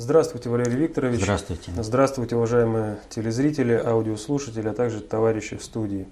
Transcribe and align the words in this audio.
Здравствуйте, 0.00 0.48
Валерий 0.48 0.76
Викторович. 0.76 1.22
Здравствуйте. 1.22 1.72
Здравствуйте, 1.76 2.36
уважаемые 2.36 2.98
телезрители, 3.10 3.72
аудиослушатели, 3.72 4.68
а 4.68 4.72
также 4.72 5.00
товарищи 5.00 5.56
в 5.56 5.64
студии. 5.64 6.06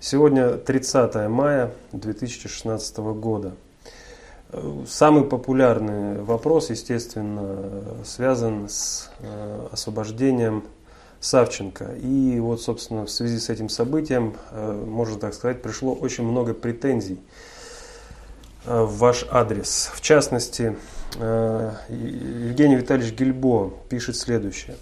Сегодня 0.00 0.58
30 0.58 1.30
мая 1.30 1.72
2016 1.92 2.98
года. 2.98 3.54
Самый 4.86 5.24
популярный 5.24 6.20
вопрос, 6.20 6.68
естественно, 6.68 8.04
связан 8.04 8.68
с 8.68 9.10
э, 9.20 9.66
освобождением 9.72 10.64
Савченко. 11.20 11.94
И 12.02 12.38
вот, 12.38 12.60
собственно, 12.60 13.06
в 13.06 13.10
связи 13.10 13.38
с 13.38 13.48
этим 13.48 13.70
событием, 13.70 14.36
э, 14.50 14.84
можно 14.86 15.18
так 15.18 15.32
сказать, 15.32 15.62
пришло 15.62 15.94
очень 15.94 16.24
много 16.24 16.52
претензий 16.52 17.18
в 18.66 18.98
ваш 18.98 19.26
адрес. 19.30 19.90
В 19.94 20.00
частности, 20.00 20.76
Евгений 21.18 22.76
Витальевич 22.76 23.14
Гильбо 23.14 23.72
пишет 23.88 24.16
следующее. 24.16 24.76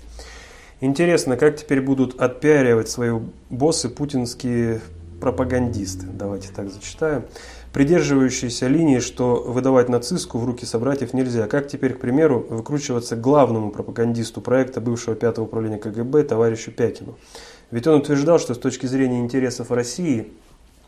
Интересно, 0.80 1.36
как 1.36 1.56
теперь 1.56 1.80
будут 1.80 2.20
отпиаривать 2.20 2.88
свои 2.88 3.12
боссы 3.50 3.88
путинские 3.88 4.80
пропагандисты. 5.20 6.06
Давайте 6.06 6.48
так 6.54 6.70
зачитаю 6.70 7.24
придерживающиеся 7.72 8.66
линии, 8.66 8.98
что 8.98 9.44
выдавать 9.46 9.88
нацистку 9.88 10.38
в 10.38 10.44
руки 10.44 10.66
собратьев 10.66 11.14
нельзя. 11.14 11.46
Как 11.46 11.68
теперь, 11.68 11.94
к 11.94 12.00
примеру, 12.00 12.44
выкручиваться 12.48 13.16
главному 13.16 13.70
пропагандисту 13.70 14.40
проекта 14.40 14.80
бывшего 14.80 15.14
пятого 15.14 15.44
управления 15.44 15.78
КГБ 15.78 16.24
товарищу 16.24 16.72
Пякину? 16.72 17.16
Ведь 17.70 17.86
он 17.86 18.00
утверждал, 18.00 18.38
что 18.38 18.54
с 18.54 18.58
точки 18.58 18.86
зрения 18.86 19.20
интересов 19.20 19.70
России 19.70 20.32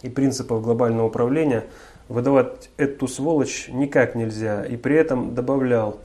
и 0.03 0.09
принципов 0.09 0.63
глобального 0.63 1.07
управления 1.07 1.67
выдавать 2.09 2.71
эту 2.77 3.09
сволочь 3.09 3.69
никак 3.69 4.15
нельзя. 4.15 4.65
И 4.65 4.77
при 4.77 4.97
этом 4.97 5.35
добавлял, 5.35 6.01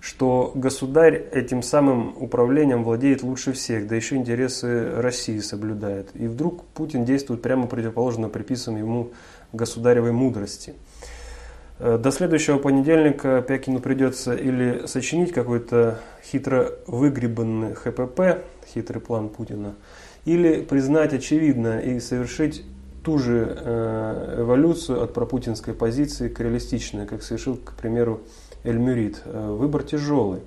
что 0.00 0.52
государь 0.54 1.24
этим 1.32 1.62
самым 1.62 2.14
управлением 2.18 2.84
владеет 2.84 3.22
лучше 3.22 3.52
всех, 3.52 3.86
да 3.88 3.96
еще 3.96 4.16
интересы 4.16 4.92
России 4.96 5.38
соблюдает. 5.40 6.10
И 6.14 6.28
вдруг 6.28 6.64
Путин 6.66 7.04
действует 7.04 7.42
прямо 7.42 7.66
противоположно 7.66 8.28
приписанным 8.28 8.80
ему 8.80 9.10
государевой 9.52 10.12
мудрости. 10.12 10.74
Э, 11.78 11.98
до 11.98 12.10
следующего 12.10 12.58
понедельника 12.58 13.42
Пякину 13.46 13.80
придется 13.80 14.34
или 14.34 14.86
сочинить 14.86 15.32
какой-то 15.32 15.98
хитро 16.24 16.72
выгребанный 16.86 17.74
ХПП, 17.74 18.44
хитрый 18.66 19.00
план 19.00 19.28
Путина, 19.28 19.74
или 20.24 20.62
признать 20.62 21.12
очевидно 21.12 21.80
и 21.80 22.00
совершить 22.00 22.64
ту 23.08 23.16
же 23.16 23.56
э, 23.58 24.40
эволюцию 24.40 25.02
от 25.02 25.14
пропутинской 25.14 25.72
позиции 25.72 26.28
к 26.28 26.40
реалистичной, 26.40 27.06
как 27.06 27.22
совершил, 27.22 27.56
к 27.56 27.72
примеру, 27.72 28.20
Эльмюрит. 28.64 29.22
Э, 29.24 29.50
выбор 29.50 29.82
тяжелый. 29.82 30.40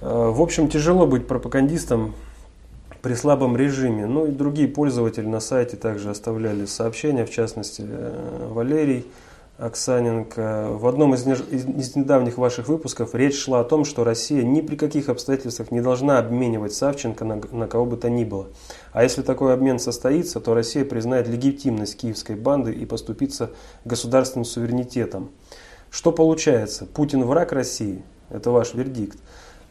В 0.00 0.40
общем, 0.40 0.68
тяжело 0.68 1.06
быть 1.06 1.26
пропагандистом 1.26 2.14
при 3.02 3.12
слабом 3.12 3.54
режиме. 3.54 4.06
Ну 4.06 4.28
и 4.28 4.30
другие 4.30 4.66
пользователи 4.66 5.26
на 5.26 5.40
сайте 5.40 5.76
также 5.76 6.08
оставляли 6.08 6.64
сообщения, 6.64 7.26
в 7.26 7.30
частности 7.30 7.84
э, 7.86 8.48
Валерий 8.50 9.04
Оксаненко. 9.58 10.70
В 10.72 10.86
одном 10.86 11.14
из, 11.14 11.26
из 11.26 11.94
недавних 11.94 12.38
ваших 12.38 12.68
выпусков 12.68 13.14
речь 13.14 13.38
шла 13.38 13.60
о 13.60 13.64
том, 13.64 13.84
что 13.84 14.02
Россия 14.02 14.42
ни 14.42 14.60
при 14.60 14.76
каких 14.76 15.08
обстоятельствах 15.08 15.70
не 15.70 15.80
должна 15.80 16.18
обменивать 16.18 16.74
Савченко 16.74 17.24
на, 17.24 17.40
на 17.52 17.68
кого 17.68 17.86
бы 17.86 17.96
то 17.96 18.10
ни 18.10 18.24
было. 18.24 18.48
А 18.92 19.02
если 19.02 19.22
такой 19.22 19.54
обмен 19.54 19.78
состоится, 19.78 20.40
то 20.40 20.54
Россия 20.54 20.84
признает 20.84 21.28
легитимность 21.28 21.96
киевской 21.96 22.34
банды 22.34 22.72
и 22.72 22.86
поступится 22.86 23.50
государственным 23.84 24.44
суверенитетом. 24.44 25.30
Что 25.90 26.10
получается? 26.10 26.86
Путин 26.86 27.24
враг 27.24 27.52
России? 27.52 28.02
Это 28.30 28.50
ваш 28.50 28.72
вердикт. 28.72 29.18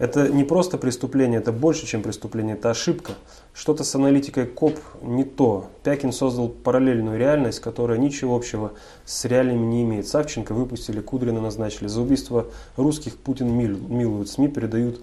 Это 0.02 0.30
не 0.30 0.44
просто 0.44 0.80
преступление, 0.80 1.40
это 1.40 1.52
больше, 1.52 1.86
чем 1.86 2.02
преступление, 2.02 2.56
это 2.56 2.72
ошибка. 2.72 3.12
Что-то 3.54 3.84
с 3.84 3.94
аналитикой 3.94 4.48
КОП 4.48 4.80
не 5.04 5.24
то. 5.24 5.70
Пякин 5.84 6.12
создал 6.12 6.50
параллельную 6.50 7.20
реальность, 7.20 7.60
которая 7.60 8.00
ничего 8.00 8.36
общего 8.36 8.72
с 9.06 9.26
реальными 9.26 9.64
не 9.64 9.84
имеет. 9.84 10.08
Савченко 10.08 10.56
выпустили, 10.56 11.02
Кудрина 11.02 11.40
назначили. 11.40 11.88
За 11.88 12.02
убийство 12.02 12.48
русских 12.78 13.16
Путин 13.16 13.52
милует. 13.54 14.28
СМИ 14.28 14.48
передают 14.48 15.02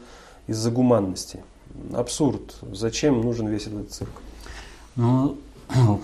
из-за 0.48 0.72
гуманности. 0.72 1.44
Абсурд. 1.92 2.56
Зачем 2.72 3.20
нужен 3.20 3.46
весь 3.46 3.68
этот 3.68 3.92
цирк? 3.92 4.10
Ну, 4.96 5.38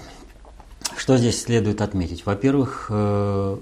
что 0.97 1.17
здесь 1.17 1.43
следует 1.43 1.81
отметить? 1.81 2.25
Во-первых, 2.27 2.87
э, 2.91 3.57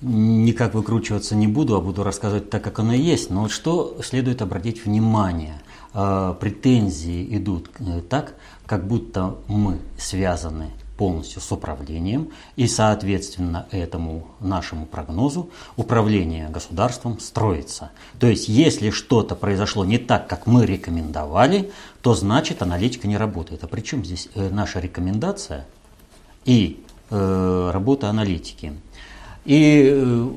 никак 0.00 0.74
выкручиваться 0.74 1.34
не 1.34 1.46
буду, 1.46 1.76
а 1.76 1.80
буду 1.80 2.02
рассказывать 2.02 2.50
так, 2.50 2.62
как 2.62 2.78
оно 2.78 2.94
есть. 2.94 3.30
Но 3.30 3.42
вот 3.42 3.50
что 3.50 3.98
следует 4.02 4.42
обратить 4.42 4.84
внимание? 4.84 5.60
А, 5.92 6.34
претензии 6.34 7.36
идут 7.36 7.70
э, 7.80 8.00
так, 8.08 8.34
как 8.66 8.86
будто 8.86 9.36
мы 9.48 9.78
связаны 9.98 10.70
полностью 10.96 11.40
с 11.40 11.50
управлением, 11.50 12.28
и, 12.56 12.68
соответственно, 12.68 13.66
этому 13.70 14.28
нашему 14.38 14.84
прогнозу 14.84 15.48
управление 15.76 16.50
государством 16.50 17.18
строится. 17.20 17.90
То 18.18 18.26
есть, 18.26 18.48
если 18.48 18.90
что-то 18.90 19.34
произошло 19.34 19.86
не 19.86 19.96
так, 19.96 20.28
как 20.28 20.46
мы 20.46 20.66
рекомендовали, 20.66 21.72
то 22.02 22.14
значит 22.14 22.60
аналитика 22.60 23.08
не 23.08 23.16
работает. 23.16 23.64
А 23.64 23.66
при 23.66 23.80
чем 23.80 24.04
здесь 24.04 24.28
э, 24.34 24.50
наша 24.50 24.78
рекомендация 24.78 25.66
и 26.44 26.84
э, 27.08 27.70
работа 27.72 28.10
аналитики? 28.10 28.74
И 29.44 29.90
э, 29.92 30.28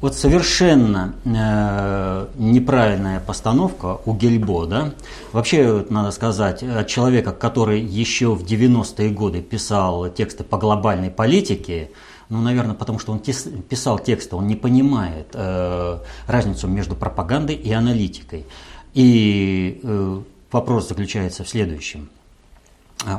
вот 0.00 0.14
совершенно 0.14 1.14
э, 1.24 2.26
неправильная 2.36 3.18
постановка 3.18 3.98
у 4.04 4.14
Гельбо, 4.14 4.66
да, 4.66 4.92
вообще 5.32 5.84
надо 5.90 6.12
сказать, 6.12 6.62
от 6.62 6.86
человека, 6.86 7.32
который 7.32 7.80
еще 7.80 8.34
в 8.34 8.44
90-е 8.44 9.10
годы 9.10 9.42
писал 9.42 10.08
тексты 10.08 10.44
по 10.44 10.56
глобальной 10.56 11.10
политике, 11.10 11.90
ну, 12.28 12.40
наверное, 12.40 12.74
потому 12.74 12.98
что 12.98 13.12
он 13.12 13.18
писал 13.18 13.98
тексты, 13.98 14.36
он 14.36 14.46
не 14.46 14.54
понимает 14.54 15.28
э, 15.32 15.98
разницу 16.26 16.68
между 16.68 16.94
пропагандой 16.94 17.56
и 17.56 17.72
аналитикой. 17.72 18.44
И 18.94 19.80
э, 19.82 20.20
вопрос 20.52 20.88
заключается 20.88 21.42
в 21.42 21.48
следующем. 21.48 22.08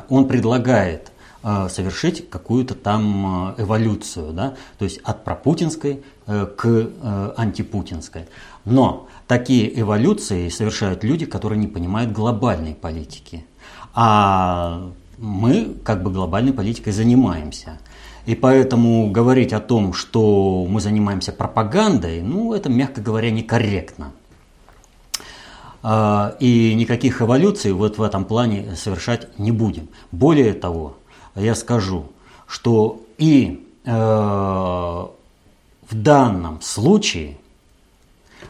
Он 0.08 0.28
предлагает 0.28 1.10
Э, 1.10 1.19
совершить 1.68 2.28
какую-то 2.28 2.74
там 2.74 3.54
э, 3.56 3.62
эволюцию, 3.62 4.32
да, 4.32 4.54
то 4.78 4.84
есть 4.84 4.98
от 5.04 5.24
пропутинской 5.24 6.02
э, 6.26 6.46
к 6.56 6.90
антипутинской. 7.36 8.26
Но 8.64 9.08
такие 9.26 9.80
эволюции 9.80 10.48
совершают 10.50 11.02
люди, 11.02 11.24
которые 11.24 11.58
не 11.58 11.66
понимают 11.66 12.12
глобальной 12.12 12.74
политики. 12.74 13.46
А 13.94 14.90
мы 15.16 15.76
как 15.82 16.02
бы 16.02 16.10
глобальной 16.10 16.52
политикой 16.52 16.92
занимаемся. 16.92 17.78
И 18.26 18.34
поэтому 18.34 19.10
говорить 19.10 19.52
о 19.52 19.60
том, 19.60 19.94
что 19.94 20.66
мы 20.68 20.80
занимаемся 20.80 21.32
пропагандой, 21.32 22.20
ну, 22.20 22.52
это, 22.52 22.68
мягко 22.68 23.00
говоря, 23.00 23.30
некорректно. 23.30 24.12
И 25.82 26.74
никаких 26.76 27.22
эволюций 27.22 27.72
вот 27.72 27.96
в 27.96 28.02
этом 28.02 28.26
плане 28.26 28.76
совершать 28.76 29.38
не 29.38 29.50
будем. 29.50 29.88
Более 30.12 30.52
того, 30.52 30.98
я 31.34 31.54
скажу, 31.54 32.06
что 32.46 33.00
и 33.18 33.66
э, 33.84 33.90
в 33.90 35.08
данном 35.92 36.60
случае, 36.62 37.38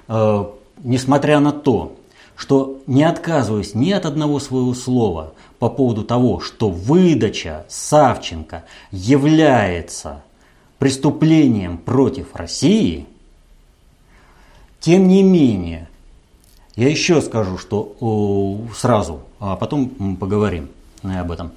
э, 0.09 0.45
несмотря 0.83 1.41
на 1.41 1.53
то, 1.53 1.97
что 2.37 2.81
не 2.87 3.05
отказываясь 3.05 3.75
ни 3.75 3.91
от 3.91 4.07
одного 4.07 4.39
своего 4.41 4.73
слова 4.73 5.35
по 5.59 5.69
поводу 5.69 6.05
того, 6.05 6.41
что 6.41 6.71
выдача 6.71 7.67
Савченко 7.69 8.65
является 8.91 10.23
преступлением 10.79 11.77
против 11.77 12.35
России, 12.35 13.07
тем 14.81 15.09
не 15.09 15.23
менее, 15.23 15.89
я 16.77 16.89
еще 16.89 17.21
скажу, 17.21 17.59
что 17.59 18.65
сразу, 18.75 19.21
а 19.39 19.57
потом 19.57 20.17
поговорим 20.17 20.71
об 21.03 21.31
этом 21.31 21.53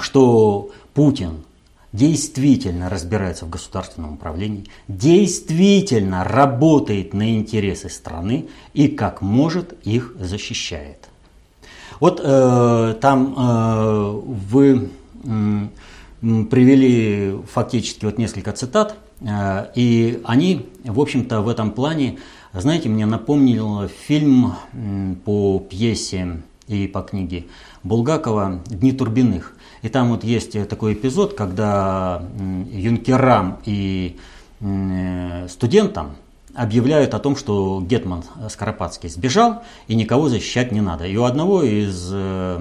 что 0.00 0.70
Путин 0.94 1.44
действительно 1.92 2.90
разбирается 2.90 3.46
в 3.46 3.50
государственном 3.50 4.14
управлении, 4.14 4.66
действительно 4.88 6.24
работает 6.24 7.14
на 7.14 7.36
интересы 7.36 7.88
страны 7.88 8.48
и 8.74 8.88
как 8.88 9.22
может 9.22 9.74
их 9.86 10.14
защищает. 10.18 11.08
Вот 12.00 12.20
э, 12.22 12.94
там 13.00 13.34
э, 13.36 14.20
вы 14.50 14.90
э, 15.24 15.66
привели 16.20 17.36
фактически 17.50 18.04
вот 18.04 18.18
несколько 18.18 18.52
цитат, 18.52 18.96
э, 19.20 19.66
и 19.74 20.20
они, 20.24 20.66
в 20.84 21.00
общем-то, 21.00 21.40
в 21.40 21.48
этом 21.48 21.72
плане, 21.72 22.18
знаете, 22.52 22.88
мне 22.88 23.06
напомнил 23.06 23.88
фильм 23.88 24.54
э, 24.72 25.14
по 25.24 25.58
пьесе 25.58 26.42
и 26.68 26.86
по 26.86 27.02
книге 27.02 27.46
Булгакова 27.82 28.62
«Дни 28.66 28.92
Турбиных». 28.92 29.54
И 29.82 29.88
там 29.88 30.10
вот 30.10 30.24
есть 30.24 30.56
э, 30.56 30.64
такой 30.64 30.94
эпизод, 30.94 31.34
когда 31.34 32.22
юнкерам 32.70 33.58
и 33.64 34.16
э, 34.60 35.46
студентам 35.48 36.16
объявляют 36.54 37.14
о 37.14 37.18
том, 37.20 37.36
что 37.36 37.80
Гетман 37.80 38.24
Скоропадский 38.48 39.08
сбежал 39.08 39.62
и 39.86 39.94
никого 39.94 40.28
защищать 40.28 40.72
не 40.72 40.80
надо. 40.80 41.06
И 41.06 41.16
у 41.16 41.24
одного 41.24 41.62
из 41.62 42.10
э, 42.12 42.60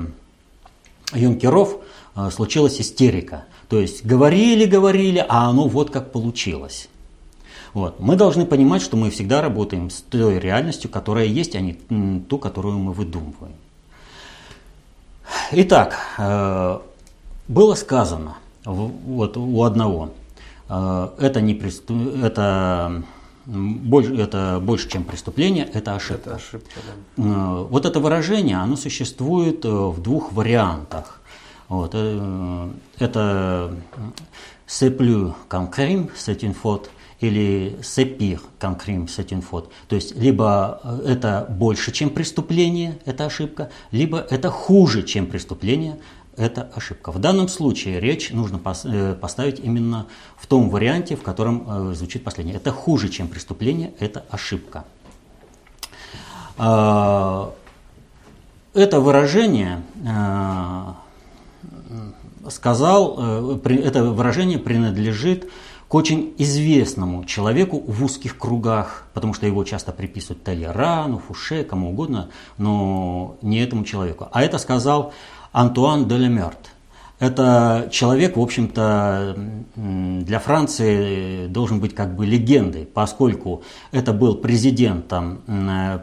юнкеров 1.13 1.77
э, 2.15 2.29
случилась 2.31 2.79
истерика. 2.79 3.45
То 3.69 3.79
есть 3.79 4.05
говорили, 4.05 4.65
говорили, 4.65 5.25
а 5.27 5.49
оно 5.49 5.67
вот 5.67 5.89
как 5.89 6.11
получилось. 6.11 6.89
Вот. 7.73 7.99
Мы 7.99 8.15
должны 8.15 8.45
понимать, 8.45 8.81
что 8.81 8.97
мы 8.97 9.09
всегда 9.09 9.41
работаем 9.41 9.89
с 9.89 10.01
той 10.01 10.39
реальностью, 10.39 10.89
которая 10.89 11.25
есть, 11.25 11.55
а 11.55 11.59
не 11.59 11.73
ту, 12.21 12.37
которую 12.37 12.79
мы 12.79 12.93
выдумываем. 12.93 13.55
Итак, 15.51 15.97
э, 16.17 16.79
было 17.47 17.75
сказано 17.75 18.37
вот 18.65 19.37
у 19.37 19.63
одного, 19.63 20.13
э, 20.69 21.09
это, 21.19 21.41
не 21.41 21.53
это, 22.21 23.03
больше, 23.45 24.15
это 24.15 24.59
больше, 24.61 24.89
чем 24.89 25.03
преступление, 25.03 25.65
это 25.73 25.95
ошибка. 25.95 26.31
Это 26.31 26.35
ошибка 26.35 26.79
да. 27.15 27.23
Э, 27.23 27.67
вот 27.69 27.85
это 27.85 27.99
выражение, 27.99 28.57
оно 28.57 28.75
существует 28.75 29.63
в 29.63 30.01
двух 30.01 30.33
вариантах. 30.33 31.21
Вот, 31.69 31.95
это 31.95 33.71
«c'est 34.65 34.89
plus 34.89 35.33
qu'un 35.49 35.69
crime, 35.69 36.09
c'est 36.15 36.41
une 36.41 36.53
faute», 36.53 36.89
или 37.19 37.77
«c'est 37.81 38.17
конкрим 38.59 39.07
une 39.31 39.41
То 39.87 39.95
есть 39.95 40.15
либо 40.15 40.79
это 41.05 41.47
больше, 41.49 41.91
чем 41.91 42.09
преступление, 42.09 42.99
это 43.05 43.25
ошибка, 43.25 43.69
либо 43.91 44.19
это 44.29 44.49
хуже, 44.49 45.03
чем 45.03 45.25
преступление, 45.25 45.97
это 46.37 46.69
ошибка. 46.75 47.11
В 47.11 47.19
данном 47.19 47.47
случае 47.47 47.99
речь 47.99 48.31
нужно 48.31 48.61
э, 48.85 49.15
поставить 49.15 49.59
именно 49.59 50.05
в 50.37 50.45
том 50.47 50.69
варианте, 50.69 51.15
в 51.15 51.23
котором 51.23 51.91
э, 51.91 51.93
звучит 51.95 52.23
последнее. 52.23 52.55
Это 52.55 52.71
хуже, 52.71 53.09
чем 53.09 53.27
преступление, 53.27 53.93
это 53.99 54.23
ошибка. 54.29 54.85
А, 56.57 57.53
это 58.73 58.99
выражение 58.99 59.81
э, 60.05 60.93
сказал, 62.49 63.19
это 63.59 64.03
выражение 64.03 64.59
принадлежит 64.59 65.49
к 65.87 65.95
очень 65.95 66.33
известному 66.37 67.23
человеку 67.25 67.79
в 67.79 68.03
узких 68.03 68.37
кругах, 68.37 69.07
потому 69.13 69.33
что 69.33 69.45
его 69.47 69.63
часто 69.63 69.91
приписывают 69.91 70.43
Толерану, 70.43 71.19
Фуше, 71.19 71.63
кому 71.63 71.91
угодно, 71.91 72.29
но 72.57 73.37
не 73.41 73.59
этому 73.59 73.85
человеку. 73.85 74.27
А 74.31 74.43
это 74.43 74.57
сказал 74.57 75.13
Антуан 75.51 76.07
де 76.07 76.17
Лемерт. 76.17 76.71
Это 77.19 77.89
человек, 77.91 78.37
в 78.37 78.41
общем-то, 78.41 79.35
для 79.75 80.37
Франции 80.39 81.47
должен 81.47 81.79
быть 81.79 81.95
как 81.95 82.15
бы 82.15 82.27
легендой, 82.27 82.85
поскольку 82.85 83.63
это 83.91 84.13
был 84.13 84.35
президентом, 84.35 85.41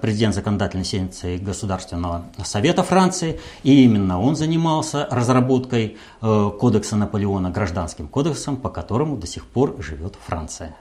президент 0.02 0.34
законодательной 0.34 0.84
секции 0.84 1.38
Государственного 1.38 2.24
совета 2.44 2.82
Франции, 2.82 3.38
и 3.62 3.84
именно 3.84 4.20
он 4.20 4.34
занимался 4.34 5.06
разработкой 5.08 5.98
э, 6.20 6.50
кодекса 6.58 6.96
Наполеона, 6.96 7.50
гражданским 7.50 8.08
кодексом, 8.08 8.56
по 8.56 8.68
которому 8.68 9.16
до 9.16 9.28
сих 9.28 9.46
пор 9.46 9.76
живет 9.78 10.16
Франция. 10.26 10.74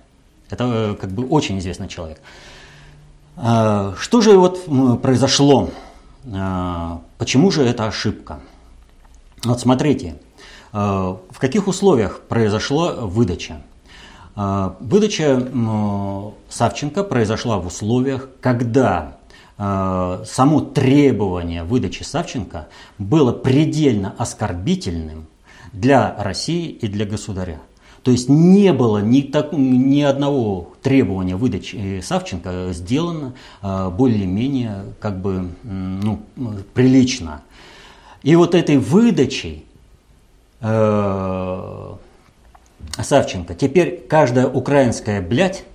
Это 0.49 0.63
э, 0.63 0.95
как 0.99 1.11
бы 1.11 1.27
очень 1.27 1.59
известный 1.59 1.87
человек. 1.87 2.19
Э, 3.37 3.93
что 3.99 4.21
же 4.21 4.35
вот 4.39 4.65
произошло? 5.03 5.69
Почему 7.17 7.51
же 7.51 7.63
это 7.63 7.85
ошибка? 7.85 8.39
Вот 9.43 9.59
смотрите, 9.59 10.15
э, 10.71 10.77
в 10.77 11.37
каких 11.37 11.67
условиях 11.67 12.21
произошла 12.21 12.93
выдача. 12.93 13.61
Э, 14.35 14.71
выдача 14.79 16.31
Савченко 16.49 17.03
произошла 17.03 17.57
в 17.57 17.67
условиях, 17.67 18.29
когда 18.39 19.17
э, 19.57 20.23
само 20.25 20.61
требование 20.61 21.63
выдачи 21.65 22.03
Савченко 22.03 22.69
было 22.97 23.33
предельно 23.33 24.15
оскорбительным 24.17 25.27
для 25.73 26.15
России 26.17 26.69
и 26.69 26.87
для 26.87 27.05
государя. 27.05 27.59
То 28.03 28.11
есть 28.11 28.29
не 28.29 28.71
было 28.73 28.99
ни, 28.99 29.21
так, 29.21 29.53
ни 29.53 30.01
одного 30.01 30.73
требования 30.81 31.35
выдачи 31.35 32.01
Савченко 32.01 32.69
сделано 32.73 33.33
более-менее 33.61 34.93
как 34.99 35.21
бы 35.21 35.51
ну, 35.63 36.21
прилично. 36.73 37.43
И 38.23 38.35
вот 38.35 38.55
этой 38.55 38.77
выдачей 38.77 39.65
э, 40.61 41.93
Савченко, 43.01 43.53
теперь 43.53 44.05
каждая 44.07 44.47
украинская 44.47 45.21
блядь 45.21 45.65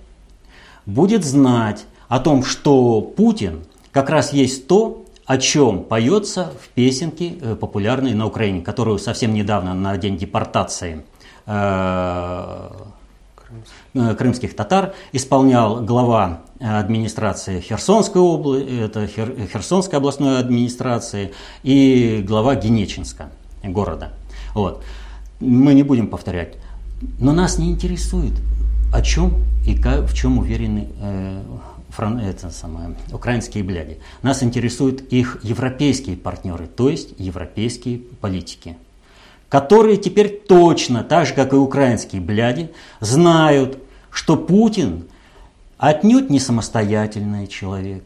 будет 0.87 1.23
знать 1.23 1.85
о 2.07 2.19
том, 2.19 2.43
что 2.43 3.01
Путин 3.01 3.63
как 3.91 4.09
раз 4.09 4.33
есть 4.33 4.67
то, 4.67 5.05
о 5.25 5.37
чем 5.37 5.83
поется 5.83 6.51
в 6.59 6.69
песенке 6.69 7.35
э, 7.39 7.55
популярной 7.55 8.15
на 8.15 8.25
Украине, 8.25 8.61
которую 8.61 8.97
совсем 8.97 9.35
недавно 9.35 9.75
на 9.75 9.95
день 9.97 10.17
депортации 10.17 11.05
э, 11.45 12.69
крымских 13.93 14.55
татар 14.55 14.93
исполнял 15.11 15.83
глава 15.83 16.41
администрации 16.59 17.59
Херсонской 17.59 18.21
области, 18.21 18.81
это 18.81 19.07
Херсонской 19.07 19.97
областной 19.97 20.39
администрации 20.39 21.33
и 21.63 22.23
глава 22.25 22.55
Генечинска 22.55 23.29
города. 23.63 24.13
Вот. 24.53 24.83
Мы 25.39 25.73
не 25.73 25.83
будем 25.83 26.07
повторять. 26.07 26.55
Но 27.19 27.31
нас 27.31 27.57
не 27.57 27.69
интересует, 27.69 28.33
о 28.93 29.01
чем 29.01 29.43
и 29.65 29.75
как, 29.75 30.09
в 30.09 30.13
чем 30.13 30.37
уверены 30.37 30.89
э, 30.99 31.41
фран, 31.89 32.19
это 32.19 32.49
самое, 32.49 32.95
украинские 33.11 33.63
бляди. 33.63 33.99
Нас 34.21 34.43
интересуют 34.43 35.01
их 35.13 35.39
европейские 35.43 36.17
партнеры, 36.17 36.67
то 36.67 36.89
есть 36.89 37.13
европейские 37.17 37.99
политики 37.99 38.77
которые 39.49 39.97
теперь 39.97 40.29
точно, 40.47 41.03
так 41.03 41.25
же 41.25 41.33
как 41.33 41.53
и 41.53 41.57
украинские 41.57 42.21
бляди, 42.21 42.71
знают, 42.99 43.79
что 44.11 44.37
Путин 44.37 45.05
отнюдь 45.77 46.29
не 46.29 46.39
самостоятельный 46.39 47.47
человек, 47.47 48.03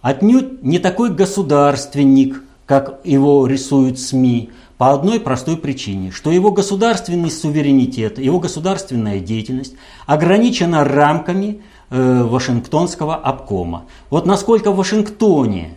отнюдь 0.00 0.62
не 0.62 0.78
такой 0.78 1.10
государственник, 1.10 2.42
как 2.66 3.00
его 3.04 3.46
рисуют 3.46 3.98
СМИ, 3.98 4.50
по 4.78 4.92
одной 4.92 5.20
простой 5.20 5.56
причине, 5.56 6.10
что 6.10 6.32
его 6.32 6.50
государственный 6.50 7.30
суверенитет, 7.30 8.18
его 8.18 8.40
государственная 8.40 9.20
деятельность 9.20 9.74
ограничена 10.06 10.82
рамками 10.82 11.62
э, 11.90 12.22
Вашингтонского 12.24 13.14
обкома. 13.14 13.84
Вот 14.10 14.26
насколько 14.26 14.72
в 14.72 14.76
Вашингтоне 14.76 15.74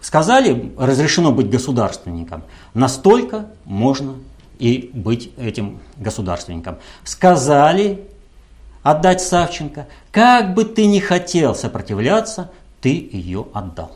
сказали, 0.00 0.72
разрешено 0.76 1.32
быть 1.32 1.48
государственником, 1.48 2.42
настолько 2.74 3.46
можно 3.64 4.14
и 4.58 4.90
быть 4.92 5.30
этим 5.38 5.80
государственником. 5.96 6.78
Сказали 7.04 8.04
отдать 8.82 9.22
Савченко, 9.22 9.86
как 10.10 10.54
бы 10.54 10.64
ты 10.64 10.86
ни 10.86 10.98
хотел 10.98 11.54
сопротивляться, 11.54 12.50
ты 12.80 13.08
ее 13.12 13.46
отдал. 13.52 13.92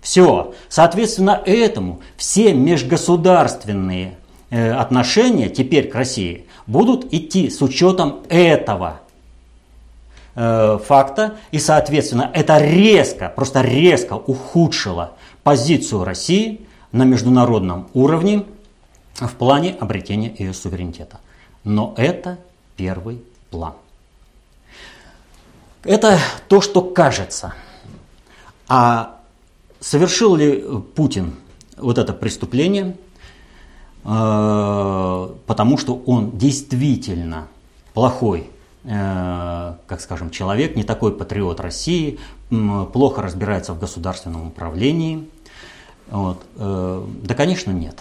Все. 0.00 0.54
Соответственно, 0.68 1.42
этому 1.44 2.00
все 2.16 2.54
межгосударственные 2.54 4.16
э, 4.50 4.72
отношения 4.72 5.48
теперь 5.48 5.88
к 5.88 5.94
России 5.94 6.46
будут 6.66 7.12
идти 7.12 7.50
с 7.50 7.60
учетом 7.60 8.20
этого 8.28 9.00
Э, 10.36 10.78
факта, 10.78 11.38
и, 11.50 11.58
соответственно, 11.58 12.30
это 12.32 12.58
резко, 12.58 13.32
просто 13.34 13.62
резко 13.62 14.14
ухудшило 14.14 15.14
позицию 15.42 16.04
России 16.04 16.66
на 16.92 17.02
международном 17.02 17.88
уровне 17.94 18.44
в 19.16 19.32
плане 19.34 19.76
обретения 19.80 20.32
ее 20.38 20.54
суверенитета. 20.54 21.18
Но 21.64 21.94
это 21.96 22.38
первый 22.76 23.20
план. 23.50 23.74
Это 25.82 26.18
то, 26.46 26.60
что 26.60 26.80
кажется. 26.80 27.54
А 28.68 29.16
совершил 29.80 30.36
ли 30.36 30.64
Путин 30.94 31.34
вот 31.76 31.98
это 31.98 32.12
преступление, 32.12 32.96
э, 34.04 35.28
потому 35.46 35.76
что 35.76 36.00
он 36.06 36.38
действительно 36.38 37.48
плохой 37.94 38.48
как 38.82 40.00
скажем, 40.00 40.30
человек, 40.30 40.74
не 40.74 40.84
такой 40.84 41.14
патриот 41.14 41.60
России, 41.60 42.18
плохо 42.48 43.22
разбирается 43.22 43.74
в 43.74 43.78
государственном 43.78 44.46
управлении. 44.46 45.28
Вот. 46.08 46.42
Э, 46.56 47.06
да, 47.22 47.34
конечно, 47.34 47.70
нет. 47.70 47.98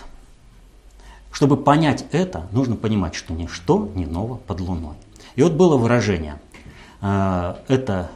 Чтобы 1.31 1.57
понять 1.57 2.05
это, 2.11 2.47
нужно 2.51 2.75
понимать, 2.75 3.13
что 3.13 3.33
ничто 3.33 3.91
не 3.93 4.05
ново 4.05 4.37
под 4.37 4.61
луной. 4.61 4.95
И 5.35 5.43
вот 5.43 5.53
было 5.53 5.77
выражение, 5.77 6.39
э, 7.01 7.55
это 7.67 8.09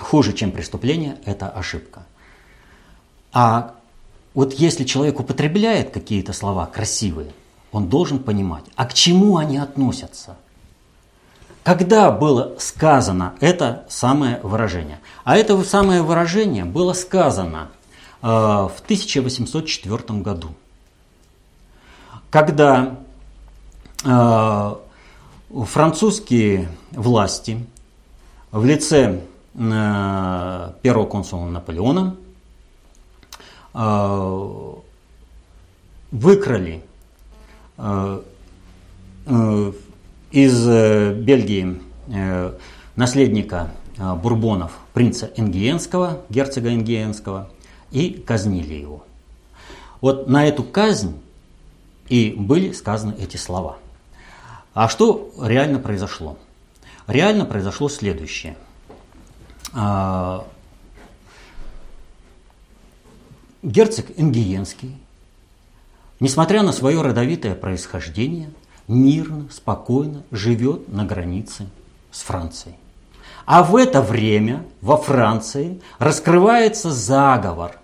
хуже, 0.00 0.32
чем 0.32 0.50
преступление, 0.50 1.16
это 1.24 1.48
ошибка. 1.48 2.02
А 3.32 3.74
вот 4.34 4.52
если 4.54 4.82
человек 4.82 5.20
употребляет 5.20 5.90
какие-то 5.90 6.32
слова 6.32 6.66
красивые, 6.66 7.30
он 7.70 7.88
должен 7.88 8.18
понимать, 8.18 8.64
а 8.74 8.84
к 8.86 8.94
чему 8.94 9.36
они 9.36 9.58
относятся– 9.58 10.36
когда 11.64 12.10
было 12.10 12.54
сказано 12.58 13.34
это 13.40 13.84
самое 13.88 14.40
выражение? 14.42 15.00
А 15.24 15.36
это 15.36 15.62
самое 15.64 16.02
выражение 16.02 16.64
было 16.64 16.92
сказано 16.92 17.68
э, 18.22 18.26
в 18.26 18.80
1804 18.84 20.20
году, 20.20 20.54
когда 22.30 22.98
э, 24.04 24.74
французские 25.64 26.68
власти 26.92 27.66
в 28.50 28.64
лице 28.64 29.20
э, 29.54 30.72
первого 30.82 31.06
консула 31.06 31.46
Наполеона 31.46 32.16
э, 33.74 34.74
выкрали 36.10 36.82
э, 37.76 38.22
э, 39.26 39.72
из 40.30 40.68
э, 40.68 41.14
Бельгии 41.14 41.80
э, 42.08 42.52
наследника 42.96 43.70
э, 43.96 44.14
Бурбонов, 44.14 44.72
принца 44.92 45.30
Энгиенского, 45.36 46.22
герцога 46.28 46.74
Энгиенского, 46.74 47.50
и 47.90 48.10
казнили 48.10 48.74
его. 48.74 49.04
Вот 50.00 50.28
на 50.28 50.46
эту 50.46 50.62
казнь 50.62 51.18
и 52.08 52.34
были 52.36 52.72
сказаны 52.72 53.14
эти 53.18 53.36
слова. 53.36 53.78
А 54.74 54.88
что 54.88 55.32
реально 55.42 55.78
произошло? 55.78 56.38
Реально 57.06 57.46
произошло 57.46 57.88
следующее. 57.88 58.56
А, 59.72 60.46
герцог 63.62 64.06
Энгиенский, 64.16 64.96
несмотря 66.20 66.62
на 66.62 66.72
свое 66.72 67.00
родовитое 67.00 67.54
происхождение– 67.54 68.50
мирно, 68.88 69.46
спокойно 69.50 70.22
живет 70.30 70.88
на 70.88 71.04
границе 71.04 71.68
с 72.10 72.22
Францией. 72.22 72.76
А 73.46 73.62
в 73.62 73.76
это 73.76 74.02
время 74.02 74.64
во 74.82 74.96
Франции 74.96 75.80
раскрывается 75.98 76.90
заговор, 76.90 77.78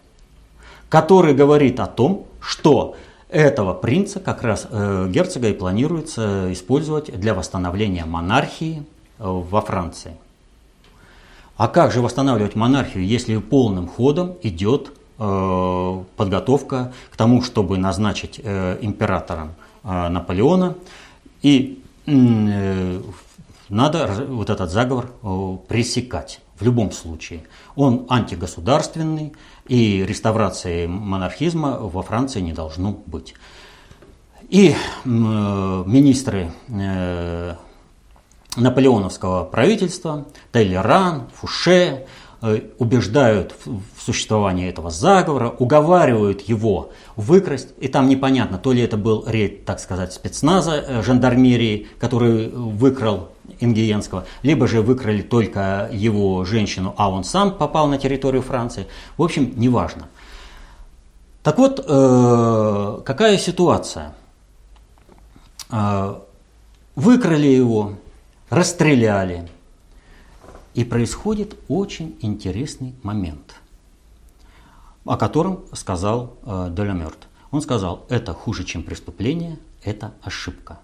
который 0.89 1.35
говорит 1.35 1.81
о 1.81 1.87
том, 1.87 2.27
что 2.41 2.97
этого 3.31 3.75
принца, 3.75 4.21
как 4.21 4.43
раз 4.43 4.67
э, 4.71 5.09
герцога, 5.11 5.49
и 5.49 5.53
планируется 5.55 6.53
использовать 6.53 7.19
для 7.19 7.35
восстановления 7.35 8.05
монархии 8.05 8.85
э, 9.19 9.25
во 9.25 9.61
Франции. 9.61 10.17
А 11.57 11.69
как 11.69 11.93
же 11.93 12.01
восстанавливать 12.01 12.57
монархию, 12.57 13.05
если 13.05 13.37
полным 13.39 13.89
ходом 13.89 14.35
идет 14.43 14.93
э, 15.19 16.03
подготовка 16.17 16.93
к 17.11 17.17
тому, 17.17 17.43
чтобы 17.43 17.79
назначить 17.79 18.41
э, 18.43 18.79
императором 18.81 19.55
Наполеона. 19.85 20.77
И 21.43 21.83
э, 22.07 23.01
надо 23.69 24.27
вот 24.29 24.51
этот 24.51 24.71
заговор 24.71 25.13
пресекать 25.69 26.41
в 26.59 26.65
любом 26.65 26.91
случае. 26.93 27.45
Он 27.77 28.07
антигосударственный, 28.09 29.35
и 29.69 30.05
реставрации 30.07 30.87
монархизма 30.87 31.79
во 31.79 32.03
Франции 32.03 32.41
не 32.41 32.53
должно 32.53 32.93
быть. 33.07 33.35
И 34.49 34.75
министры 35.05 36.53
э, 36.69 37.55
наполеоновского 38.57 39.45
правительства, 39.45 40.27
Тейлеран, 40.53 41.29
Фуше, 41.35 42.05
Э, 42.05 42.24
убеждают 42.79 43.55
в 43.65 44.03
существовании 44.03 44.69
этого 44.69 44.91
заговора, 44.91 45.49
уговаривают 45.49 46.43
его 46.43 46.91
выкрасть. 47.17 47.69
И 47.81 47.89
там 47.89 48.09
непонятно, 48.09 48.59
то 48.59 48.73
ли 48.73 48.83
это 48.83 48.97
был 48.97 49.25
рейд, 49.27 49.65
так 49.65 49.81
сказать, 49.81 50.13
спецназа, 50.13 50.75
э, 50.75 51.03
жандармерии, 51.03 51.87
который 51.99 52.49
выкрал 52.49 53.31
Ингиенского, 53.61 54.25
либо 54.43 54.67
же 54.67 54.83
выкрали 54.83 55.23
только 55.23 55.89
его 55.93 56.45
женщину, 56.45 56.95
а 56.97 57.11
он 57.11 57.25
сам 57.25 57.53
попал 57.53 57.87
на 57.89 57.99
территорию 57.99 58.43
Франции. 58.43 58.87
В 59.17 59.23
общем, 59.23 59.53
неважно. 59.57 60.09
Так 61.43 61.59
вот, 61.59 61.85
э, 61.87 63.01
какая 63.05 63.39
ситуация? 63.39 64.15
Выкрали 66.95 67.49
его, 67.49 67.95
расстреляли, 68.51 69.49
и 70.75 70.85
происходит 70.85 71.57
очень 71.69 72.17
интересный 72.21 72.95
момент, 73.03 73.55
о 75.05 75.17
котором 75.17 75.61
сказал 75.73 76.35
э, 76.43 76.69
Делямерт. 76.71 77.29
Он 77.51 77.63
сказал, 77.63 78.05
это 78.09 78.35
хуже, 78.35 78.65
чем 78.65 78.83
преступление, 78.83 79.59
это 79.85 80.13
ошибка. 80.23 80.81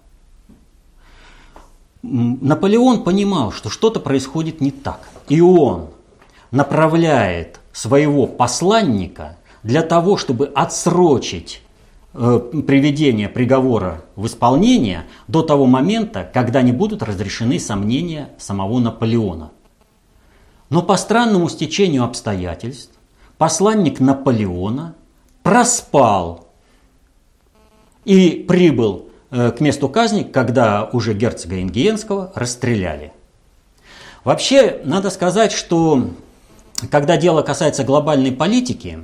Наполеон 2.01 3.03
понимал, 3.03 3.51
что 3.51 3.69
что-то 3.69 3.99
происходит 3.99 4.61
не 4.61 4.71
так. 4.71 5.07
И 5.27 5.41
он 5.41 5.89
направляет 6.49 7.59
своего 7.73 8.25
посланника 8.25 9.37
для 9.61 9.83
того, 9.83 10.17
чтобы 10.17 10.47
отсрочить 10.47 11.61
э, 12.13 12.39
приведение 12.65 13.29
приговора 13.29 14.03
в 14.15 14.25
исполнение 14.25 15.03
до 15.27 15.43
того 15.43 15.67
момента, 15.67 16.27
когда 16.33 16.61
не 16.61 16.71
будут 16.71 17.03
разрешены 17.03 17.59
сомнения 17.59 18.29
самого 18.39 18.79
Наполеона. 18.79 19.51
Но 20.71 20.81
по 20.81 20.95
странному 20.95 21.49
стечению 21.49 22.05
обстоятельств 22.05 22.93
посланник 23.37 23.99
Наполеона 23.99 24.95
проспал 25.43 26.47
и 28.05 28.45
прибыл 28.47 29.09
э, 29.31 29.51
к 29.51 29.59
месту 29.59 29.89
казни, 29.89 30.23
когда 30.23 30.89
уже 30.93 31.13
герцога 31.13 31.61
Ингиенского 31.61 32.31
расстреляли. 32.35 33.11
Вообще, 34.23 34.79
надо 34.85 35.09
сказать, 35.09 35.51
что 35.51 36.07
когда 36.89 37.17
дело 37.17 37.41
касается 37.41 37.83
глобальной 37.83 38.31
политики, 38.31 38.99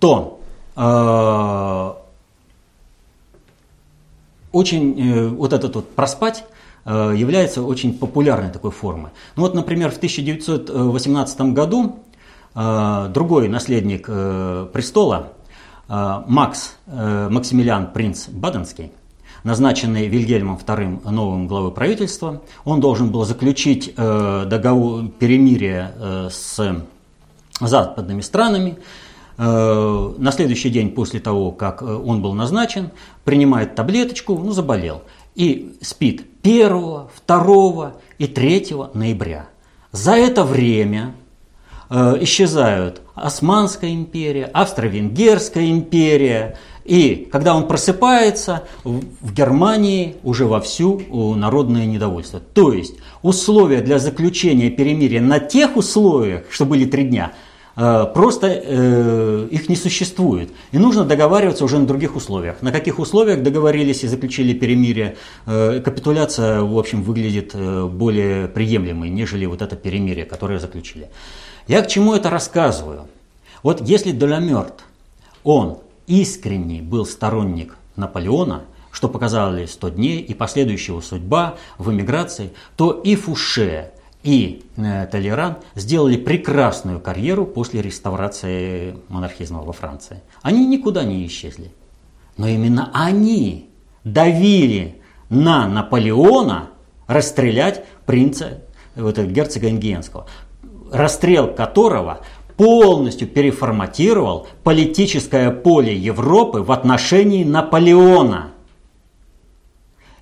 то 0.00 0.42
э, 0.76 1.94
очень 4.52 5.00
э, 5.00 5.28
вот 5.28 5.54
этот 5.54 5.76
вот 5.76 5.94
проспать 5.94 6.44
является 6.90 7.62
очень 7.62 7.96
популярной 7.96 8.50
такой 8.50 8.70
формой. 8.70 9.10
Ну 9.36 9.42
вот, 9.42 9.54
например, 9.54 9.90
в 9.90 9.96
1918 9.96 11.40
году 11.52 12.00
э, 12.54 13.10
другой 13.12 13.48
наследник 13.48 14.06
э, 14.08 14.66
престола, 14.72 15.32
Макс 15.88 16.76
Максимилиан 16.86 17.92
Принц 17.92 18.28
Баденский, 18.28 18.92
назначенный 19.42 20.06
Вильгельмом 20.06 20.56
II 20.56 21.10
новым 21.10 21.48
главой 21.48 21.72
правительства, 21.72 22.42
он 22.64 22.80
должен 22.80 23.10
был 23.10 23.24
заключить 23.24 23.92
договор 23.96 25.08
перемирия 25.18 26.28
с 26.30 26.84
западными 27.60 28.20
странами. 28.20 28.78
На 29.36 30.30
следующий 30.30 30.70
день 30.70 30.90
после 30.90 31.18
того, 31.18 31.50
как 31.50 31.82
он 31.82 32.22
был 32.22 32.34
назначен, 32.34 32.92
принимает 33.24 33.74
таблеточку, 33.74 34.38
ну 34.38 34.52
заболел 34.52 35.02
и 35.34 35.76
спит 35.80 36.26
1, 36.42 37.06
2 37.26 37.92
и 38.18 38.26
3 38.26 38.66
ноября. 38.94 39.48
За 39.92 40.12
это 40.12 40.44
время 40.44 41.14
э, 41.88 42.18
исчезают 42.20 43.02
Османская 43.14 43.92
империя, 43.92 44.44
Австро-Венгерская 44.52 45.70
империя. 45.70 46.58
И 46.84 47.28
когда 47.30 47.54
он 47.54 47.68
просыпается, 47.68 48.64
в 48.84 49.32
Германии 49.32 50.16
уже 50.22 50.46
вовсю 50.46 51.02
народное 51.36 51.86
недовольство. 51.86 52.40
То 52.40 52.72
есть 52.72 52.94
условия 53.22 53.80
для 53.80 53.98
заключения 53.98 54.70
перемирия 54.70 55.20
на 55.20 55.38
тех 55.38 55.76
условиях, 55.76 56.44
что 56.50 56.64
были 56.64 56.84
три 56.84 57.04
дня– 57.04 57.32
просто 58.14 58.46
э, 58.48 59.48
их 59.50 59.68
не 59.68 59.76
существует. 59.76 60.50
И 60.72 60.78
нужно 60.78 61.04
договариваться 61.04 61.64
уже 61.64 61.78
на 61.78 61.86
других 61.86 62.16
условиях. 62.16 62.62
На 62.62 62.72
каких 62.72 62.98
условиях 62.98 63.42
договорились 63.42 64.04
и 64.04 64.08
заключили 64.08 64.52
перемирие, 64.52 65.16
э, 65.46 65.80
капитуляция, 65.84 66.60
в 66.60 66.78
общем, 66.78 67.02
выглядит 67.02 67.54
более 67.54 68.48
приемлемой, 68.48 69.08
нежели 69.08 69.46
вот 69.46 69.62
это 69.62 69.76
перемирие, 69.76 70.26
которое 70.26 70.58
заключили. 70.58 71.08
Я 71.66 71.82
к 71.82 71.88
чему 71.88 72.14
это 72.14 72.30
рассказываю? 72.30 73.06
Вот 73.62 73.80
если 73.80 74.12
Долямерт, 74.12 74.84
он 75.44 75.78
искренний 76.06 76.80
был 76.80 77.06
сторонник 77.06 77.76
Наполеона, 77.96 78.62
что 78.90 79.08
показали 79.08 79.66
100 79.66 79.88
дней 79.90 80.20
и 80.20 80.34
последующего 80.34 81.00
судьба 81.00 81.56
в 81.78 81.90
эмиграции, 81.90 82.50
то 82.76 82.90
и 82.92 83.14
Фуше, 83.14 83.90
и 84.22 84.64
э, 84.76 85.06
Толеран 85.06 85.56
сделали 85.74 86.16
прекрасную 86.16 87.00
карьеру 87.00 87.46
после 87.46 87.80
реставрации 87.80 88.96
монархизма 89.08 89.62
во 89.62 89.72
Франции. 89.72 90.22
Они 90.42 90.66
никуда 90.66 91.04
не 91.04 91.26
исчезли. 91.26 91.72
Но 92.36 92.46
именно 92.46 92.90
они 92.92 93.70
давили 94.04 95.00
на 95.30 95.66
Наполеона 95.68 96.70
расстрелять 97.06 97.84
принца, 98.06 98.62
вот 98.94 99.18
герцога 99.18 99.70
Ингиенского, 99.70 100.26
расстрел 100.92 101.54
которого 101.54 102.20
полностью 102.56 103.26
переформатировал 103.26 104.46
политическое 104.64 105.50
поле 105.50 105.96
Европы 105.96 106.60
в 106.60 106.72
отношении 106.72 107.42
Наполеона. 107.42 108.52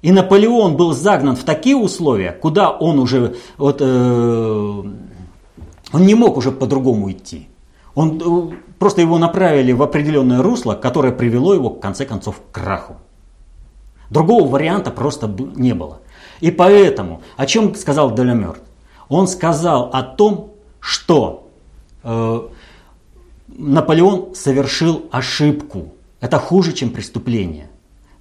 И 0.02 0.12
Наполеон 0.12 0.76
был 0.76 0.92
загнан 0.92 1.34
в 1.34 1.44
такие 1.44 1.76
условия, 1.76 2.32
куда 2.32 2.70
он 2.70 2.98
уже 2.98 3.36
вот, 3.56 3.78
э, 3.80 3.84
он 3.84 6.06
не 6.06 6.14
мог 6.14 6.36
уже 6.36 6.52
по-другому 6.52 7.10
идти. 7.10 7.48
Он, 7.94 8.52
э, 8.52 8.56
просто 8.78 9.00
его 9.00 9.18
направили 9.18 9.72
в 9.72 9.82
определенное 9.82 10.42
русло, 10.42 10.74
которое 10.74 11.12
привело 11.12 11.52
его, 11.52 11.70
в 11.70 11.80
конце 11.80 12.04
концов, 12.04 12.36
к 12.36 12.54
краху. 12.54 12.96
Другого 14.10 14.48
варианта 14.48 14.90
просто 14.90 15.30
не 15.56 15.74
было. 15.74 16.00
И 16.40 16.50
поэтому, 16.50 17.20
о 17.36 17.46
чем 17.46 17.74
сказал 17.74 18.14
Делямерт? 18.14 18.62
Он 19.08 19.26
сказал 19.26 19.90
о 19.92 20.02
том, 20.02 20.52
что 20.80 21.48
э, 22.04 22.40
Наполеон 23.48 24.34
совершил 24.34 25.06
ошибку. 25.10 25.94
Это 26.20 26.38
хуже, 26.38 26.72
чем 26.72 26.90
преступление. 26.90 27.68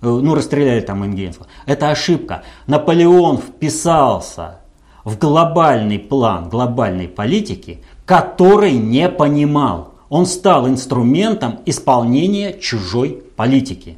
Э, 0.01 0.08
ну, 0.08 0.36
расстреляли 0.36 0.82
там 0.82 1.06
Ингенского. 1.06 1.48
Это 1.66 1.89
ошибка. 1.89 2.44
Наполеон 2.68 3.38
вписался 3.39 4.60
в 5.04 5.18
глобальный 5.18 6.00
план 6.00 6.50
глобальной 6.50 7.08
политики, 7.08 7.82
который 8.06 8.74
не 8.74 9.10
понимал. 9.10 9.94
Он 10.10 10.25
стал 10.25 10.68
инструментом 10.68 11.60
исполнения 11.66 12.54
чужой 12.60 13.24
политики. 13.36 13.98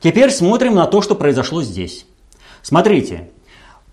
Теперь 0.00 0.30
смотрим 0.30 0.74
на 0.74 0.86
то, 0.86 1.00
что 1.00 1.14
произошло 1.14 1.62
здесь. 1.62 2.04
Смотрите, 2.62 3.30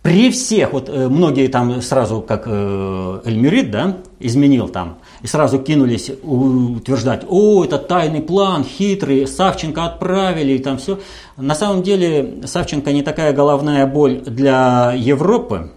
при 0.01 0.29
всех, 0.31 0.73
вот 0.73 0.89
э, 0.89 1.07
многие 1.07 1.47
там 1.47 1.81
сразу, 1.81 2.21
как 2.21 2.43
э, 2.45 3.21
Эльмюрид, 3.25 3.71
да, 3.71 3.97
изменил 4.19 4.69
там, 4.69 4.97
и 5.25 5.27
сразу 5.27 5.57
кинулись 5.57 6.11
утверждать, 6.21 7.23
о, 7.27 7.65
это 7.65 7.79
тайный 7.79 8.21
план, 8.21 8.63
хитрый, 8.63 9.25
Савченко 9.25 9.83
отправили 9.83 10.53
и 10.53 10.59
там 10.59 10.77
все. 10.77 10.99
На 11.35 11.55
самом 11.55 11.81
деле 11.81 12.43
Савченко 12.45 12.93
не 12.93 13.01
такая 13.01 13.33
головная 13.33 13.87
боль 13.87 14.21
для 14.21 14.93
Европы 14.95 15.71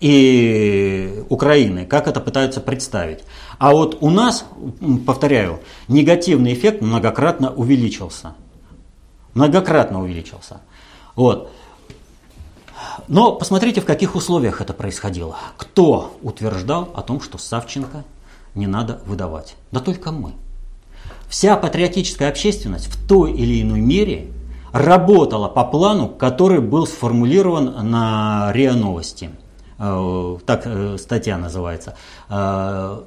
и 0.00 1.22
Украины, 1.28 1.86
как 1.86 2.08
это 2.08 2.18
пытаются 2.18 2.60
представить. 2.60 3.20
А 3.58 3.70
вот 3.70 3.98
у 4.00 4.10
нас, 4.10 4.44
повторяю, 5.06 5.60
негативный 5.86 6.52
эффект 6.52 6.82
многократно 6.82 7.54
увеличился. 7.54 8.34
Многократно 9.34 10.02
увеличился. 10.02 10.62
Вот. 11.14 11.52
Но 13.06 13.36
посмотрите, 13.36 13.80
в 13.80 13.84
каких 13.84 14.16
условиях 14.16 14.60
это 14.60 14.72
происходило. 14.72 15.36
Кто 15.56 16.18
утверждал 16.22 16.88
о 16.96 17.02
том, 17.02 17.20
что 17.20 17.38
Савченко 17.38 18.02
не 18.54 18.66
надо 18.66 19.00
выдавать? 19.06 19.56
Да 19.70 19.80
только 19.80 20.12
мы. 20.12 20.32
Вся 21.28 21.56
патриотическая 21.56 22.28
общественность 22.28 22.86
в 22.86 23.08
той 23.08 23.32
или 23.32 23.62
иной 23.62 23.80
мере 23.80 24.28
работала 24.72 25.48
по 25.48 25.64
плану, 25.64 26.08
который 26.08 26.60
был 26.60 26.86
сформулирован 26.86 27.90
на 27.90 28.50
РИА 28.52 28.74
Новости. 28.74 29.30
Э, 29.78 30.38
так 30.46 30.62
э, 30.64 30.96
статья 30.98 31.38
называется. 31.38 31.96
Э, 32.28 33.02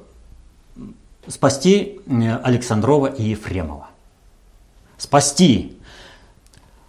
Спасти 1.28 2.00
Александрова 2.42 3.06
и 3.06 3.22
Ефремова. 3.30 3.86
Спасти. 4.98 5.78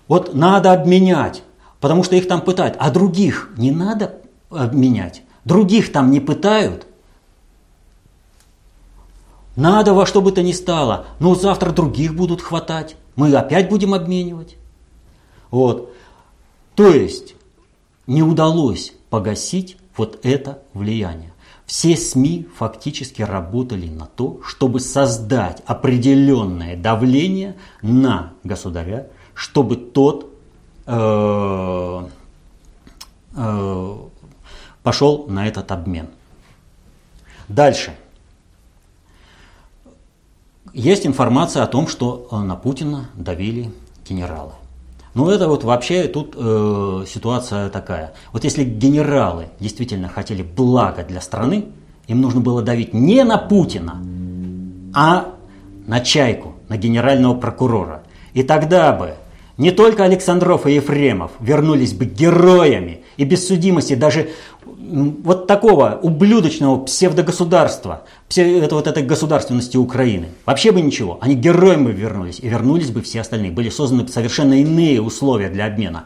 Вот 0.08 0.34
надо 0.34 0.74
обменять 0.74 1.44
потому 1.84 2.04
что 2.04 2.16
их 2.16 2.30
там 2.30 2.40
пытают. 2.40 2.78
А 2.80 2.90
других 2.90 3.50
не 3.58 3.70
надо 3.70 4.16
обменять. 4.50 5.22
Других 5.44 5.92
там 5.92 6.12
не 6.12 6.22
пытают. 6.22 6.88
Надо 9.56 9.94
во 9.94 10.06
что 10.06 10.22
бы 10.22 10.32
то 10.32 10.42
ни 10.42 10.52
стало. 10.52 11.06
Но 11.20 11.36
завтра 11.36 11.72
других 11.72 12.16
будут 12.16 12.42
хватать. 12.42 12.96
Мы 13.16 13.34
опять 13.36 13.70
будем 13.70 13.94
обменивать. 13.94 14.58
Вот. 15.52 15.94
То 16.76 16.88
есть 16.88 17.36
не 18.08 18.24
удалось 18.24 18.94
погасить 19.10 19.78
вот 19.96 20.20
это 20.24 20.60
влияние. 20.74 21.32
Все 21.66 21.96
СМИ 21.96 22.48
фактически 22.56 23.22
работали 23.22 23.88
на 23.88 24.06
то, 24.08 24.42
чтобы 24.44 24.80
создать 24.80 25.62
определенное 25.66 26.76
давление 26.76 27.56
на 27.82 28.34
государя, 28.44 29.08
чтобы 29.34 29.78
тот 29.78 30.34
Э, 30.86 32.08
э, 33.36 33.98
пошел 34.84 35.26
на 35.28 35.48
этот 35.48 35.72
обмен. 35.72 36.10
Дальше. 37.48 37.96
Есть 40.74 41.06
информация 41.06 41.62
о 41.62 41.68
том, 41.68 41.88
что 41.88 42.28
на 42.32 42.56
Путина 42.56 43.10
давили 43.16 43.72
генералы. 44.10 44.54
Ну 45.14 45.30
это 45.30 45.48
вот 45.48 45.64
вообще 45.64 46.08
тут 46.08 46.34
э, 46.36 47.06
ситуация 47.08 47.70
такая. 47.70 48.14
Вот 48.32 48.44
если 48.44 48.64
генералы 48.64 49.50
действительно 49.60 50.10
хотели 50.10 50.42
блага 50.42 51.04
для 51.04 51.22
страны, 51.22 51.66
им 52.08 52.22
нужно 52.22 52.42
было 52.42 52.64
давить 52.64 52.96
не 52.96 53.24
на 53.24 53.38
Путина, 53.38 54.02
а 54.96 55.36
на 55.86 56.00
Чайку, 56.00 56.56
на 56.70 56.78
генерального 56.78 57.36
прокурора. 57.36 58.02
И 58.34 58.42
тогда 58.42 58.92
бы 58.94 59.14
не 59.58 59.70
только 59.70 60.04
Александров 60.04 60.66
и 60.66 60.74
Ефремов 60.74 61.32
вернулись 61.40 61.94
бы 61.94 62.06
героями 62.06 63.03
и 63.18 63.26
без 63.26 63.48
судимости 63.48 63.96
даже 63.96 64.30
вот 64.66 65.48
такого 65.48 66.00
ублюдочного 66.02 66.84
псевдогосударства, 66.84 68.04
это 68.36 68.76
вот 68.76 68.88
этой 68.88 69.04
государственности 69.04 69.78
Украины. 69.78 70.30
Вообще 70.46 70.72
бы 70.72 70.82
ничего. 70.82 71.18
Они 71.22 71.36
героями 71.36 71.92
вернулись, 71.92 72.40
и 72.40 72.48
вернулись 72.48 72.92
бы 72.92 73.02
все 73.02 73.22
остальные. 73.22 73.52
Были 73.52 73.70
созданы 73.70 74.08
совершенно 74.08 74.54
иные 74.54 75.02
условия 75.02 75.50
для 75.50 75.66
обмена. 75.66 76.06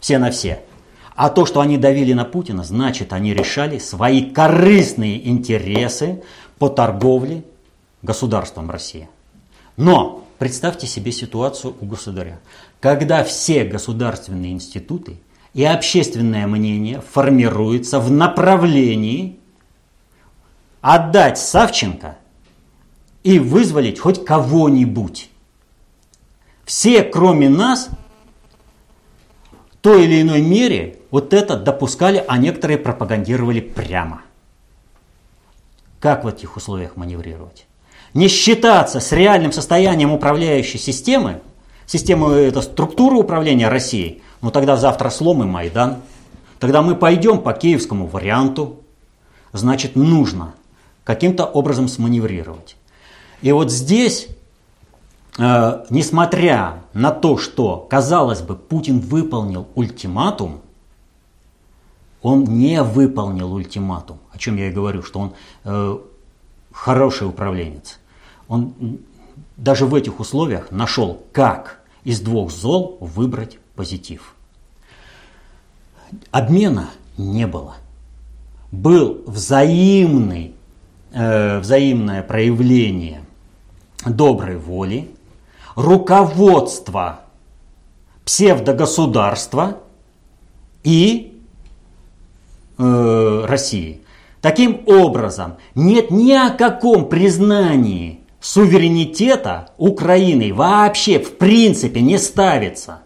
Все 0.00 0.18
на 0.18 0.30
все. 0.30 0.60
А 1.16 1.30
то, 1.30 1.46
что 1.46 1.60
они 1.60 1.78
давили 1.78 2.12
на 2.12 2.24
Путина, 2.24 2.64
значит, 2.64 3.12
они 3.12 3.34
решали 3.34 3.78
свои 3.78 4.30
корыстные 4.30 5.28
интересы 5.28 6.22
по 6.58 6.68
торговле 6.68 7.44
государством 8.02 8.70
России. 8.70 9.08
Но 9.76 10.24
Представьте 10.38 10.86
себе 10.86 11.12
ситуацию 11.12 11.76
у 11.80 11.86
государя, 11.86 12.40
когда 12.80 13.22
все 13.22 13.64
государственные 13.64 14.52
институты 14.52 15.18
и 15.54 15.64
общественное 15.64 16.46
мнение 16.46 17.00
формируются 17.00 18.00
в 18.00 18.10
направлении 18.10 19.38
отдать 20.80 21.38
Савченко 21.38 22.18
и 23.22 23.38
вызволить 23.38 23.98
хоть 23.98 24.24
кого-нибудь. 24.24 25.30
Все, 26.64 27.02
кроме 27.02 27.48
нас, 27.48 27.88
в 29.70 29.76
той 29.78 30.04
или 30.04 30.20
иной 30.20 30.42
мере 30.42 30.98
вот 31.10 31.32
это 31.32 31.56
допускали, 31.56 32.22
а 32.26 32.36
некоторые 32.36 32.78
пропагандировали 32.78 33.60
прямо. 33.60 34.22
Как 36.00 36.24
в 36.24 36.28
этих 36.28 36.56
условиях 36.56 36.96
маневрировать? 36.96 37.66
не 38.14 38.28
считаться 38.28 39.00
с 39.00 39.12
реальным 39.12 39.52
состоянием 39.52 40.12
управляющей 40.12 40.78
системы, 40.78 41.40
системы 41.84 42.32
это 42.34 42.62
структуры 42.62 43.16
управления 43.16 43.68
Россией, 43.68 44.22
ну 44.44 44.50
тогда 44.50 44.76
завтра 44.76 45.08
слом 45.08 45.42
и 45.42 45.46
Майдан. 45.46 46.02
Тогда 46.58 46.82
мы 46.82 46.96
пойдем 46.96 47.40
по 47.40 47.54
киевскому 47.54 48.06
варианту. 48.06 48.80
Значит, 49.54 49.96
нужно 49.96 50.52
каким-то 51.02 51.46
образом 51.46 51.88
сманеврировать. 51.88 52.76
И 53.40 53.50
вот 53.52 53.72
здесь, 53.72 54.28
э, 55.38 55.84
несмотря 55.88 56.82
на 56.92 57.10
то, 57.10 57.38
что, 57.38 57.86
казалось 57.88 58.42
бы, 58.42 58.54
Путин 58.54 59.00
выполнил 59.00 59.66
ультиматум, 59.74 60.60
он 62.20 62.44
не 62.44 62.82
выполнил 62.82 63.50
ультиматум, 63.50 64.18
о 64.30 64.36
чем 64.36 64.56
я 64.56 64.68
и 64.68 64.72
говорю, 64.72 65.02
что 65.02 65.20
он 65.20 65.32
э, 65.64 65.98
хороший 66.70 67.26
управленец. 67.26 67.98
Он 68.48 68.74
даже 69.56 69.86
в 69.86 69.94
этих 69.94 70.20
условиях 70.20 70.70
нашел, 70.70 71.24
как 71.32 71.80
из 72.04 72.20
двух 72.20 72.50
зол 72.50 72.98
выбрать 73.00 73.58
позитив. 73.74 74.33
Обмена 76.30 76.90
не 77.16 77.46
было. 77.46 77.76
Был 78.70 79.22
взаимный, 79.26 80.54
э, 81.12 81.58
взаимное 81.60 82.22
проявление 82.22 83.24
доброй 84.04 84.56
воли, 84.56 85.10
руководство 85.76 87.20
псевдогосударства 88.24 89.78
и 90.82 91.40
э, 92.78 93.44
России. 93.46 94.00
Таким 94.40 94.82
образом, 94.86 95.56
нет 95.74 96.10
ни 96.10 96.32
о 96.32 96.50
каком 96.50 97.08
признании 97.08 98.20
суверенитета 98.40 99.70
Украины 99.78 100.52
вообще 100.52 101.18
в 101.18 101.38
принципе 101.38 102.02
не 102.02 102.18
ставится. 102.18 103.00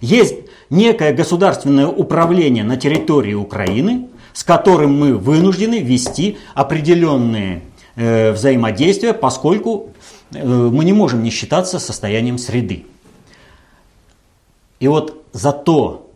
Есть 0.00 0.36
некое 0.70 1.12
государственное 1.12 1.86
управление 1.86 2.64
на 2.64 2.76
территории 2.76 3.34
Украины, 3.34 4.08
с 4.32 4.44
которым 4.44 4.98
мы 4.98 5.14
вынуждены 5.14 5.80
вести 5.80 6.38
определенные 6.54 7.62
э, 7.96 8.32
взаимодействия, 8.32 9.12
поскольку 9.12 9.90
э, 10.32 10.44
мы 10.46 10.84
не 10.84 10.92
можем 10.92 11.22
не 11.22 11.30
считаться 11.30 11.78
состоянием 11.78 12.38
среды. 12.38 12.86
И 14.80 14.88
вот 14.88 15.24
за 15.32 15.52
то, 15.52 16.10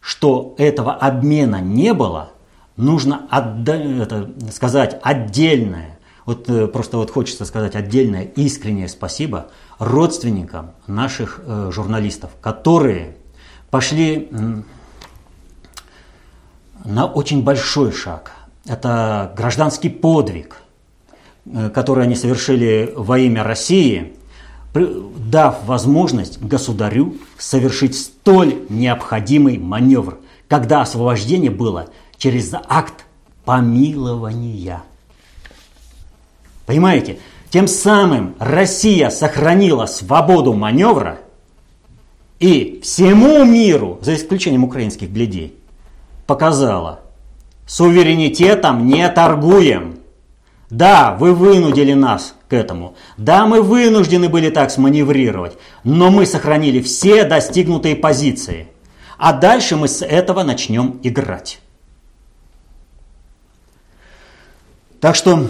что 0.00 0.54
этого 0.58 0.92
обмена 0.92 1.60
не 1.60 1.94
было, 1.94 2.30
нужно 2.76 3.26
отда- 3.30 3.76
это, 3.76 4.30
сказать 4.52 4.98
отдельное, 5.02 5.98
вот 6.26 6.48
э, 6.50 6.66
просто 6.66 6.98
вот 6.98 7.10
хочется 7.10 7.44
сказать 7.44 7.74
отдельное 7.74 8.24
искреннее 8.24 8.88
спасибо 8.88 9.48
родственникам 9.78 10.72
наших 10.86 11.40
э, 11.44 11.70
журналистов, 11.72 12.30
которые 12.40 13.16
пошли 13.70 14.28
на 16.84 17.06
очень 17.06 17.42
большой 17.42 17.92
шаг. 17.92 18.32
Это 18.66 19.32
гражданский 19.36 19.88
подвиг, 19.88 20.56
э, 21.46 21.70
который 21.70 22.04
они 22.04 22.14
совершили 22.14 22.92
во 22.96 23.18
имя 23.18 23.42
России, 23.42 24.14
дав 24.72 25.64
возможность 25.64 26.40
государю 26.40 27.16
совершить 27.38 27.96
столь 27.98 28.66
необходимый 28.68 29.58
маневр, 29.58 30.18
когда 30.48 30.82
освобождение 30.82 31.50
было 31.50 31.88
через 32.18 32.52
акт 32.68 33.04
помилования. 33.44 34.82
Понимаете? 36.66 37.18
Тем 37.50 37.66
самым 37.66 38.36
Россия 38.38 39.10
сохранила 39.10 39.86
свободу 39.86 40.52
маневра 40.52 41.18
и 42.40 42.80
всему 42.82 43.44
миру, 43.44 43.98
за 44.02 44.14
исключением 44.14 44.64
украинских 44.64 45.10
бледей, 45.10 45.54
показала, 46.26 47.00
суверенитетом 47.66 48.86
не 48.86 49.08
торгуем. 49.10 50.00
Да, 50.70 51.16
вы 51.18 51.34
вынудили 51.34 51.92
нас 51.92 52.34
к 52.48 52.52
этому. 52.52 52.94
Да, 53.16 53.46
мы 53.46 53.60
вынуждены 53.60 54.28
были 54.28 54.50
так 54.50 54.70
сманеврировать, 54.70 55.58
но 55.84 56.10
мы 56.10 56.26
сохранили 56.26 56.80
все 56.80 57.24
достигнутые 57.24 57.96
позиции. 57.96 58.68
А 59.18 59.32
дальше 59.32 59.76
мы 59.76 59.88
с 59.88 60.04
этого 60.04 60.42
начнем 60.42 60.98
играть. 61.02 61.60
Так 65.00 65.14
что 65.14 65.48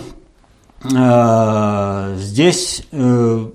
э, 0.84 2.14
здесь 2.18 2.82
э, 2.90 3.50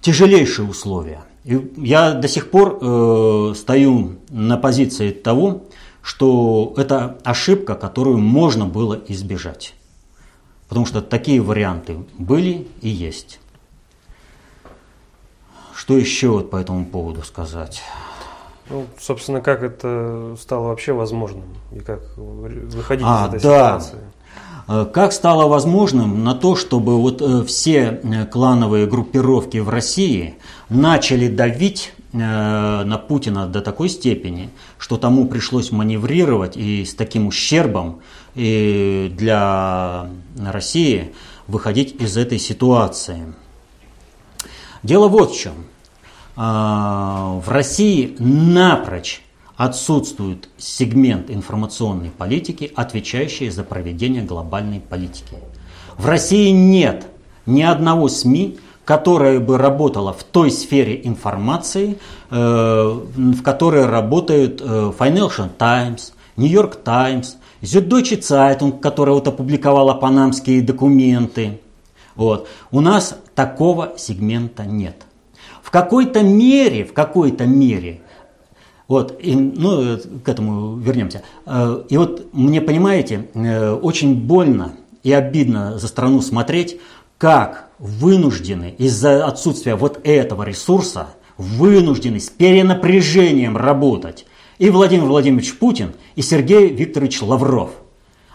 тяжелейшие 0.00 0.68
условия. 0.68 1.22
И 1.44 1.72
я 1.76 2.12
до 2.12 2.28
сих 2.28 2.50
пор 2.50 2.78
э, 2.80 3.54
стою 3.56 4.18
на 4.30 4.56
позиции 4.56 5.10
того, 5.10 5.64
что 6.02 6.74
это 6.76 7.18
ошибка, 7.24 7.74
которую 7.74 8.18
можно 8.18 8.66
было 8.66 9.00
избежать. 9.08 9.74
Потому 10.68 10.86
что 10.86 11.02
такие 11.02 11.40
варианты 11.40 11.98
были 12.18 12.66
и 12.80 12.88
есть. 12.88 13.40
Что 15.74 15.96
еще 15.96 16.28
вот 16.28 16.50
по 16.50 16.56
этому 16.56 16.86
поводу 16.86 17.22
сказать? 17.22 17.82
Ну, 18.70 18.86
собственно, 18.98 19.40
как 19.40 19.62
это 19.62 20.36
стало 20.40 20.68
вообще 20.68 20.92
возможным 20.92 21.44
и 21.72 21.80
как 21.80 22.00
выходить 22.16 23.04
а, 23.06 23.26
из 23.26 23.34
этой 23.34 23.42
да. 23.42 23.80
ситуации? 23.80 23.98
Э, 24.68 24.86
как 24.92 25.12
стало 25.12 25.48
возможным 25.48 26.24
на 26.24 26.34
то, 26.34 26.56
чтобы 26.56 27.00
вот 27.00 27.20
э, 27.20 27.44
все 27.44 28.00
э, 28.02 28.26
клановые 28.26 28.86
группировки 28.86 29.58
в 29.58 29.68
России 29.68 30.34
начали 30.68 31.28
давить 31.28 31.92
на 32.14 33.02
Путина 33.08 33.46
до 33.46 33.62
такой 33.62 33.88
степени, 33.88 34.50
что 34.76 34.98
тому 34.98 35.26
пришлось 35.26 35.72
маневрировать 35.72 36.58
и 36.58 36.84
с 36.84 36.94
таким 36.94 37.26
ущербом 37.26 38.02
и 38.34 39.10
для 39.16 40.10
России 40.38 41.14
выходить 41.46 42.02
из 42.02 42.18
этой 42.18 42.38
ситуации. 42.38 43.32
Дело 44.82 45.08
вот 45.08 45.32
в 45.32 45.38
чем. 45.38 45.54
В 46.36 47.44
России 47.46 48.14
напрочь 48.18 49.22
отсутствует 49.64 50.48
сегмент 50.58 51.30
информационной 51.30 52.10
политики, 52.10 52.72
отвечающий 52.74 53.48
за 53.48 53.62
проведение 53.62 54.24
глобальной 54.24 54.80
политики. 54.80 55.36
В 55.96 56.06
России 56.06 56.50
нет 56.50 57.06
ни 57.46 57.62
одного 57.62 58.08
СМИ, 58.08 58.58
которое 58.84 59.38
бы 59.38 59.58
работало 59.58 60.12
в 60.12 60.24
той 60.24 60.50
сфере 60.50 61.00
информации, 61.04 61.98
э, 62.30 62.36
в 62.36 63.42
которой 63.42 63.86
работают 63.86 64.60
э, 64.60 64.92
Financial 64.98 65.48
Times, 65.56 66.12
New 66.36 66.50
York 66.50 66.82
Times, 66.82 67.36
Süddeutsche 67.60 68.18
Zeitung, 68.18 68.80
которая 68.80 69.14
вот 69.14 69.28
опубликовала 69.28 69.94
панамские 69.94 70.62
документы. 70.62 71.60
Вот. 72.16 72.48
У 72.72 72.80
нас 72.80 73.16
такого 73.36 73.92
сегмента 73.96 74.64
нет. 74.64 75.04
В 75.62 75.70
какой-то 75.70 76.22
мере, 76.22 76.84
в 76.84 76.92
какой-то 76.92 77.46
мере 77.46 78.01
вот, 78.88 79.18
и, 79.22 79.34
ну, 79.34 79.98
к 80.24 80.28
этому 80.28 80.76
вернемся. 80.76 81.22
Э, 81.46 81.82
и 81.88 81.96
вот 81.96 82.32
мне, 82.32 82.60
понимаете, 82.60 83.28
э, 83.34 83.72
очень 83.72 84.14
больно 84.14 84.72
и 85.02 85.12
обидно 85.12 85.78
за 85.78 85.88
страну 85.88 86.20
смотреть, 86.20 86.80
как 87.18 87.68
вынуждены 87.78 88.74
из-за 88.78 89.26
отсутствия 89.26 89.74
вот 89.76 90.00
этого 90.04 90.42
ресурса, 90.42 91.08
вынуждены 91.36 92.20
с 92.20 92.28
перенапряжением 92.28 93.56
работать 93.56 94.26
и 94.58 94.70
Владимир 94.70 95.06
Владимирович 95.06 95.58
Путин, 95.58 95.94
и 96.14 96.22
Сергей 96.22 96.68
Викторович 96.68 97.22
Лавров. 97.22 97.70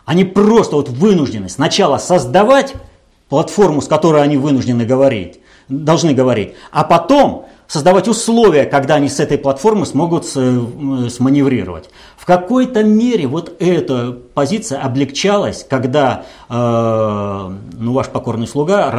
Они 0.04 0.26
просто 0.26 0.76
вот 0.76 0.90
вынуждены 0.90 1.48
сначала 1.48 1.98
создавать 1.98 2.74
платформу, 3.30 3.82
с 3.82 3.88
которой 3.88 4.24
они 4.24 4.36
вынуждены 4.36 4.86
говорить, 4.86 5.40
должны 5.70 6.14
говорить, 6.14 6.54
а 6.72 6.84
потом 6.84 7.46
создавать 7.68 8.08
условия, 8.08 8.66
когда 8.66 8.96
они 8.96 9.10
с 9.10 9.20
этой 9.20 9.38
платформы 9.38 9.86
смогут 9.86 10.26
сманеврировать. 10.26 11.90
В 12.18 12.26
какой-то 12.26 12.84
мере 12.84 13.28
вот 13.28 13.56
эта 13.60 14.12
позиция 14.34 14.82
облегчалась, 14.82 15.66
когда 15.70 16.26
э, 16.50 16.54
ну, 17.74 17.94
ваш 17.94 18.08
покорный 18.08 18.48
слуга 18.48 18.92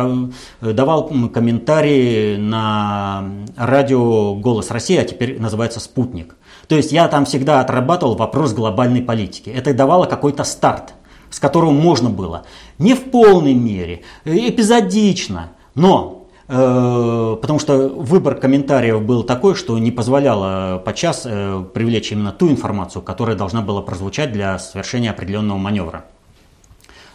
давал 0.60 1.08
комментарии 1.28 2.36
на 2.36 3.24
радио 3.56 4.34
«Голос 4.34 4.70
России», 4.70 4.96
а 4.96 5.04
теперь 5.04 5.40
называется 5.40 5.80
«Спутник». 5.80 6.36
То 6.68 6.76
есть 6.76 6.92
я 6.92 7.08
там 7.08 7.24
всегда 7.24 7.60
отрабатывал 7.60 8.16
вопрос 8.16 8.52
глобальной 8.52 9.02
политики. 9.02 9.50
Это 9.50 9.72
давало 9.72 10.04
какой-то 10.04 10.44
старт, 10.44 10.94
с 11.30 11.40
которого 11.40 11.70
можно 11.70 12.10
было. 12.10 12.44
Не 12.78 12.94
в 12.94 13.10
полной 13.10 13.54
мере, 13.54 14.02
эпизодично, 14.24 15.52
но 15.74 16.17
Э, 16.17 16.17
потому 16.48 17.58
что 17.58 17.88
выбор 17.88 18.34
комментариев 18.34 19.02
был 19.02 19.22
такой, 19.22 19.54
что 19.54 19.78
не 19.78 19.90
позволяло 19.90 20.78
подчас 20.82 21.22
э, 21.26 21.62
привлечь 21.74 22.10
именно 22.10 22.32
ту 22.32 22.48
информацию, 22.48 23.02
которая 23.02 23.36
должна 23.36 23.60
была 23.60 23.82
прозвучать 23.82 24.32
для 24.32 24.58
совершения 24.58 25.10
определенного 25.10 25.58
маневра. 25.58 26.06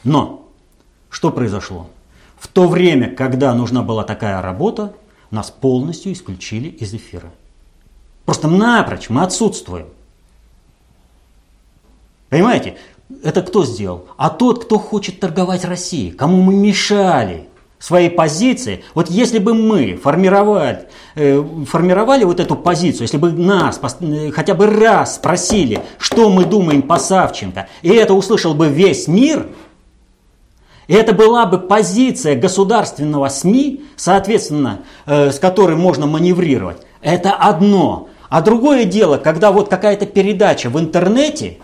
Но 0.04 0.48
что 1.10 1.32
произошло? 1.32 1.90
В 2.38 2.48
то 2.48 2.68
время, 2.68 3.10
когда 3.10 3.56
нужна 3.56 3.82
была 3.82 4.04
такая 4.04 4.40
работа, 4.40 4.94
нас 5.32 5.50
полностью 5.50 6.14
исключили 6.14 6.70
из 6.70 6.94
эфира. 6.94 7.32
Просто 8.26 8.48
напрочь 8.48 9.10
мы 9.10 9.24
отсутствуем. 9.24 9.88
Понимаете? 12.30 12.78
Это 13.24 13.42
кто 13.42 13.66
сделал? 13.66 14.06
А 14.16 14.30
тот, 14.30 14.66
кто 14.66 14.78
хочет 14.78 15.20
торговать 15.20 15.66
Россией, 15.66 16.12
кому 16.12 16.44
мы 16.44 16.54
мешали– 16.54 17.48
своей 17.84 18.10
позиции, 18.10 18.82
вот 18.94 19.10
если 19.10 19.40
бы 19.40 19.54
мы 19.54 20.00
формировали, 20.02 20.88
э, 21.16 21.44
формировали 21.70 22.24
вот 22.24 22.40
эту 22.40 22.56
позицию, 22.56 23.02
если 23.02 23.18
бы 23.18 23.34
нас 23.34 23.78
э, 24.00 24.32
хотя 24.32 24.54
бы 24.54 24.68
раз 24.68 25.16
спросили, 25.16 25.82
что 25.98 26.30
мы 26.30 26.46
думаем 26.46 26.84
по 26.84 26.98
Савченко, 26.98 27.68
и 27.82 27.90
это 27.90 28.14
услышал 28.14 28.54
бы 28.54 28.70
весь 28.70 29.10
мир, 29.10 29.48
и 30.88 30.94
это 30.94 31.12
была 31.12 31.46
бы 31.46 31.60
позиция 31.60 32.38
государственного 32.38 33.28
СМИ, 33.28 33.84
соответственно, 33.98 34.84
э, 35.06 35.32
с 35.32 35.40
которой 35.40 35.76
можно 35.76 36.08
маневрировать, 36.08 36.78
это 37.02 37.34
одно. 37.34 38.08
А 38.30 38.42
другое 38.42 38.86
дело, 38.86 39.18
когда 39.18 39.52
вот 39.52 39.68
какая-то 39.68 40.06
передача 40.06 40.70
в 40.70 40.80
интернете 40.80 41.58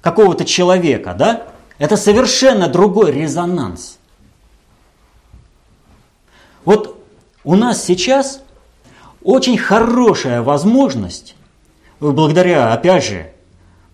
какого-то 0.00 0.44
человека, 0.44 1.14
да, 1.16 1.42
это 1.78 1.96
совершенно 1.96 2.66
другой 2.66 3.12
резонанс. 3.12 3.98
Вот 6.64 7.02
у 7.44 7.54
нас 7.56 7.84
сейчас 7.84 8.42
очень 9.22 9.58
хорошая 9.58 10.42
возможность, 10.42 11.36
благодаря, 12.00 12.72
опять 12.72 13.04
же, 13.04 13.26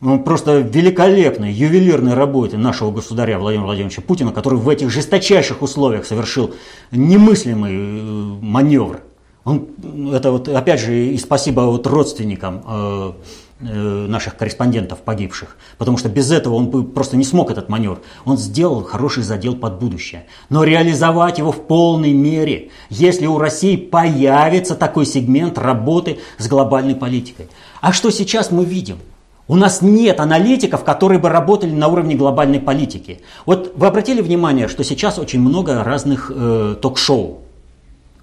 ну, 0.00 0.18
просто 0.18 0.58
великолепной, 0.58 1.52
ювелирной 1.52 2.14
работе 2.14 2.56
нашего 2.56 2.90
государя 2.90 3.38
Владимира 3.38 3.66
Владимировича 3.66 4.02
Путина, 4.02 4.32
который 4.32 4.58
в 4.58 4.68
этих 4.68 4.90
жесточайших 4.90 5.60
условиях 5.62 6.06
совершил 6.06 6.54
немыслимый 6.90 7.72
э, 7.74 8.38
маневр. 8.40 9.02
Он, 9.44 9.68
это 10.12 10.32
вот, 10.32 10.48
опять 10.48 10.80
же, 10.80 11.06
и 11.06 11.18
спасибо 11.18 11.62
вот 11.62 11.86
родственникам 11.86 12.62
э, 12.66 13.12
наших 13.60 14.36
корреспондентов 14.36 15.00
погибших, 15.00 15.56
потому 15.76 15.98
что 15.98 16.08
без 16.08 16.30
этого 16.30 16.54
он 16.54 16.70
бы 16.70 16.82
просто 16.84 17.16
не 17.16 17.24
смог 17.24 17.50
этот 17.50 17.68
маневр. 17.68 18.00
Он 18.24 18.38
сделал 18.38 18.82
хороший 18.82 19.22
задел 19.22 19.54
под 19.54 19.78
будущее. 19.78 20.26
Но 20.48 20.64
реализовать 20.64 21.38
его 21.38 21.52
в 21.52 21.66
полной 21.66 22.12
мере, 22.12 22.70
если 22.88 23.26
у 23.26 23.38
России 23.38 23.76
появится 23.76 24.74
такой 24.74 25.04
сегмент 25.04 25.58
работы 25.58 26.20
с 26.38 26.48
глобальной 26.48 26.94
политикой. 26.94 27.48
А 27.80 27.92
что 27.92 28.10
сейчас 28.10 28.50
мы 28.50 28.64
видим? 28.64 28.98
У 29.46 29.56
нас 29.56 29.82
нет 29.82 30.20
аналитиков, 30.20 30.84
которые 30.84 31.18
бы 31.18 31.28
работали 31.28 31.72
на 31.72 31.88
уровне 31.88 32.14
глобальной 32.14 32.60
политики. 32.60 33.20
Вот 33.46 33.72
вы 33.74 33.88
обратили 33.88 34.22
внимание, 34.22 34.68
что 34.68 34.84
сейчас 34.84 35.18
очень 35.18 35.40
много 35.40 35.82
разных 35.82 36.30
э, 36.32 36.76
ток-шоу 36.80 37.40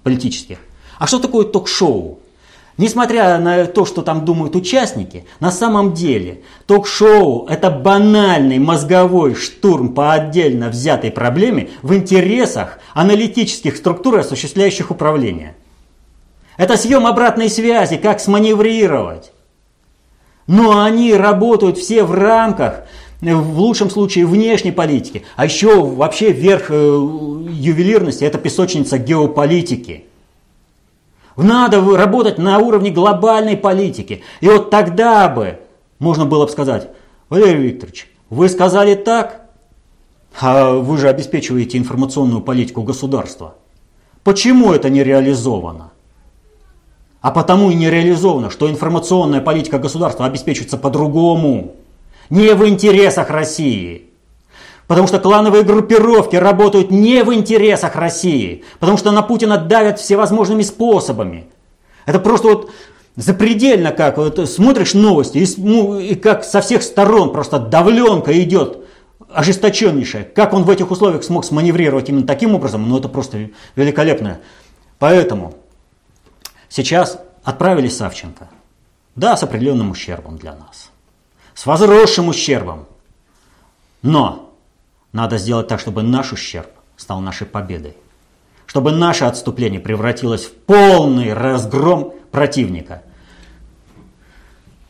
политических. 0.02 0.58
А 0.98 1.06
что 1.06 1.18
такое 1.18 1.44
ток-шоу? 1.44 2.20
Несмотря 2.78 3.38
на 3.38 3.66
то, 3.66 3.84
что 3.84 4.02
там 4.02 4.24
думают 4.24 4.54
участники, 4.54 5.24
на 5.40 5.50
самом 5.50 5.94
деле 5.94 6.42
ток-шоу– 6.66 7.46
это 7.50 7.72
банальный 7.72 8.60
мозговой 8.60 9.34
штурм 9.34 9.94
по 9.94 10.12
отдельно 10.12 10.68
взятой 10.68 11.10
проблеме 11.10 11.70
в 11.82 11.92
интересах 11.92 12.78
аналитических 12.94 13.76
структур, 13.76 14.18
осуществляющих 14.18 14.92
управление. 14.92 15.56
Это 16.56 16.76
съем 16.76 17.04
обратной 17.08 17.50
связи, 17.50 17.96
как 17.96 18.20
сманеврировать. 18.20 19.32
Но 20.46 20.80
они 20.80 21.14
работают 21.14 21.78
все 21.78 22.04
в 22.04 22.12
рамках, 22.12 22.84
в 23.20 23.58
лучшем 23.58 23.90
случае, 23.90 24.24
внешней 24.24 24.72
политики. 24.72 25.24
А 25.34 25.46
еще 25.46 25.82
вообще 25.82 26.30
верх 26.30 26.66
э, 26.70 26.74
ювелирности– 26.74 28.22
это 28.24 28.38
песочница 28.38 28.98
геополитики. 28.98 30.04
Надо 31.38 31.80
работать 31.96 32.36
на 32.36 32.58
уровне 32.58 32.90
глобальной 32.90 33.56
политики. 33.56 34.22
И 34.40 34.48
вот 34.48 34.70
тогда 34.70 35.28
бы 35.28 35.60
можно 36.00 36.26
было 36.26 36.46
бы 36.46 36.50
сказать, 36.50 36.90
Валерий 37.28 37.68
Викторович, 37.68 38.10
вы 38.28 38.48
сказали 38.48 38.96
так, 38.96 39.42
а 40.40 40.72
вы 40.72 40.98
же 40.98 41.08
обеспечиваете 41.08 41.78
информационную 41.78 42.40
политику 42.40 42.82
государства. 42.82 43.54
Почему 44.24 44.72
это 44.72 44.90
не 44.90 45.04
реализовано? 45.04 45.92
А 47.20 47.30
потому 47.30 47.70
и 47.70 47.74
не 47.74 47.88
реализовано, 47.88 48.50
что 48.50 48.68
информационная 48.68 49.40
политика 49.40 49.78
государства 49.78 50.26
обеспечивается 50.26 50.76
по-другому. 50.76 51.76
Не 52.30 52.52
в 52.54 52.66
интересах 52.68 53.30
России. 53.30 54.07
Потому 54.88 55.06
что 55.06 55.20
клановые 55.20 55.62
группировки 55.62 56.34
работают 56.34 56.90
не 56.90 57.22
в 57.22 57.32
интересах 57.32 57.94
России. 57.94 58.64
Потому 58.80 58.98
что 58.98 59.12
на 59.12 59.22
Путина 59.22 59.56
давят 59.56 60.00
всевозможными 60.00 60.62
способами. 60.62 61.46
Это 62.04 62.18
просто 62.18 62.48
вот 62.48 62.70
запредельно 63.14 63.92
как. 63.92 64.16
Вот 64.16 64.48
смотришь 64.48 64.94
новости 64.94 65.38
и, 65.38 65.46
ну, 65.58 66.00
и 66.00 66.16
как 66.16 66.42
со 66.42 66.60
всех 66.60 66.82
сторон 66.82 67.32
просто 67.32 67.60
давленка 67.60 68.36
идет 68.42 68.78
ожесточеннейшая. 69.32 70.24
Как 70.24 70.52
он 70.52 70.64
в 70.64 70.70
этих 70.70 70.90
условиях 70.90 71.22
смог 71.22 71.44
сманеврировать 71.44 72.08
именно 72.08 72.26
таким 72.26 72.56
образом, 72.56 72.88
ну 72.88 72.98
это 72.98 73.08
просто 73.08 73.50
великолепно. 73.76 74.38
Поэтому 74.98 75.54
Сейчас 76.68 77.18
отправили 77.44 77.88
Савченко. 77.88 78.48
Да, 79.16 79.36
с 79.36 79.42
определенным 79.42 79.90
ущербом 79.90 80.36
для 80.36 80.54
нас. 80.54 80.90
С 81.54 81.66
возросшим 81.66 82.28
ущербом. 82.28 82.86
Но 84.02 84.47
надо 85.12 85.38
сделать 85.38 85.68
так, 85.68 85.80
чтобы 85.80 86.02
наш 86.02 86.32
ущерб 86.32 86.68
стал 86.96 87.20
нашей 87.20 87.46
победой. 87.46 87.96
Чтобы 88.66 88.92
наше 88.92 89.24
отступление 89.24 89.80
превратилось 89.80 90.44
в 90.44 90.52
полный 90.54 91.32
разгром 91.32 92.12
противника. 92.30 93.02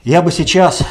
Я 0.03 0.23
бы 0.23 0.33
сейчас 0.33 0.83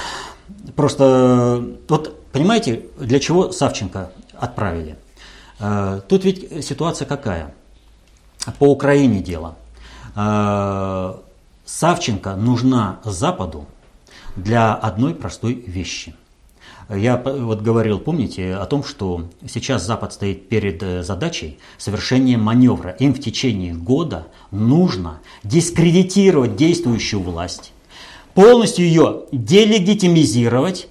просто... 0.76 1.64
Вот 1.90 2.32
понимаете, 2.32 2.86
для 2.98 3.20
чего 3.20 3.52
Савченко 3.52 4.12
отправили? 4.34 4.98
Э, 5.60 6.02
тут 6.08 6.24
ведь 6.24 6.66
ситуация 6.66 7.06
какая? 7.06 7.54
По 8.60 8.66
Украине 8.66 9.20
дело– 9.20 9.56
Э, 10.18 11.16
Савченко 11.66 12.36
нужна 12.36 13.00
Западу 13.04 13.68
для 14.36 14.74
одной 14.74 15.14
простой 15.14 15.54
вещи. 15.54 16.16
Я 16.90 17.18
вот 17.18 17.62
говорил, 17.62 18.00
помните, 18.00 18.56
о 18.56 18.66
том, 18.66 18.84
что 18.84 19.26
сейчас 19.46 19.86
Запад 19.86 20.14
стоит 20.14 20.48
перед 20.48 20.82
э, 20.82 21.04
задачей 21.04 21.58
совершения 21.78 22.38
маневра. 22.38 22.92
Им 23.00 23.14
в 23.14 23.20
течение 23.20 23.74
года 23.74 24.28
нужно 24.52 25.20
дискредитировать 25.44 26.56
действующую 26.56 27.22
власть, 27.22 27.74
полностью 28.34 28.86
ее 28.86 29.24
делегитимизировать 29.34 30.88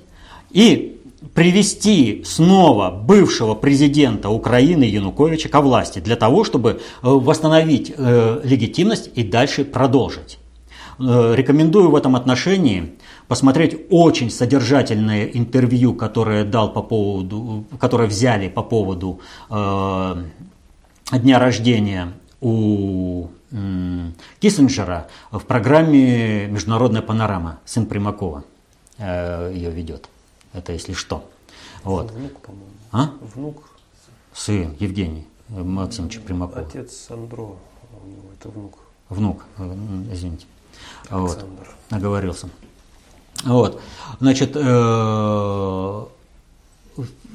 и 0.50 1.00
привести 1.34 2.22
снова 2.26 2.90
бывшего 2.90 3.54
президента 3.54 4.28
Украины 4.28 4.84
Януковича 4.84 5.48
ко 5.48 5.62
власти 5.62 6.00
для 6.00 6.16
того, 6.16 6.44
чтобы 6.44 6.72
э, 6.72 6.76
восстановить 7.02 7.94
э, 7.96 8.40
легитимность 8.44 9.10
и 9.14 9.22
дальше 9.22 9.64
продолжить. 9.64 10.38
Э, 10.98 11.34
рекомендую 11.34 11.90
в 11.90 11.96
этом 11.96 12.16
отношении 12.16 12.96
посмотреть 13.28 13.86
очень 13.90 14.30
содержательное 14.30 15.26
интервью, 15.26 15.94
которое 15.94 16.44
дал 16.44 16.72
по 16.72 16.82
поводу, 16.82 17.66
которое 17.78 18.08
взяли 18.08 18.48
по 18.48 18.62
поводу 18.62 19.20
э, 19.50 20.24
дня 21.12 21.38
рождения 21.38 22.14
у 22.40 23.28
э, 23.50 24.10
Киссинджера 24.40 25.08
в 25.30 25.40
программе 25.40 26.46
«Международная 26.46 27.02
панорама». 27.02 27.60
Сын 27.66 27.84
Примакова 27.84 28.44
э, 28.96 29.52
ее 29.54 29.70
ведет. 29.70 30.08
Это 30.54 30.72
если 30.72 30.94
что. 30.94 31.28
Вот. 31.84 32.10
Внук, 32.10 32.40
по-моему. 32.40 32.70
А? 32.92 33.10
Внук. 33.34 33.64
Сын 34.32 34.74
Евгений 34.80 35.26
Максимович 35.48 36.20
Примаков. 36.20 36.68
Отец 36.68 37.06
Андро, 37.10 37.42
у 37.42 38.08
него 38.08 38.28
это 38.38 38.48
внук. 38.48 38.78
Внук, 39.08 39.44
извините. 40.10 40.46
Вот. 41.10 41.44
Оговорился. 41.90 42.48
Вот. 43.44 43.80
Значит, 44.20 44.52
э, 44.54 46.04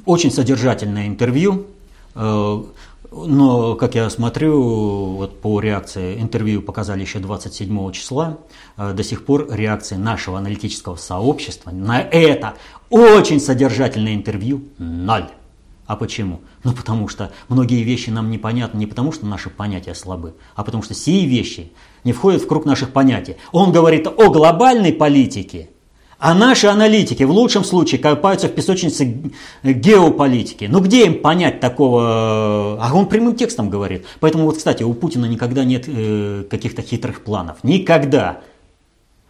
очень 0.05 0.31
содержательное 0.31 1.07
интервью. 1.07 1.67
Э, 2.15 2.63
но, 3.11 3.75
как 3.75 3.95
я 3.95 4.09
смотрю, 4.09 5.15
вот 5.15 5.41
по 5.41 5.59
реакции 5.59 6.21
интервью 6.21 6.61
показали 6.61 7.01
еще 7.01 7.19
27 7.19 7.91
числа, 7.91 8.37
э, 8.77 8.93
до 8.93 9.03
сих 9.03 9.25
пор 9.25 9.47
реакции 9.51 9.95
нашего 9.95 10.37
аналитического 10.37 10.95
сообщества 10.95 11.71
на 11.71 12.01
это 12.01 12.55
очень 12.89 13.39
содержательное 13.39 14.15
интервью 14.15 14.63
ноль. 14.77 15.29
А 15.91 15.97
почему? 15.97 16.39
Ну 16.63 16.71
потому 16.71 17.09
что 17.09 17.33
многие 17.49 17.83
вещи 17.83 18.11
нам 18.11 18.31
непонятны 18.31 18.77
не 18.77 18.85
потому, 18.85 19.11
что 19.11 19.25
наши 19.25 19.49
понятия 19.49 19.93
слабы, 19.93 20.35
а 20.55 20.63
потому 20.63 20.83
что 20.83 20.93
сие 20.93 21.25
вещи 21.27 21.73
не 22.05 22.13
входят 22.13 22.41
в 22.41 22.47
круг 22.47 22.63
наших 22.63 22.93
понятий. 22.93 23.35
Он 23.51 23.73
говорит 23.73 24.07
о 24.07 24.29
глобальной 24.29 24.93
политике– 24.93 25.69
а 26.17 26.33
наши 26.33 26.67
аналитики 26.67 27.23
в 27.23 27.31
лучшем 27.31 27.65
случае 27.65 27.99
копаются 27.99 28.47
в 28.47 28.53
песочнице 28.53 29.33
геополитики. 29.63 30.65
Ну 30.71 30.79
где 30.79 31.07
им 31.07 31.19
понять 31.19 31.59
такого? 31.59 32.77
А 32.79 32.91
он 32.93 33.07
прямым 33.07 33.35
текстом 33.35 33.69
говорит. 33.69 34.05
Поэтому 34.19 34.45
вот, 34.45 34.57
кстати, 34.57 34.83
у 34.83 34.93
Путина 34.93 35.25
никогда 35.25 35.65
нет 35.65 35.85
э, 35.87 36.45
каких-то 36.49 36.83
хитрых 36.83 37.23
планов. 37.23 37.57
Никогда. 37.63 38.41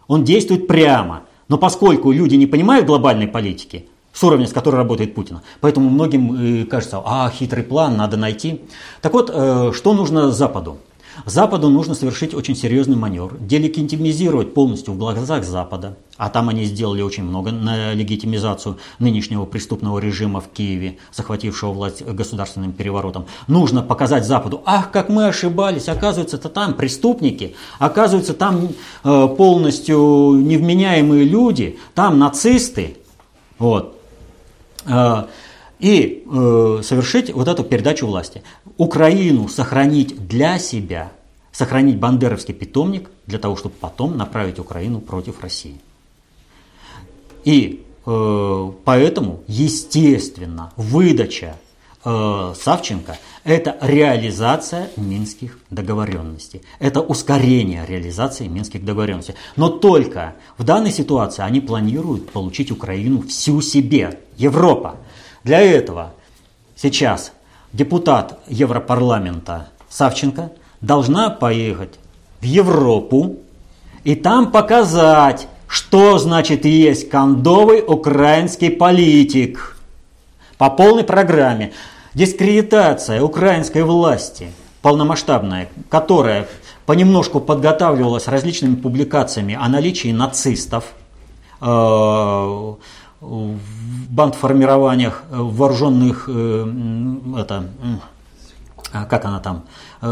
Он 0.06 0.22
действует 0.22 0.68
прямо. 0.68 1.22
Но 1.48 1.56
поскольку 1.56 2.12
люди 2.12 2.34
не 2.34 2.46
понимают 2.46 2.86
глобальной 2.86 3.26
политики, 3.26 3.86
с 4.12 4.22
уровня, 4.24 4.46
с 4.46 4.52
которой 4.52 4.76
работает 4.76 5.14
Путин. 5.14 5.40
Поэтому 5.60 5.90
многим 5.90 6.62
э, 6.62 6.64
кажется, 6.66 7.02
а, 7.04 7.30
хитрый 7.30 7.64
план 7.64 7.96
надо 7.96 8.16
найти. 8.16 8.60
Так 9.00 9.12
вот, 9.12 9.30
э, 9.32 9.72
что 9.74 9.94
нужно 9.94 10.30
Западу? 10.30 10.78
Западу 11.26 11.68
нужно 11.68 11.94
совершить 11.94 12.34
очень 12.34 12.56
серьезный 12.56 12.96
маневр, 12.96 13.36
делегитимизировать 13.38 14.54
полностью 14.54 14.94
в 14.94 14.98
глазах 14.98 15.44
Запада, 15.44 15.96
а 16.16 16.30
там 16.30 16.48
они 16.48 16.64
сделали 16.64 17.02
очень 17.02 17.24
много 17.24 17.52
на 17.52 17.92
легитимизацию 17.92 18.78
нынешнего 18.98 19.44
преступного 19.44 19.98
режима 19.98 20.40
в 20.40 20.48
Киеве, 20.48 20.98
захватившего 21.12 21.72
власть 21.72 22.02
государственным 22.02 22.72
переворотом. 22.72 23.26
Нужно 23.46 23.82
показать 23.82 24.24
Западу, 24.24 24.62
ах, 24.64 24.90
как 24.90 25.10
мы 25.10 25.26
ошибались, 25.26 25.88
оказывается, 25.88 26.36
это 26.36 26.48
там 26.48 26.74
преступники, 26.74 27.56
оказывается, 27.78 28.32
там 28.32 28.70
э, 29.04 29.28
полностью 29.36 29.96
невменяемые 30.36 31.24
люди, 31.24 31.78
там 31.94 32.18
нацисты. 32.18 32.96
Вот. 33.58 34.01
Э, 34.86 35.26
и 35.78 36.24
э, 36.24 36.80
совершить 36.84 37.32
вот 37.32 37.48
эту 37.48 37.64
передачу 37.64 38.06
власти. 38.06 38.42
Украину 38.76 39.48
сохранить 39.48 40.28
для 40.28 40.60
себя, 40.60 41.10
сохранить 41.50 41.98
бандеровский 41.98 42.54
питомник 42.54 43.10
для 43.26 43.40
того, 43.40 43.56
чтобы 43.56 43.74
потом 43.80 44.16
направить 44.16 44.60
Украину 44.60 45.00
против 45.00 45.40
России. 45.40 45.80
И 47.44 47.84
э, 48.06 48.72
поэтому, 48.84 49.40
естественно, 49.48 50.72
выдача 50.76 51.56
э, 52.04 52.54
Савченко– 52.60 53.18
это 53.44 53.76
реализация 53.80 54.90
минских 54.96 55.58
договоренностей. 55.70 56.62
Это 56.78 57.00
ускорение 57.00 57.84
реализации 57.86 58.46
минских 58.46 58.84
договоренностей. 58.84 59.34
Но 59.56 59.68
только 59.68 60.34
в 60.58 60.64
данной 60.64 60.92
ситуации 60.92 61.42
они 61.42 61.60
планируют 61.60 62.30
получить 62.30 62.70
Украину 62.70 63.22
всю 63.22 63.60
себе, 63.60 64.20
Европа. 64.36 64.96
Для 65.44 65.60
этого 65.60 66.14
сейчас 66.76 67.32
депутат 67.72 68.40
Европарламента 68.48 69.68
Савченко 69.88 70.52
должна 70.80 71.30
поехать 71.30 71.94
в 72.40 72.44
Европу 72.44 73.36
и 74.04 74.14
там 74.14 74.50
показать, 74.50 75.48
что 75.66 76.18
значит 76.18 76.64
есть 76.64 77.08
кондовый 77.08 77.82
украинский 77.86 78.70
политик 78.70 79.76
по 80.58 80.70
полной 80.70 81.04
программе. 81.04 81.72
Дискредитация 82.14 83.22
украинской 83.22 83.82
власти 83.82 84.52
полномасштабная, 84.82 85.70
которая 85.88 86.46
понемножку 86.84 87.40
подготавливалась 87.40 88.28
различными 88.28 88.74
публикациями 88.74 89.56
о 89.58 89.68
наличии 89.68 90.12
нацистов 90.12 90.92
э, 91.60 91.64
в 91.64 93.58
бандформированиях 94.10 95.22
вооруженных, 95.30 96.28
э, 96.28 96.66
это, 97.38 97.64
как 98.92 99.24
она 99.24 99.40
там, 99.40 99.62
э, 100.02 100.10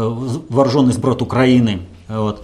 вооруженный 0.49 0.93
сброд 0.93 1.21
Украины, 1.21 1.81
вот, 2.07 2.43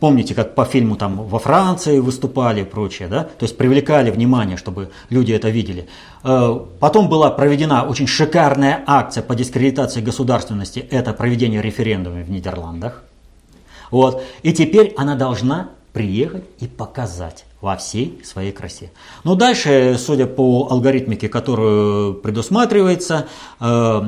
Помните, 0.00 0.34
как 0.34 0.54
по 0.54 0.64
фильму 0.64 0.96
там 0.96 1.28
во 1.28 1.38
Франции 1.38 2.00
выступали 2.00 2.62
и 2.62 2.64
прочее, 2.64 3.08
да? 3.08 3.22
То 3.22 3.44
есть 3.44 3.56
привлекали 3.56 4.10
внимание, 4.10 4.56
чтобы 4.56 4.90
люди 5.10 5.32
это 5.32 5.48
видели. 5.48 5.86
Э, 6.24 6.58
потом 6.80 7.08
была 7.08 7.30
проведена 7.30 7.84
очень 7.84 8.08
шикарная 8.08 8.82
акция 8.86 9.22
по 9.22 9.36
дискредитации 9.36 10.00
государственности. 10.00 10.80
Это 10.90 11.12
проведение 11.12 11.62
референдума 11.62 12.22
в 12.22 12.30
Нидерландах. 12.30 13.04
Вот. 13.92 14.24
И 14.42 14.52
теперь 14.52 14.92
она 14.96 15.14
должна 15.14 15.70
приехать 15.92 16.44
и 16.58 16.66
показать 16.66 17.46
во 17.60 17.76
всей 17.76 18.20
своей 18.24 18.52
красе. 18.52 18.90
Но 19.24 19.34
дальше, 19.34 19.96
судя 19.98 20.26
по 20.26 20.68
алгоритмике, 20.70 21.28
которую 21.28 22.14
предусматривается, 22.14 23.28
э, 23.60 24.02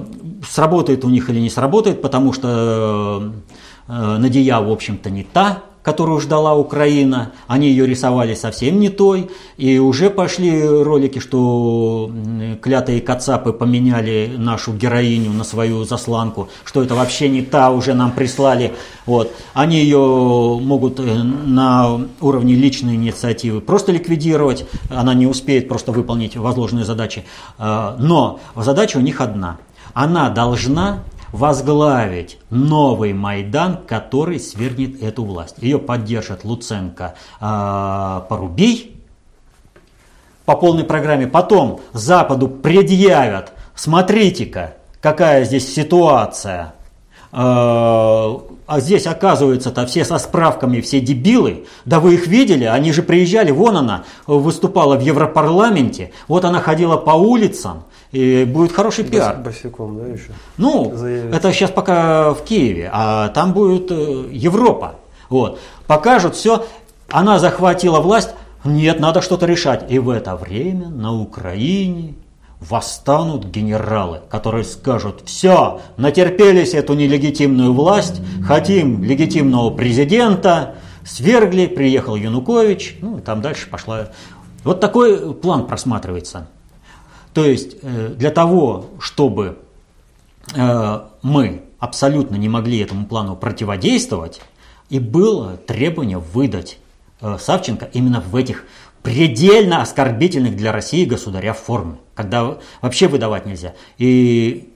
сработает 0.46 1.04
у 1.04 1.08
них 1.08 1.30
или 1.30 1.40
не 1.40 1.50
сработает, 1.50 2.02
потому 2.02 2.32
что 2.32 3.32
э, 3.86 4.16
Надия, 4.18 4.58
в 4.60 4.70
общем-то, 4.70 5.08
не 5.08 5.22
та, 5.22 5.62
которую 5.88 6.20
ждала 6.20 6.54
Украина, 6.54 7.32
они 7.46 7.70
ее 7.70 7.86
рисовали 7.86 8.34
совсем 8.34 8.78
не 8.78 8.90
той, 8.90 9.30
и 9.56 9.78
уже 9.78 10.10
пошли 10.10 10.62
ролики, 10.62 11.18
что 11.18 12.10
клятые 12.60 13.00
кацапы 13.00 13.54
поменяли 13.54 14.34
нашу 14.36 14.74
героиню 14.74 15.32
на 15.32 15.44
свою 15.44 15.84
засланку, 15.84 16.50
что 16.66 16.82
это 16.82 16.94
вообще 16.94 17.30
не 17.30 17.40
та, 17.40 17.70
уже 17.70 17.94
нам 17.94 18.12
прислали. 18.12 18.74
Вот. 19.06 19.32
Они 19.54 19.78
ее 19.78 20.58
могут 20.60 21.00
э, 21.00 21.04
на 21.06 21.98
уровне 22.20 22.54
личной 22.54 22.96
инициативы 22.96 23.62
просто 23.62 23.90
ликвидировать, 23.90 24.66
она 24.90 25.14
не 25.14 25.26
успеет 25.26 25.68
просто 25.68 25.90
выполнить 25.92 26.36
возложенные 26.36 26.84
задачи. 26.84 27.24
А, 27.56 27.96
но 27.98 28.40
задача 28.56 28.98
у 28.98 29.00
них 29.00 29.22
одна. 29.22 29.56
Она 29.94 30.28
должна 30.28 30.98
возглавить 31.32 32.38
новый 32.50 33.12
Майдан, 33.12 33.78
который 33.86 34.40
свергнет 34.40 35.02
эту 35.02 35.24
власть. 35.24 35.56
Ее 35.58 35.78
поддержат 35.78 36.44
Луценко, 36.44 37.14
э, 37.40 38.20
Порубей 38.28 38.96
по 40.44 40.56
полной 40.56 40.84
программе. 40.84 41.26
Потом 41.26 41.80
Западу 41.92 42.48
предъявят, 42.48 43.52
смотрите-ка, 43.74 44.74
какая 45.00 45.44
здесь 45.44 45.72
ситуация. 45.72 46.74
Э, 47.32 48.38
а 48.68 48.80
здесь 48.80 49.06
оказывается-то 49.06 49.86
все 49.86 50.04
со 50.04 50.18
справками, 50.18 50.82
все 50.82 51.00
дебилы. 51.00 51.66
Да 51.86 52.00
вы 52.00 52.14
их 52.14 52.26
видели, 52.26 52.64
они 52.64 52.92
же 52.92 53.02
приезжали, 53.02 53.50
вон 53.50 53.78
она 53.78 54.04
выступала 54.26 54.96
в 54.96 55.00
Европарламенте, 55.00 56.12
вот 56.28 56.44
она 56.44 56.60
ходила 56.60 56.98
по 56.98 57.12
улицам, 57.12 57.84
и 58.12 58.44
будет 58.44 58.72
хороший 58.72 59.04
пиар. 59.04 59.36
Босиком, 59.36 59.98
да, 59.98 60.06
еще? 60.06 60.30
Ну, 60.56 60.92
Заявится. 60.94 61.36
это 61.36 61.52
сейчас 61.52 61.70
пока 61.70 62.32
в 62.32 62.42
Киеве, 62.44 62.90
а 62.92 63.28
там 63.28 63.52
будет 63.52 63.90
э, 63.90 64.28
Европа. 64.30 64.96
Вот. 65.28 65.60
Покажут 65.86 66.34
все, 66.34 66.66
она 67.10 67.38
захватила 67.38 68.00
власть, 68.00 68.30
нет, 68.64 69.00
надо 69.00 69.22
что-то 69.22 69.46
решать. 69.46 69.90
И 69.90 69.98
в 69.98 70.10
это 70.10 70.36
время 70.36 70.88
на 70.88 71.12
Украине 71.14 72.14
восстанут 72.60 73.46
генералы, 73.46 74.20
которые 74.28 74.64
скажут, 74.64 75.22
все, 75.26 75.80
натерпелись 75.96 76.74
эту 76.74 76.94
нелегитимную 76.94 77.72
власть, 77.72 78.20
хотим 78.44 79.04
легитимного 79.04 79.70
президента, 79.70 80.74
свергли, 81.04 81.66
приехал 81.66 82.16
Янукович, 82.16 82.98
ну 83.00 83.18
и 83.18 83.20
там 83.20 83.40
дальше 83.42 83.68
пошла. 83.68 84.08
Вот 84.64 84.80
такой 84.80 85.34
план 85.34 85.66
просматривается. 85.66 86.48
То 87.38 87.44
есть 87.44 87.76
э, 87.82 88.14
для 88.16 88.32
того, 88.32 88.86
чтобы 88.98 89.58
э, 90.56 91.00
мы 91.22 91.62
абсолютно 91.78 92.34
не 92.34 92.48
могли 92.48 92.80
этому 92.80 93.06
плану 93.06 93.36
противодействовать, 93.36 94.40
и 94.90 94.98
было 94.98 95.56
требование 95.56 96.18
выдать 96.18 96.78
э, 97.20 97.36
Савченко 97.38 97.90
именно 97.92 98.20
в 98.20 98.34
этих 98.34 98.64
предельно 99.04 99.82
оскорбительных 99.82 100.56
для 100.56 100.72
России 100.72 101.04
государя 101.04 101.52
формы, 101.52 101.98
когда 102.16 102.58
вообще 102.82 103.06
выдавать 103.06 103.46
нельзя. 103.46 103.74
И, 103.98 104.72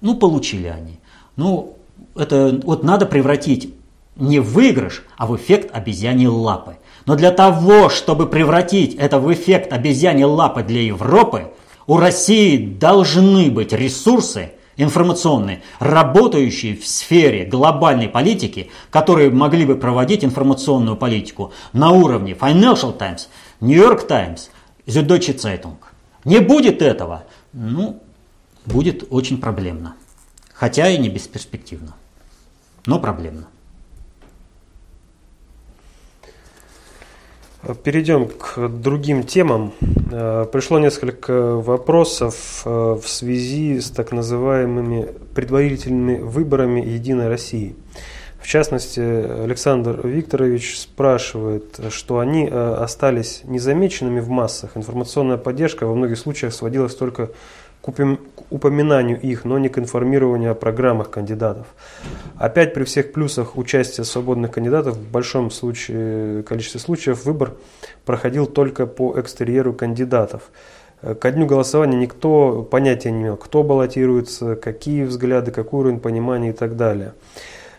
ну, 0.00 0.16
получили 0.16 0.66
они. 0.66 0.98
Ну, 1.36 1.76
это 2.16 2.60
вот 2.64 2.82
надо 2.82 3.06
превратить 3.06 3.72
не 4.16 4.40
в 4.40 4.52
выигрыш, 4.52 5.04
а 5.16 5.28
в 5.28 5.36
эффект 5.36 5.70
обезьяньей 5.72 6.26
лапы. 6.26 6.76
Но 7.06 7.14
для 7.14 7.30
того, 7.30 7.88
чтобы 7.88 8.26
превратить 8.26 8.96
это 8.96 9.20
в 9.20 9.32
эффект 9.32 9.72
обезьяньей 9.72 10.24
лапы 10.24 10.64
для 10.64 10.82
Европы, 10.82 11.52
у 11.90 11.96
России 11.96 12.56
должны 12.56 13.50
быть 13.50 13.72
ресурсы 13.72 14.52
информационные, 14.76 15.60
работающие 15.80 16.76
в 16.76 16.86
сфере 16.86 17.44
глобальной 17.44 18.08
политики, 18.08 18.70
которые 18.90 19.30
могли 19.30 19.66
бы 19.66 19.74
проводить 19.74 20.24
информационную 20.24 20.96
политику 20.96 21.52
на 21.72 21.90
уровне 21.90 22.34
Financial 22.34 22.96
Times, 22.96 23.28
New 23.60 23.76
York 23.76 24.06
Times, 24.06 24.52
Süddeutsche 24.86 25.34
Zeitung. 25.34 25.78
Не 26.24 26.38
будет 26.38 26.80
этого, 26.80 27.24
ну, 27.52 28.00
будет 28.66 29.08
очень 29.10 29.40
проблемно. 29.40 29.96
Хотя 30.54 30.88
и 30.88 30.96
не 30.96 31.08
бесперспективно, 31.08 31.96
но 32.86 33.00
проблемно. 33.00 33.48
Перейдем 37.84 38.26
к 38.26 38.68
другим 38.68 39.22
темам. 39.22 39.74
Э, 40.10 40.46
пришло 40.50 40.78
несколько 40.78 41.56
вопросов 41.56 42.62
э, 42.64 42.70
в 42.70 43.06
связи 43.06 43.80
с 43.80 43.90
так 43.90 44.12
называемыми 44.12 45.08
предварительными 45.34 46.20
выборами 46.20 46.80
Единой 46.80 47.28
России. 47.28 47.76
В 48.40 48.46
частности, 48.46 49.00
Александр 49.00 50.06
Викторович 50.06 50.78
спрашивает, 50.78 51.78
что 51.90 52.18
они 52.18 52.48
э, 52.50 52.74
остались 52.78 53.42
незамеченными 53.44 54.20
в 54.20 54.30
массах. 54.30 54.70
Информационная 54.76 55.36
поддержка 55.36 55.86
во 55.86 55.94
многих 55.94 56.16
случаях 56.16 56.54
сводилась 56.54 56.94
только 56.94 57.28
к 57.82 57.88
упоминанию 58.50 59.20
их, 59.20 59.44
но 59.44 59.58
не 59.58 59.68
к 59.68 59.78
информированию 59.78 60.52
о 60.52 60.54
программах 60.54 61.10
кандидатов. 61.10 61.66
Опять 62.36 62.74
при 62.74 62.84
всех 62.84 63.12
плюсах 63.12 63.56
участия 63.56 64.04
свободных 64.04 64.50
кандидатов 64.50 64.96
в 64.96 65.10
большом 65.10 65.50
случае, 65.50 66.42
количестве 66.42 66.80
случаев 66.80 67.24
выбор 67.24 67.54
проходил 68.04 68.46
только 68.46 68.86
по 68.86 69.18
экстерьеру 69.18 69.72
кандидатов. 69.72 70.50
Ко 71.00 71.30
дню 71.30 71.46
голосования 71.46 71.96
никто 71.96 72.62
понятия 72.62 73.10
не 73.10 73.22
имел, 73.22 73.36
кто 73.36 73.62
баллотируется, 73.62 74.56
какие 74.56 75.04
взгляды, 75.04 75.50
какой 75.50 75.80
уровень 75.80 76.00
понимания 76.00 76.50
и 76.50 76.52
так 76.52 76.76
далее. 76.76 77.14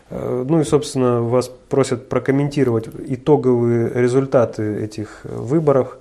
Ну 0.09 0.59
и, 0.59 0.63
собственно, 0.63 1.21
вас 1.21 1.49
просят 1.69 2.09
прокомментировать 2.09 2.89
итоговые 3.07 3.91
результаты 3.93 4.83
этих 4.83 5.21
выборов 5.23 5.97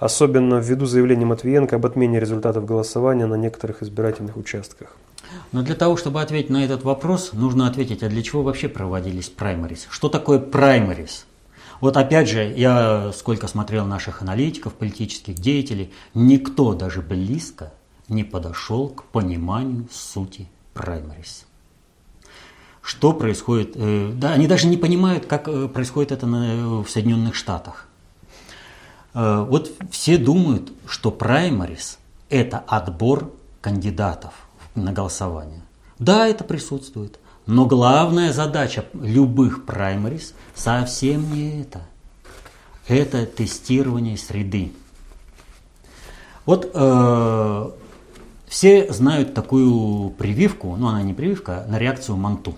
особенно 0.00 0.54
ввиду 0.54 0.86
заявления 0.86 1.26
Матвиенко 1.26 1.76
об 1.76 1.86
отмене 1.86 2.18
результатов 2.18 2.64
голосования 2.64 3.26
на 3.26 3.34
некоторых 3.34 3.82
избирательных 3.82 4.36
участках. 4.36 4.96
Но 5.52 5.62
для 5.62 5.74
того, 5.74 5.96
чтобы 5.96 6.22
ответить 6.22 6.50
на 6.50 6.64
этот 6.64 6.82
вопрос, 6.82 7.32
нужно 7.32 7.68
ответить, 7.68 8.02
а 8.02 8.08
для 8.08 8.22
чего 8.22 8.42
вообще 8.42 8.68
проводились 8.68 9.28
праймарис? 9.28 9.86
Что 9.90 10.08
такое 10.08 10.38
праймарис? 10.38 11.26
Вот 11.80 11.96
опять 11.96 12.28
же, 12.28 12.52
я 12.56 13.12
сколько 13.14 13.46
смотрел 13.46 13.86
наших 13.86 14.22
аналитиков, 14.22 14.74
политических 14.74 15.34
деятелей, 15.34 15.92
никто 16.14 16.74
даже 16.74 17.00
близко 17.02 17.72
не 18.08 18.24
подошел 18.24 18.88
к 18.88 19.04
пониманию 19.04 19.86
сути 19.92 20.48
праймарис. 20.74 21.46
Что 22.82 23.12
происходит? 23.12 23.72
Э, 23.76 24.10
да, 24.14 24.32
они 24.32 24.46
даже 24.46 24.66
не 24.66 24.76
понимают, 24.76 25.26
как 25.26 25.46
э, 25.48 25.68
происходит 25.68 26.12
это 26.12 26.26
в 26.26 26.86
Соединенных 26.88 27.34
Штатах. 27.34 27.86
Э, 29.14 29.44
вот 29.48 29.72
все 29.90 30.18
думают, 30.18 30.72
что 30.86 31.10
праймарис 31.10 31.98
это 32.28 32.62
отбор 32.66 33.32
кандидатов 33.60 34.32
на 34.74 34.92
голосование. 34.92 35.62
Да, 35.98 36.26
это 36.26 36.44
присутствует. 36.44 37.18
Но 37.46 37.66
главная 37.66 38.32
задача 38.32 38.84
любых 38.94 39.66
праймарис 39.66 40.34
совсем 40.54 41.32
не 41.34 41.62
это. 41.62 41.82
Это 42.86 43.26
тестирование 43.26 44.16
среды. 44.16 44.72
Вот 46.46 46.70
э, 46.72 47.70
все 48.48 48.92
знают 48.92 49.34
такую 49.34 50.10
прививку, 50.10 50.74
ну 50.76 50.88
она 50.88 51.02
не 51.02 51.12
прививка, 51.12 51.64
на 51.68 51.78
реакцию 51.78 52.16
манту. 52.16 52.56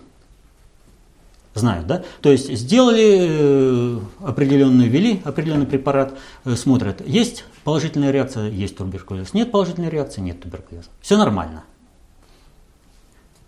Знают, 1.54 1.86
да? 1.86 2.02
То 2.22 2.30
есть 2.30 2.50
сделали 2.50 3.26
э, 3.28 4.00
определенную, 4.24 4.88
ввели 4.88 5.20
определенный 5.24 5.66
препарат, 5.66 6.18
э, 6.44 6.56
смотрят, 6.56 7.06
есть 7.06 7.44
положительная 7.62 8.10
реакция, 8.10 8.48
есть 8.48 8.76
туберкулез, 8.78 9.34
нет 9.34 9.52
положительной 9.52 9.90
реакции, 9.90 10.22
нет 10.22 10.40
туберкулеза. 10.40 10.88
Все 11.02 11.18
нормально. 11.18 11.64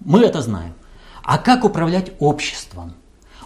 Мы 0.00 0.20
это 0.20 0.42
знаем. 0.42 0.74
А 1.22 1.38
как 1.38 1.64
управлять 1.64 2.12
обществом? 2.18 2.92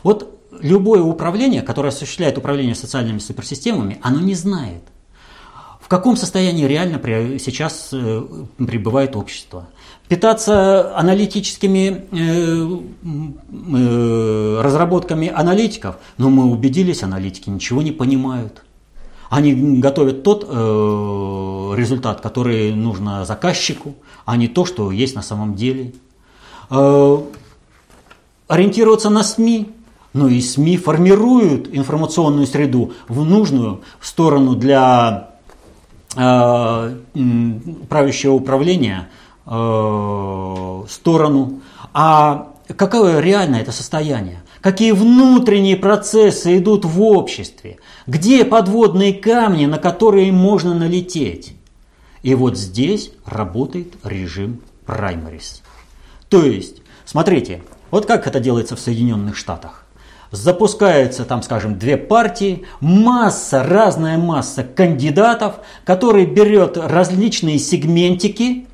Вот 0.03 0.41
любое 0.61 1.03
управление, 1.03 1.63
которое 1.63 1.91
осуществляет 1.91 2.37
управление 2.37 2.75
социальными 2.75 3.21
суперсистемами, 3.21 3.99
оно 4.03 4.21
не 4.21 4.35
знает– 4.35 4.83
в 5.89 5.91
каком 5.91 6.19
состоянии 6.19 6.67
реально 6.67 7.01
сейчас 7.39 7.89
э, 7.95 8.23
пребывает 8.59 9.17
общество. 9.17 9.69
Питаться 10.09 10.97
аналитическими 10.97 12.07
э, 12.13 12.79
э, 13.77 14.61
разработками 14.63 15.29
аналитиков, 15.29 15.97
но 16.17 16.31
мы 16.31 16.51
убедились, 16.51 17.03
аналитики 17.03 17.51
ничего 17.51 17.83
не 17.83 17.93
понимают. 17.93 18.65
Они 19.29 19.53
готовят 19.81 20.23
тот 20.23 20.47
э, 20.49 21.75
результат, 21.77 22.23
который 22.23 22.73
нужно 22.73 23.27
заказчику, 23.27 23.97
а 24.25 24.39
не 24.39 24.49
то, 24.49 24.65
что 24.65 24.91
есть 24.91 25.15
на 25.15 25.21
самом 25.21 25.55
деле. 25.55 25.93
Ориентироваться 26.71 29.11
на 29.11 29.23
СМИ, 29.23 29.73
но 30.15 30.29
и 30.29 30.41
СМИ 30.41 30.79
формируют 30.79 31.69
информационную 31.71 32.47
среду 32.47 32.95
в 33.09 33.27
нужную 33.27 33.83
сторону 34.01 34.55
для 34.55 35.33
правящего 37.89 38.33
управления 38.33 39.11
э, 39.49 40.85
сторону. 40.89 41.61
А 41.93 42.53
какое 42.77 43.21
реально 43.21 43.57
это 43.57 43.73
состояние? 43.73 44.43
Какие 44.61 44.93
внутренние 44.93 45.77
процессы 45.77 46.59
идут 46.59 46.85
в 46.85 47.01
обществе? 47.03 47.79
Где 48.07 48.45
подводные 48.45 49.15
камни, 49.15 49.67
на 49.67 49.79
которые 49.79 50.33
можно 50.33 50.75
налететь? 50.75 51.55
И 52.23 52.35
вот 52.35 52.59
здесь 52.59 53.13
работает 53.25 53.95
режим 54.03 54.61
праймарис. 54.85 55.63
То 56.29 56.43
есть, 56.43 56.83
смотрите, 57.05 57.63
вот 57.91 58.07
как 58.07 58.27
это 58.27 58.41
делается 58.41 58.77
в 58.77 58.81
Соединенных 58.81 59.37
Штатах 59.37 59.85
запускаются 60.31 61.25
там, 61.25 61.43
скажем, 61.43 61.79
две 61.79 61.97
партии, 61.97 62.67
масса, 62.81 63.63
разная 63.63 64.19
масса 64.19 64.63
кандидатов, 64.63 65.57
который 65.85 66.27
берет 66.27 66.77
различные 66.77 67.59
сегментики 67.59 68.68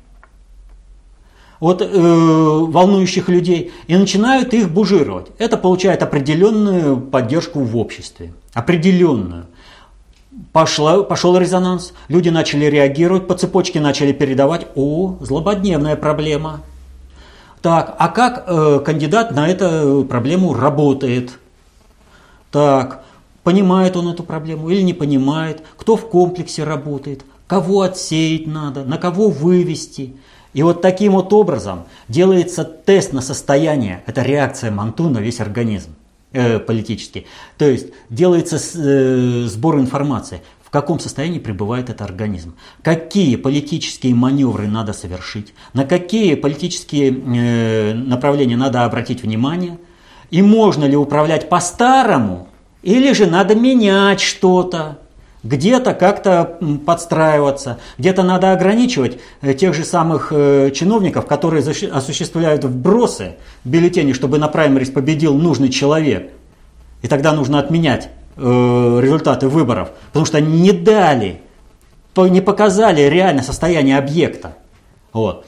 от 1.59 1.81
э, 1.81 1.87
волнующих 1.87 3.29
людей 3.29 3.71
и 3.87 3.95
начинают 3.95 4.53
их 4.53 4.69
бужировать. 4.69 5.27
Это 5.37 5.57
получает 5.57 6.03
определенную 6.03 6.97
поддержку 6.97 7.59
в 7.59 7.77
обществе, 7.77 8.33
определенную. 8.53 9.45
Пошла, 10.51 11.03
пошел 11.03 11.37
резонанс, 11.37 11.93
люди 12.09 12.29
начали 12.29 12.65
реагировать, 12.65 13.27
по 13.27 13.35
цепочке 13.35 13.79
начали 13.79 14.11
передавать, 14.11 14.67
о, 14.75 15.17
злободневная 15.21 15.95
проблема. 15.95 16.61
Так, 17.61 17.95
а 17.97 18.09
как 18.09 18.43
э, 18.47 18.79
кандидат 18.85 19.31
на 19.31 19.47
эту 19.47 20.05
проблему 20.05 20.53
работает? 20.53 21.39
Так, 22.51 23.03
понимает 23.43 23.95
он 23.95 24.09
эту 24.09 24.23
проблему 24.23 24.69
или 24.69 24.81
не 24.81 24.93
понимает, 24.93 25.63
кто 25.77 25.95
в 25.95 26.09
комплексе 26.09 26.63
работает, 26.63 27.23
кого 27.47 27.81
отсеять 27.81 28.47
надо, 28.47 28.83
на 28.83 28.97
кого 28.97 29.29
вывести. 29.29 30.15
И 30.55 30.63
вот 30.63 30.81
таким 30.81 31.13
вот 31.13 31.31
образом 31.31 31.83
делается 32.07 32.63
тест 32.63 33.13
на 33.13 33.21
состояние, 33.21 34.03
это 34.07 34.23
реакция 34.23 34.71
Манту 34.71 35.09
на 35.09 35.19
весь 35.19 35.39
организм 35.39 35.91
э, 36.31 36.57
политический. 36.57 37.27
То 37.59 37.69
есть 37.69 37.89
делается 38.09 38.55
э, 38.55 39.43
сбор 39.45 39.79
информации, 39.79 40.41
в 40.63 40.71
каком 40.71 40.99
состоянии 40.99 41.37
пребывает 41.37 41.91
этот 41.91 42.01
организм, 42.01 42.55
какие 42.81 43.35
политические 43.35 44.15
маневры 44.15 44.67
надо 44.67 44.93
совершить, 44.93 45.53
на 45.73 45.85
какие 45.85 46.33
политические 46.33 47.11
э, 47.11 47.93
направления 47.93 48.57
надо 48.57 48.83
обратить 48.83 49.21
внимание– 49.21 49.77
и 50.31 50.41
можно 50.41 50.85
ли 50.85 50.95
управлять 50.95 51.49
по-старому, 51.49 52.47
или 52.83 53.13
же 53.13 53.25
надо 53.25 53.55
менять 53.55 54.19
что-то, 54.21 54.99
где-то 55.45 55.93
как-то 55.93 56.57
подстраиваться, 56.85 57.79
где-то 57.99 58.23
надо 58.23 58.51
ограничивать 58.51 59.19
э, 59.41 59.53
тех 59.53 59.75
же 59.75 59.85
самых 59.85 60.29
э, 60.31 60.71
чиновников, 60.71 61.27
которые 61.27 61.61
осуществляют 61.61 62.63
вбросы 62.63 63.35
в 63.63 63.69
бюллетени, 63.69 64.13
чтобы 64.13 64.39
на 64.39 64.47
праймерис 64.47 64.89
победил 64.89 65.35
нужный 65.35 65.69
человек. 65.69 66.31
И 67.03 67.07
тогда 67.07 67.31
нужно 67.31 67.59
отменять 67.59 68.09
э, 68.35 68.41
результаты 68.41 69.47
выборов, 69.47 69.91
потому 70.07 70.25
что 70.25 70.41
не 70.41 70.71
дали, 70.71 71.41
не 72.17 72.41
показали 72.41 73.01
реальное 73.01 73.43
состояние 73.43 73.99
объекта. 73.99 74.57
Вот. 75.13 75.45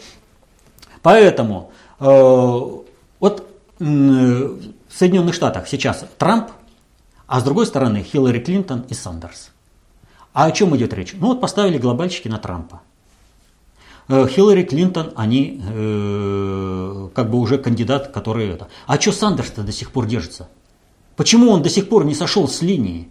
Поэтому 1.02 1.72
вот 2.00 3.48
в 3.80 4.58
Соединенных 4.89 5.34
Штатах 5.34 5.68
сейчас 5.68 6.06
Трамп, 6.18 6.50
а 7.26 7.39
с 7.39 7.43
другой 7.43 7.66
стороны 7.66 8.04
Хиллари 8.04 8.39
Клинтон 8.39 8.86
и 8.89 8.93
Сандерс. 8.93 9.52
А 10.38 10.45
о 10.45 10.51
чем 10.51 10.77
идет 10.77 10.93
речь? 10.93 11.15
Ну 11.19 11.29
вот 11.29 11.41
поставили 11.41 11.79
глобальщики 11.79 12.27
на 12.27 12.38
Трампа. 12.38 12.83
Э, 14.07 14.27
Хиллари 14.29 14.61
Клинтон, 14.61 15.11
они 15.15 15.59
э, 15.67 17.09
как 17.15 17.31
бы 17.31 17.39
уже 17.39 17.57
кандидат, 17.57 18.09
который 18.09 18.47
это. 18.47 18.67
А 18.85 19.01
что 19.01 19.13
Сандерс-то 19.13 19.63
до 19.63 19.71
сих 19.71 19.89
пор 19.91 20.05
держится? 20.05 20.47
Почему 21.15 21.49
он 21.49 21.63
до 21.63 21.69
сих 21.69 21.89
пор 21.89 22.05
не 22.05 22.13
сошел 22.13 22.47
с 22.47 22.61
линии? 22.61 23.09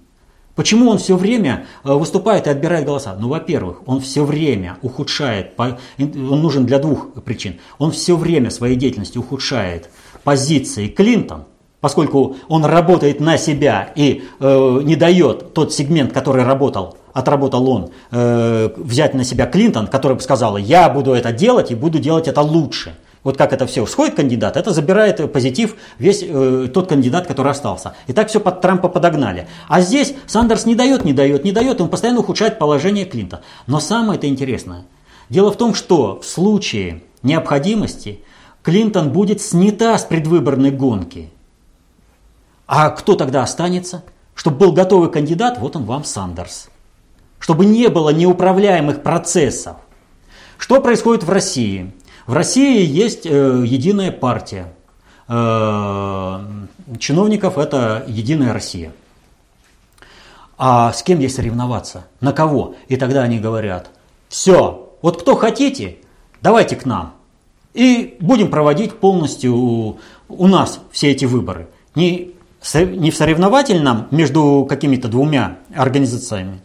Почему 0.55 0.89
он 0.89 0.99
все 0.99 1.17
время 1.17 1.67
э, 1.83 1.93
выступает 1.93 2.47
и 2.47 2.51
отбирает 2.51 2.85
голоса? 2.85 3.17
Ну, 3.19 3.29
во-первых, 3.29 3.83
он 3.87 4.01
все 4.01 4.25
время 4.25 4.79
ухудшает, 4.83 5.59
он 5.99 6.41
нужен 6.41 6.65
для 6.65 6.79
двух 6.79 7.13
причин. 7.25 7.59
Он 7.79 7.91
все 7.91 8.17
время 8.17 8.51
своей 8.51 8.77
деятельности 8.77 9.19
ухудшает 9.19 9.91
позиции 10.23 10.87
Клинтон, 10.87 11.47
поскольку 11.81 12.37
он 12.49 12.65
работает 12.65 13.21
на 13.21 13.39
себя 13.39 13.93
и 13.95 14.25
э, 14.41 14.81
не 14.85 14.97
дает 14.97 15.55
тот 15.55 15.73
сегмент, 15.73 16.13
который 16.13 16.45
работал, 16.45 16.97
отработал 17.13 17.69
он, 17.69 17.91
э, 18.11 18.71
взять 18.77 19.15
на 19.15 19.25
себя 19.25 19.47
Клинтон, 19.47 19.87
который 19.87 20.15
бы 20.15 20.23
сказал, 20.23 20.57
я 20.57 20.89
буду 20.89 21.13
это 21.13 21.33
делать 21.33 21.71
и 21.71 21.75
буду 21.75 21.99
делать 21.99 22.29
это 22.29 22.41
лучше. 22.41 22.95
Вот 23.25 23.37
как 23.37 23.53
это 23.53 23.67
все 23.67 23.85
сходит 23.87 24.15
кандидат, 24.15 24.57
это 24.57 24.71
забирает 24.71 25.33
позитив 25.33 25.75
весь 25.99 26.23
э, 26.23 26.69
тот 26.73 26.89
кандидат, 26.89 27.27
который 27.27 27.51
остался. 27.51 27.95
И 28.07 28.13
так 28.13 28.29
все 28.29 28.39
под 28.39 28.61
Трампа 28.61 28.89
подогнали. 28.89 29.49
А 29.67 29.81
здесь 29.81 30.15
Сандерс 30.27 30.65
не 30.65 30.77
дает, 30.77 31.05
не 31.05 31.13
дает, 31.13 31.43
не 31.43 31.51
дает, 31.51 31.81
он 31.81 31.89
постоянно 31.89 32.21
ухудшает 32.21 32.59
положение 32.59 33.05
Клинта. 33.05 33.41
Но 33.67 33.81
самое 33.81 34.17
это 34.17 34.29
интересное. 34.29 34.85
Дело 35.29 35.51
в 35.51 35.57
том, 35.57 35.75
что 35.75 36.21
в 36.21 36.25
случае 36.25 37.03
необходимости 37.25 38.21
Клинтон 38.63 39.11
будет 39.11 39.41
снята 39.41 39.99
с 39.99 40.05
предвыборной 40.05 40.71
гонки. 40.71 41.31
А 42.67 42.91
кто 42.91 43.15
тогда 43.15 43.43
останется? 43.43 44.05
Чтобы 44.35 44.59
был 44.59 44.73
готовый 44.73 45.11
кандидат, 45.11 45.59
вот 45.59 45.77
он 45.77 45.85
вам 45.85 46.05
Сандерс. 46.05 46.69
Чтобы 47.39 47.65
не 47.65 47.89
было 47.89 48.11
неуправляемых 48.11 49.03
процессов. 49.03 49.77
Что 50.59 50.81
происходит 50.81 51.23
в 51.23 51.31
России? 51.31 51.93
В 52.27 52.33
России 52.33 52.85
есть 52.85 53.25
э, 53.25 53.63
единая 53.65 54.11
партия. 54.11 54.73
Э, 55.29 56.41
чиновников 56.99 57.59
это 57.59 58.05
Единая 58.09 58.53
Россия. 58.53 58.93
А 60.59 60.93
с 60.93 61.03
кем 61.03 61.19
здесь 61.19 61.35
соревноваться? 61.35 62.07
На 62.21 62.33
кого? 62.33 62.75
И 62.89 62.97
тогда 62.97 63.23
они 63.23 63.39
говорят, 63.39 63.91
все, 64.29 64.93
вот 65.03 65.21
кто 65.21 65.37
хотите, 65.37 65.99
давайте 66.41 66.77
к 66.77 66.87
нам. 66.87 67.15
И 67.75 68.17
будем 68.21 68.51
проводить 68.51 68.99
полностью 68.99 69.99
у 70.29 70.47
нас 70.49 70.81
все 70.91 71.11
эти 71.11 71.27
выборы. 71.27 71.69
Не, 71.95 72.33
не 72.75 73.11
в 73.11 73.17
соревновательном 73.17 74.09
между 74.11 74.67
какими-то 74.69 75.09
двумя 75.09 75.59
организациями, 75.75 76.61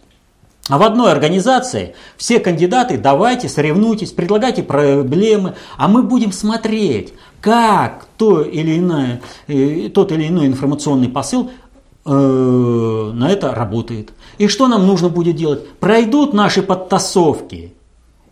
а 0.68 0.78
в 0.78 0.84
одной 0.84 1.12
организации 1.12 1.95
все 2.18 2.39
кандидаты, 2.39 2.97
давайте, 2.97 3.49
соревнуйтесь, 3.49 4.12
предлагайте 4.12 4.64
проблемы, 4.64 5.56
а 5.76 5.88
мы 5.88 6.04
будем 6.04 6.32
смотреть, 6.32 7.14
как 7.41 8.08
то 8.18 8.41
или 8.41 8.78
иное, 8.78 9.22
э, 9.47 9.89
тот 9.89 10.12
или 10.12 10.28
иной 10.28 10.47
информационный 10.47 11.10
посыл 11.10 11.52
э, 12.06 12.12
на 12.12 13.30
это 13.30 13.54
работает. 13.54 14.14
И 14.38 14.47
что 14.47 14.68
нам 14.68 14.86
нужно 14.86 15.10
будет 15.10 15.36
делать? 15.36 15.68
Пройдут 15.80 16.34
наши 16.34 16.62
подтасовки, 16.62 17.74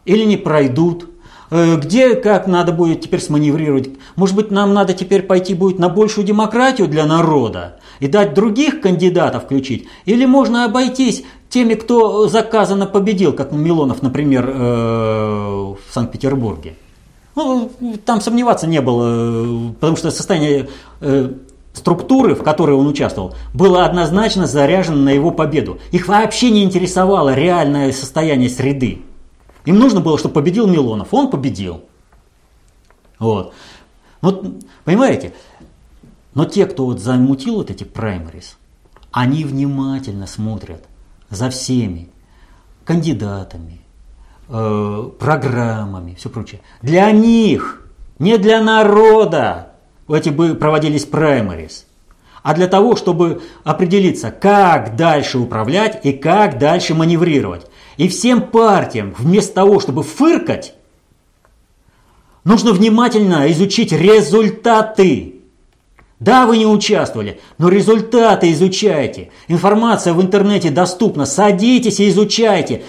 или 0.05 0.24
не 0.24 0.38
пройдут, 0.38 1.09
где 1.52 2.16
как 2.16 2.47
надо 2.47 2.72
будет 2.72 3.02
теперь 3.02 3.22
сманеврировать. 3.22 3.89
Может 4.16 4.36
быть, 4.36 4.52
нам 4.52 4.74
надо 4.74 4.93
теперь 4.93 5.24
пойти 5.24 5.54
будет 5.54 5.80
на 5.80 5.89
большую 5.89 6.26
демократию 6.26 6.88
для 6.88 7.06
народа 7.06 7.80
и 8.00 8.08
дать 8.08 8.34
других 8.34 8.82
кандидатов 8.82 9.43
включить? 9.43 9.88
Или 10.06 10.26
можно 10.26 10.66
обойтись 10.66 11.24
теми, 11.50 11.74
кто 11.74 12.28
заказанно 12.28 12.86
победил, 12.86 13.34
как 13.34 13.52
Милонов, 13.52 14.02
например, 14.02 14.50
э, 14.54 14.60
в 14.60 15.78
Санкт-Петербурге? 15.91 16.76
Ну, 17.36 17.72
там 18.06 18.22
сомневаться 18.22 18.68
не 18.68 18.82
было, 18.82 19.72
потому 19.80 19.97
что 19.97 20.12
состояние 20.12 20.70
э, 21.02 21.32
структуры, 21.74 22.36
в 22.36 22.43
которой 22.43 22.76
он 22.76 22.88
участвовал, 22.88 23.36
было 23.54 23.86
однозначно 23.86 24.45
заряжено 24.45 24.97
на 24.97 25.10
его 25.10 25.32
победу. 25.32 25.80
Их 25.91 26.08
вообще 26.08 26.52
не 26.52 26.64
интересовало 26.64 27.34
реальное 27.34 27.91
состояние 27.91 28.50
среды. 28.50 29.00
Им 29.66 29.80
нужно 29.80 30.01
было, 30.01 30.18
чтобы 30.18 30.36
победил 30.36 30.68
Милонов. 30.68 31.14
Он 31.14 31.30
победил. 31.30 31.84
Вот. 33.20 33.53
Вот, 34.22 34.45
понимаете? 34.86 35.34
Но 36.34 36.45
те, 36.45 36.66
кто 36.66 36.86
вот 36.86 36.99
замутил 36.99 37.55
вот 37.55 37.70
эти 37.70 37.84
праймерис, 37.84 38.57
они 39.12 39.43
внимательно 39.43 40.28
смотрят 40.28 40.86
за 41.30 41.49
всеми 41.49 42.10
кандидатами, 42.86 43.82
э, 44.47 45.10
программами, 45.20 46.16
все 46.16 46.30
прочее. 46.30 46.62
Для 46.82 47.12
них, 47.12 47.88
не 48.20 48.38
для 48.38 48.62
народа 48.62 49.74
эти 50.07 50.30
бы 50.30 50.55
проводились 50.55 51.05
праймерис, 51.05 51.86
а 52.41 52.53
для 52.53 52.68
того, 52.68 52.95
чтобы 52.95 53.41
определиться, 53.64 54.32
как 54.32 54.95
дальше 54.95 55.38
управлять 55.39 56.05
и 56.05 56.14
как 56.14 56.57
дальше 56.57 56.95
маневрировать. 56.95 57.68
И 58.00 58.08
всем 58.08 58.47
партиям, 58.47 59.14
вместо 59.20 59.56
того, 59.56 59.82
чтобы 59.82 60.04
фыркать, 60.04 60.74
нужно 62.45 62.72
внимательно 62.72 63.52
изучить 63.52 63.91
результаты. 63.91 65.36
Да, 66.18 66.45
вы 66.45 66.60
не 66.60 66.66
участвовали, 66.66 67.41
но 67.58 67.68
результаты 67.68 68.54
изучайте. 68.54 69.32
Информация 69.50 70.14
в 70.14 70.22
интернете 70.22 70.70
доступна. 70.70 71.26
Садитесь 71.26 72.00
и 72.00 72.08
изучайте. 72.08 72.86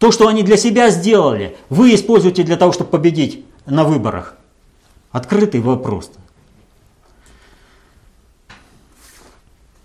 То, 0.00 0.10
что 0.10 0.26
они 0.26 0.42
для 0.42 0.56
себя 0.56 0.90
сделали, 0.90 1.56
вы 1.68 1.94
используете 1.94 2.42
для 2.42 2.56
того, 2.56 2.72
чтобы 2.72 2.90
победить 2.90 3.44
на 3.66 3.84
выборах. 3.84 4.34
Открытый 5.12 5.60
вопрос. 5.60 6.10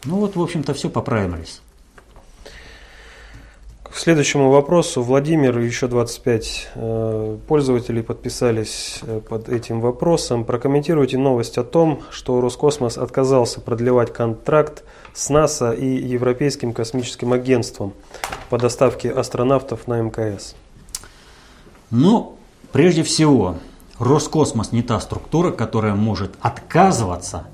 Ну 0.06 0.16
вот, 0.16 0.36
в 0.36 0.42
общем-то, 0.42 0.74
все 0.74 0.90
поправились. 0.90 1.62
Следующему 4.02 4.50
вопросу. 4.50 5.04
Владимир 5.04 5.60
еще 5.60 5.90
25 5.90 6.70
э, 6.74 7.38
пользователей 7.50 8.02
подписались 8.02 9.00
э, 9.02 9.20
под 9.20 9.50
этим 9.50 9.82
вопросом. 9.82 10.46
Прокомментируйте 10.46 11.18
новость 11.18 11.58
о 11.58 11.66
том, 11.66 12.04
что 12.10 12.40
Роскосмос 12.40 12.98
отказался 12.98 13.60
продлевать 13.60 14.14
контракт 14.14 14.86
с 15.14 15.28
НАСА 15.28 15.74
и 15.74 15.86
Европейским 15.86 16.72
космическим 16.72 17.34
агентством 17.34 17.92
по 18.50 18.58
доставке 18.58 19.12
астронавтов 19.12 19.86
на 19.86 20.00
МКС. 20.00 20.56
Ну, 21.92 22.38
прежде 22.72 23.04
всего, 23.04 23.58
Роскосмос 23.98 24.72
не 24.72 24.82
та 24.82 25.02
структура, 25.02 25.52
которая 25.52 25.96
может 25.96 26.32
отказываться 26.40 27.48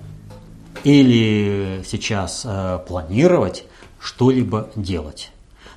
или 0.84 1.82
сейчас 1.88 2.44
э, 2.46 2.82
планировать 2.88 3.66
что-либо 4.00 4.70
делать. 4.76 5.32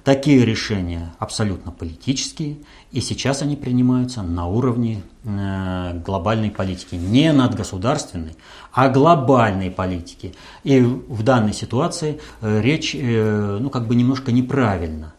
Такие 0.08 0.42
решения 0.42 1.12
абсолютно 1.18 1.70
политические, 1.70 2.56
и 2.92 3.02
сейчас 3.02 3.42
они 3.42 3.56
принимаются 3.56 4.22
на 4.22 4.46
уровне 4.46 5.02
э, 5.22 6.00
глобальной 6.02 6.50
политики, 6.50 6.94
не 6.94 7.30
надгосударственной, 7.30 8.34
а 8.72 8.88
глобальной 8.88 9.70
политики. 9.70 10.34
И 10.64 10.80
в 10.80 11.22
данной 11.22 11.52
ситуации 11.52 12.22
э, 12.40 12.62
речь, 12.62 12.96
э, 12.98 13.58
ну, 13.60 13.68
как 13.68 13.86
бы 13.86 13.94
немножко 13.94 14.32
неправильно. 14.32 15.12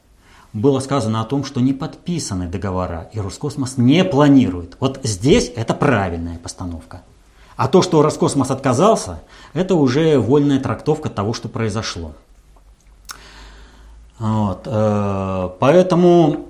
Было 0.53 0.79
сказано 0.79 1.21
о 1.21 1.25
том, 1.25 1.43
что 1.45 1.61
не 1.61 1.73
подписаны 1.73 2.47
договора, 2.47 3.11
и 3.13 3.19
Роскосмос 3.19 3.77
не 3.77 4.03
планирует. 4.03 4.75
Вот 4.79 5.01
здесь 5.03 5.51
это 5.55 5.75
правильная 5.75 6.39
постановка. 6.39 7.03
А 7.57 7.67
то, 7.67 7.83
что 7.83 8.01
Роскосмос 8.01 8.49
отказался, 8.49 9.21
это 9.53 9.75
уже 9.75 10.17
вольная 10.17 10.59
трактовка 10.59 11.11
того, 11.11 11.33
что 11.33 11.47
произошло. 11.47 12.15
Вот, 14.19 14.63
э, 14.65 15.49
поэтому 15.59 16.47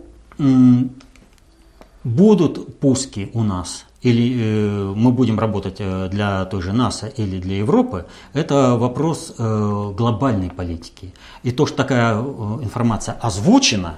будут 2.03 2.79
пуски 2.79 3.29
у 3.33 3.43
нас, 3.43 3.85
или 4.01 4.35
э, 4.35 4.93
мы 4.95 5.11
будем 5.11 5.39
работать 5.39 5.75
э, 5.77 6.09
для 6.09 6.45
той 6.45 6.63
же 6.63 6.73
НАСА 6.73 7.07
или 7.07 7.39
для 7.39 7.57
Европы, 7.57 8.07
это 8.33 8.75
вопрос 8.75 9.35
глобальной 9.37 10.49
политики. 10.49 11.13
И 11.43 11.51
то, 11.51 11.67
что 11.67 11.77
такая 11.77 12.19
информация 12.19 13.13
озвучена, 13.21 13.97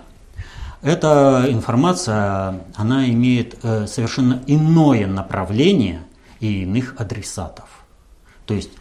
эта 0.81 1.45
информация, 1.47 2.61
она 2.75 3.07
имеет 3.09 3.61
совершенно 3.61 4.41
иное 4.47 5.05
направление 5.05 6.01
и 6.39 6.63
иных 6.63 6.95
адресатов. 6.97 7.69
То 8.47 8.55
есть, 8.55 8.71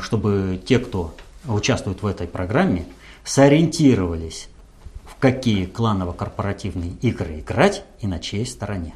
чтобы 0.00 0.62
те, 0.64 0.78
кто 0.78 1.12
участвует 1.48 2.00
в 2.00 2.06
этой 2.06 2.28
программе, 2.28 2.86
сориентировались, 3.24 4.48
в 5.04 5.16
какие 5.18 5.66
кланово-корпоративные 5.66 6.92
игры 7.00 7.40
играть 7.40 7.84
и 8.00 8.06
на 8.06 8.18
чьей 8.18 8.46
стороне. 8.46 8.94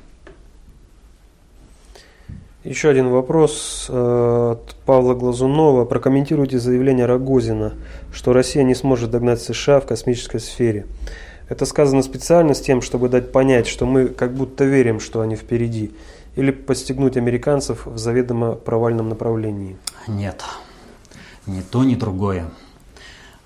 Еще 2.64 2.89
один 2.89 3.11
вопрос 3.11 3.87
э, 3.89 4.51
от 4.53 4.74
Павла 4.85 5.14
Глазунова. 5.14 5.85
Прокомментируйте 5.85 6.59
заявление 6.59 7.07
Рогозина, 7.07 7.74
что 8.12 8.33
Россия 8.33 8.64
не 8.64 8.74
сможет 8.74 9.12
догнать 9.12 9.41
США 9.41 9.79
в 9.79 9.87
космической 9.87 10.41
сфере. 10.41 10.87
Это 11.49 11.64
сказано 11.64 12.03
специально 12.03 12.55
с 12.55 12.61
тем, 12.61 12.83
чтобы 12.83 13.09
дать 13.09 13.31
понять, 13.31 13.68
что 13.68 13.87
мы 13.87 14.09
как 14.09 14.35
будто 14.35 14.64
верим, 14.64 14.99
что 14.99 15.20
они 15.20 15.37
впереди, 15.37 15.93
или 16.35 16.51
подстегнуть 16.51 17.16
американцев 17.16 17.87
в 17.87 17.99
заведомо 17.99 18.57
провальном 18.57 19.11
направлении. 19.11 19.77
Нет, 20.09 20.43
ни 21.47 21.61
то, 21.61 21.85
ни 21.85 21.95
другое 21.95 22.51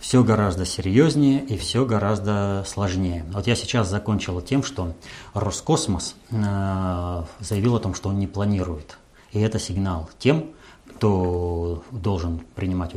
все 0.01 0.25
гораздо 0.25 0.65
серьезнее 0.65 1.45
и 1.45 1.57
все 1.59 1.85
гораздо 1.85 2.65
сложнее. 2.67 3.25
Вот 3.33 3.47
я 3.47 3.55
сейчас 3.55 3.89
закончил 3.89 4.41
тем, 4.41 4.63
что 4.63 4.95
Роскосмос 5.35 6.17
э, 6.31 7.23
заявил 7.41 7.77
о 7.77 7.81
том, 7.81 7.95
что 7.95 8.09
он 8.09 8.19
не 8.19 8.27
планирует. 8.27 8.97
И 9.33 9.41
это 9.41 9.59
сигнал 9.59 10.09
тем, 10.19 10.47
кто 10.89 11.85
должен 11.91 12.41
принимать 12.55 12.93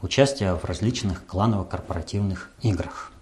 участие 0.00 0.54
в 0.54 0.64
различных 0.64 1.24
кланово-корпоративных 1.26 2.50
играх. 2.62 3.12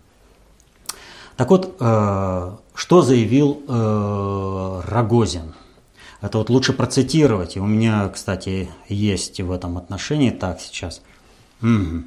Так 1.36 1.50
вот, 1.50 1.76
э, 1.80 2.56
что 2.74 3.02
заявил 3.02 3.62
э, 3.66 4.82
Рогозин? 4.86 5.54
Это 6.20 6.38
вот 6.38 6.48
лучше 6.48 6.72
процитировать. 6.72 7.56
И 7.56 7.60
у 7.60 7.66
меня, 7.66 8.08
кстати, 8.08 8.70
есть 8.88 9.40
в 9.40 9.50
этом 9.50 9.76
отношении 9.78 10.30
так 10.30 10.60
сейчас. 10.60 11.02
Угу. 11.60 12.04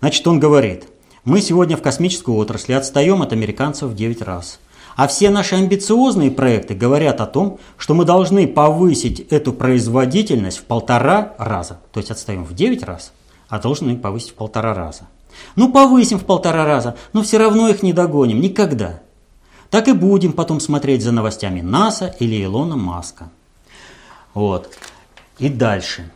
Значит, 0.00 0.26
он 0.26 0.38
говорит, 0.38 0.84
мы 1.24 1.40
сегодня 1.40 1.76
в 1.76 1.82
космической 1.82 2.30
отрасли 2.30 2.72
отстаем 2.72 3.22
от 3.22 3.32
американцев 3.32 3.90
в 3.90 3.96
9 3.96 4.22
раз. 4.22 4.60
А 4.96 5.08
все 5.08 5.28
наши 5.28 5.54
амбициозные 5.56 6.30
проекты 6.30 6.74
говорят 6.74 7.20
о 7.20 7.26
том, 7.26 7.58
что 7.76 7.94
мы 7.94 8.04
должны 8.04 8.46
повысить 8.46 9.20
эту 9.30 9.52
производительность 9.52 10.58
в 10.58 10.64
полтора 10.64 11.34
раза. 11.38 11.80
То 11.92 12.00
есть 12.00 12.10
отстаем 12.10 12.44
в 12.44 12.54
9 12.54 12.82
раз, 12.82 13.12
а 13.48 13.58
должны 13.58 13.96
повысить 13.96 14.30
в 14.30 14.34
полтора 14.34 14.72
раза. 14.72 15.08
Ну, 15.54 15.70
повысим 15.70 16.18
в 16.18 16.24
полтора 16.24 16.64
раза, 16.64 16.96
но 17.12 17.22
все 17.22 17.36
равно 17.38 17.68
их 17.68 17.82
не 17.82 17.92
догоним. 17.92 18.40
Никогда. 18.40 19.00
Так 19.68 19.88
и 19.88 19.92
будем 19.92 20.32
потом 20.32 20.60
смотреть 20.60 21.02
за 21.02 21.12
новостями 21.12 21.60
НАСА 21.60 22.14
или 22.18 22.42
Илона 22.42 22.76
Маска. 22.76 23.30
Вот. 24.32 24.70
И 25.38 25.48
дальше. 25.48 26.10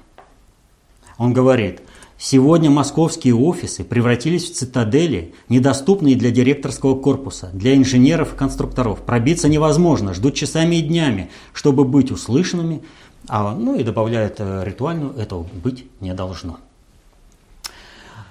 Он 1.18 1.34
говорит, 1.34 1.82
Сегодня 2.22 2.68
московские 2.68 3.34
офисы 3.34 3.82
превратились 3.82 4.50
в 4.50 4.54
цитадели, 4.54 5.32
недоступные 5.48 6.16
для 6.16 6.30
директорского 6.30 7.00
корпуса, 7.00 7.48
для 7.54 7.74
инженеров 7.74 8.34
и 8.34 8.36
конструкторов. 8.36 9.00
Пробиться 9.00 9.48
невозможно, 9.48 10.12
ждут 10.12 10.34
часами 10.34 10.76
и 10.76 10.82
днями, 10.82 11.30
чтобы 11.54 11.86
быть 11.86 12.10
услышанными, 12.10 12.82
а, 13.26 13.54
ну 13.54 13.74
и 13.74 13.82
добавляет 13.84 14.34
э, 14.36 14.64
ритуальную, 14.66 15.14
этого 15.14 15.46
быть 15.64 15.86
не 16.00 16.12
должно. 16.12 16.58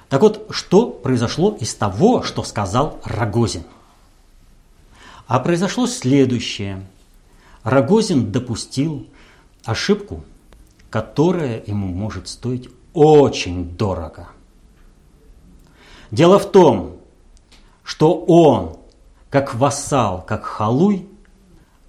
Так 0.08 0.22
вот, 0.22 0.46
что 0.52 0.86
произошло 0.86 1.58
из 1.60 1.74
того, 1.74 2.22
что 2.22 2.44
сказал 2.44 3.02
Рогозин? 3.06 3.64
А 5.26 5.40
произошло 5.40 5.88
следующее. 5.88 6.86
Рогозин 7.64 8.32
допустил 8.32 9.08
ошибку, 9.64 10.24
которая 10.92 11.64
ему 11.66 11.88
может 11.88 12.28
стоить 12.28 12.70
очень 12.94 13.70
дорого. 13.78 14.28
Дело 16.12 16.40
в 16.40 16.52
том, 16.52 16.98
что 17.84 18.14
он, 18.14 18.78
как 19.30 19.56
вассал, 19.56 20.24
как 20.26 20.44
халуй, 20.44 21.08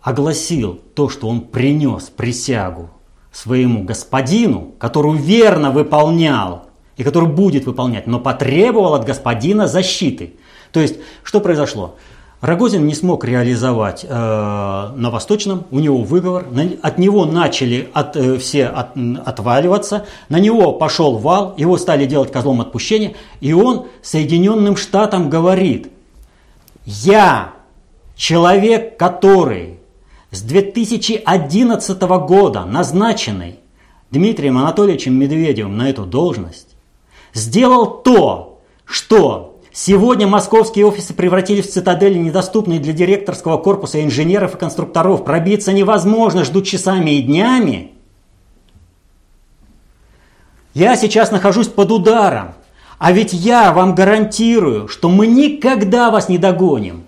огласил 0.01 0.81
то, 0.95 1.09
что 1.09 1.29
он 1.29 1.43
принес 1.43 2.05
присягу 2.05 2.91
своему 3.33 3.85
господину, 3.85 4.73
которую 4.79 5.19
верно 5.19 5.71
выполнял 5.71 6.67
и 6.97 7.05
который 7.05 7.29
будет 7.29 7.67
выполнять, 7.67 8.07
но 8.07 8.21
потребовал 8.21 8.95
от 8.95 9.05
господина 9.05 9.67
защиты. 9.67 10.35
То 10.73 10.81
есть, 10.81 10.97
что 11.23 11.41
произошло? 11.41 11.97
Рогозин 12.41 12.87
не 12.87 12.95
смог 12.95 13.25
реализовать 13.27 14.05
э, 14.05 14.09
на 14.09 15.11
Восточном, 15.11 15.67
у 15.71 15.79
него 15.79 15.99
выговор, 15.99 16.47
на, 16.51 16.71
от 16.81 16.97
него 16.97 17.27
начали 17.27 17.91
от, 17.93 18.17
э, 18.17 18.39
все 18.39 18.67
от, 18.67 18.97
отваливаться, 19.27 20.07
на 20.31 20.39
него 20.39 20.73
пошел 20.73 21.19
вал, 21.19 21.55
его 21.59 21.77
стали 21.77 22.07
делать 22.07 22.33
козлом 22.33 22.63
отпущения, 22.63 23.13
и 23.41 23.53
он 23.53 23.89
Соединенным 24.01 24.77
Штатам 24.77 25.29
говорит, 25.29 25.91
я 26.87 27.53
человек, 28.17 28.97
который 28.97 29.79
с 30.31 30.41
2011 30.41 32.01
года 32.01 32.65
назначенный 32.65 33.59
Дмитрием 34.11 34.57
Анатольевичем 34.57 35.15
Медведевым 35.15 35.77
на 35.77 35.91
эту 35.91 36.07
должность, 36.07 36.69
сделал 37.35 37.87
то, 37.87 38.61
что 38.87 39.50
Сегодня 39.73 40.27
московские 40.27 40.85
офисы 40.85 41.15
превратились 41.15 41.69
в 41.69 41.73
цитадели, 41.73 42.19
недоступные 42.19 42.81
для 42.81 42.93
директорского 42.93 43.57
корпуса 43.57 44.03
инженеров 44.03 44.55
и 44.55 44.59
конструкторов. 44.59 45.25
Пробиться 45.25 45.73
невозможно, 45.73 46.45
ждут 46.45 46.67
часами 46.67 47.11
и 47.13 47.23
днями. 47.23 47.93
Я 50.75 50.97
сейчас 50.97 51.31
нахожусь 51.31 51.69
под 51.69 51.91
ударом, 51.93 52.55
а 52.99 53.13
ведь 53.13 53.33
я 53.33 53.73
вам 53.73 53.95
гарантирую, 53.95 54.89
что 54.89 55.09
мы 55.09 55.27
никогда 55.27 56.11
вас 56.11 56.29
не 56.29 56.39
догоним. 56.39 57.05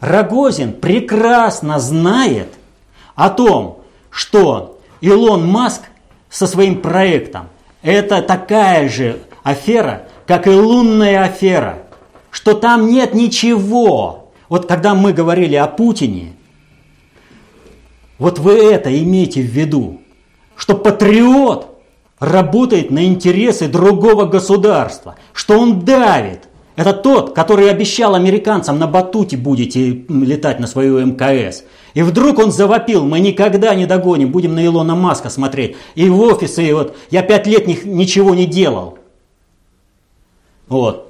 Рогозин 0.00 0.72
прекрасно 0.72 1.78
знает 1.78 2.48
о 3.14 3.30
том, 3.30 3.82
что 4.10 4.78
Илон 5.00 5.46
Маск 5.46 5.82
со 6.28 6.46
своим 6.46 6.80
проектом– 6.82 7.48
это 7.82 8.20
такая 8.20 8.88
же 8.88 9.20
афера, 9.42 10.04
как 10.26 10.46
и 10.46 10.50
лунная 10.50 11.22
афера, 11.22 11.83
что 12.34 12.54
там 12.54 12.88
нет 12.88 13.14
ничего. 13.14 14.32
Вот 14.48 14.66
когда 14.66 14.96
мы 14.96 15.12
говорили 15.12 15.54
о 15.54 15.68
Путине, 15.68 16.32
вот 18.18 18.40
вы 18.40 18.54
это 18.54 18.90
имейте 18.98 19.40
в 19.40 19.46
виду, 19.46 20.00
что 20.56 20.74
патриот 20.74 21.78
работает 22.18 22.90
на 22.90 23.06
интересы 23.06 23.68
другого 23.68 24.24
государства, 24.24 25.14
что 25.32 25.56
он 25.56 25.84
давит– 25.84 26.48
это 26.76 26.92
тот, 26.92 27.34
который 27.34 27.70
обещал 27.70 28.16
американцам 28.16 28.80
на 28.80 28.88
батуте 28.88 29.36
будете 29.36 30.04
летать 30.08 30.58
на 30.58 30.66
свою 30.66 30.98
МКС. 31.06 31.62
И 31.94 32.02
вдруг 32.02 32.40
он 32.40 32.50
завопил, 32.50 33.04
мы 33.04 33.20
никогда 33.20 33.76
не 33.76 33.86
догоним, 33.86 34.32
будем 34.32 34.56
на 34.56 34.66
Илона 34.66 34.96
Маска 34.96 35.30
смотреть. 35.30 35.76
И 35.94 36.08
в 36.08 36.20
офисы, 36.20 36.66
и 36.66 36.72
вот 36.72 36.96
я 37.10 37.22
пять 37.22 37.46
лет 37.46 37.68
ничего 37.68 38.34
не 38.34 38.46
делал. 38.46 38.98
Вот. 40.66 41.03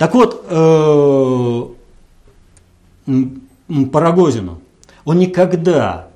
Так 0.00 0.14
вот, 0.14 0.46
э, 0.48 1.62
Парагозину, 3.92 4.62
он 5.04 5.18
никогда 5.18 6.08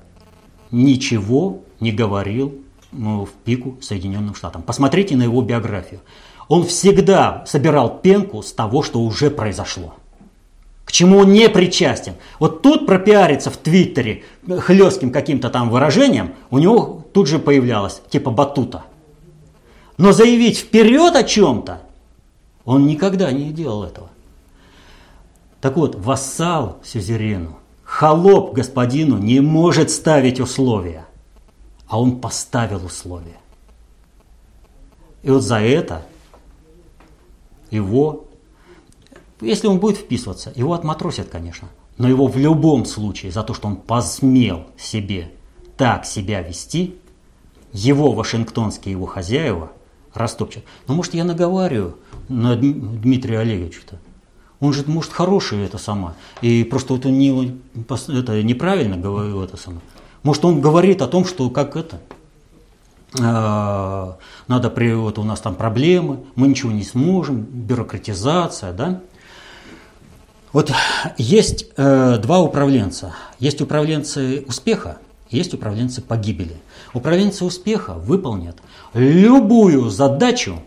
ничего 0.71 1.59
не 1.79 1.91
говорил 1.91 2.55
ну, 2.91 3.25
в 3.25 3.29
пику 3.29 3.77
Соединенным 3.81 4.33
Штатам. 4.33 4.63
Посмотрите 4.63 5.15
на 5.15 5.21
его 5.21 5.39
биографию. 5.43 5.99
Он 6.47 6.63
всегда 6.63 7.43
собирал 7.45 7.99
пенку 7.99 8.41
с 8.41 8.53
того, 8.53 8.81
что 8.81 9.01
уже 9.01 9.29
произошло. 9.29 9.93
К 10.85 10.91
чему 10.91 11.19
он 11.19 11.31
не 11.31 11.47
причастен. 11.47 12.13
Вот 12.39 12.63
тут 12.63 12.87
пропиариться 12.87 13.51
в 13.51 13.57
Твиттере 13.57 14.23
хлестким 14.61 15.11
каким-то 15.11 15.51
там 15.51 15.69
выражением, 15.69 16.33
у 16.49 16.57
него 16.57 17.03
тут 17.13 17.27
же 17.27 17.37
появлялось, 17.37 18.01
типа 18.09 18.31
батута. 18.31 18.85
Но 19.99 20.11
заявить 20.11 20.57
вперед 20.57 21.15
о 21.15 21.21
чем-то, 21.21 21.84
он 22.65 22.87
никогда 22.87 23.31
не 23.31 23.53
делал 23.53 23.83
этого. 23.83 24.09
Так 25.61 25.77
вот, 25.77 25.95
вассал 25.95 26.79
сюзерену, 26.83 27.59
холоп 27.83 28.53
господину 28.53 29.17
не 29.17 29.39
может 29.39 29.91
ставить 29.91 30.39
условия, 30.39 31.05
а 31.87 31.99
он 31.99 32.19
поставил 32.19 32.85
условия. 32.85 33.37
И 35.23 35.29
вот 35.29 35.41
за 35.41 35.59
это 35.59 36.05
его, 37.71 38.25
если 39.41 39.67
он 39.67 39.79
будет 39.79 39.97
вписываться, 39.97 40.51
его 40.55 40.73
отматросят, 40.73 41.29
конечно, 41.29 41.69
но 41.97 42.07
его 42.07 42.27
в 42.27 42.37
любом 42.37 42.85
случае 42.85 43.31
за 43.31 43.43
то, 43.43 43.53
что 43.53 43.67
он 43.67 43.75
посмел 43.77 44.65
себе 44.77 45.31
так 45.77 46.05
себя 46.05 46.41
вести, 46.41 46.95
его 47.73 48.11
вашингтонские 48.11 48.91
его 48.91 49.05
хозяева 49.05 49.71
растопчат. 50.15 50.63
Но 50.87 50.93
может 50.93 51.13
я 51.13 51.23
наговариваю 51.23 51.97
на 52.29 52.55
Дмитрия 52.55 53.39
Олеговича-то? 53.39 53.99
Он 54.59 54.73
же, 54.73 54.83
может, 54.87 55.11
хороший 55.11 55.63
это 55.63 55.77
сама. 55.77 56.15
И 56.41 56.63
просто 56.63 56.93
вот 56.93 57.05
он 57.05 57.19
не, 57.19 57.59
это 57.75 58.41
неправильно 58.41 58.97
говорил 58.97 59.43
это 59.43 59.57
сама. 59.57 59.81
Может, 60.23 60.45
он 60.45 60.61
говорит 60.61 61.01
о 61.01 61.07
том, 61.07 61.25
что 61.25 61.49
как 61.49 61.75
это, 61.75 61.99
а, 63.21 64.17
надо, 64.47 64.69
при, 64.69 64.93
вот 64.93 65.19
у 65.19 65.23
нас 65.23 65.39
там 65.39 65.55
проблемы, 65.55 66.19
мы 66.35 66.47
ничего 66.47 66.71
не 66.71 66.83
сможем, 66.83 67.41
бюрократизация, 67.41 68.73
да. 68.73 69.01
Вот 70.51 70.71
есть 71.17 71.67
э, 71.75 72.17
два 72.17 72.39
управленца. 72.39 73.13
Есть 73.39 73.59
управленцы 73.59 74.45
успеха, 74.47 74.99
есть 75.29 75.53
управленцы 75.53 76.01
погибели. 76.01 76.55
Управленцы 76.95 77.43
успеха 77.43 77.95
выполнят 77.95 78.55
любую 78.93 79.89
задачу, 79.89 80.59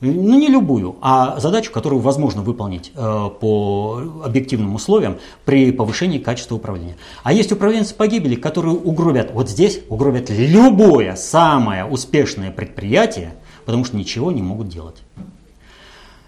ну 0.00 0.38
не 0.38 0.46
любую, 0.46 0.94
а 1.00 1.40
задачу, 1.40 1.72
которую 1.72 2.00
возможно 2.00 2.42
выполнить 2.42 2.92
э, 2.94 3.30
по 3.40 4.00
объективным 4.24 4.76
условиям 4.76 5.18
при 5.44 5.72
повышении 5.72 6.18
качества 6.18 6.54
управления. 6.54 6.96
А 7.24 7.32
есть 7.32 7.50
управленцы 7.50 7.96
погибели, 7.96 8.36
которые 8.36 8.76
угробят, 8.76 9.32
вот 9.32 9.50
здесь 9.50 9.80
угробят 9.88 10.30
любое 10.30 11.16
самое 11.16 11.84
успешное 11.84 12.52
предприятие, 12.52 13.34
потому 13.64 13.84
что 13.84 13.96
ничего 13.96 14.30
не 14.30 14.40
могут 14.40 14.68
делать. 14.68 15.02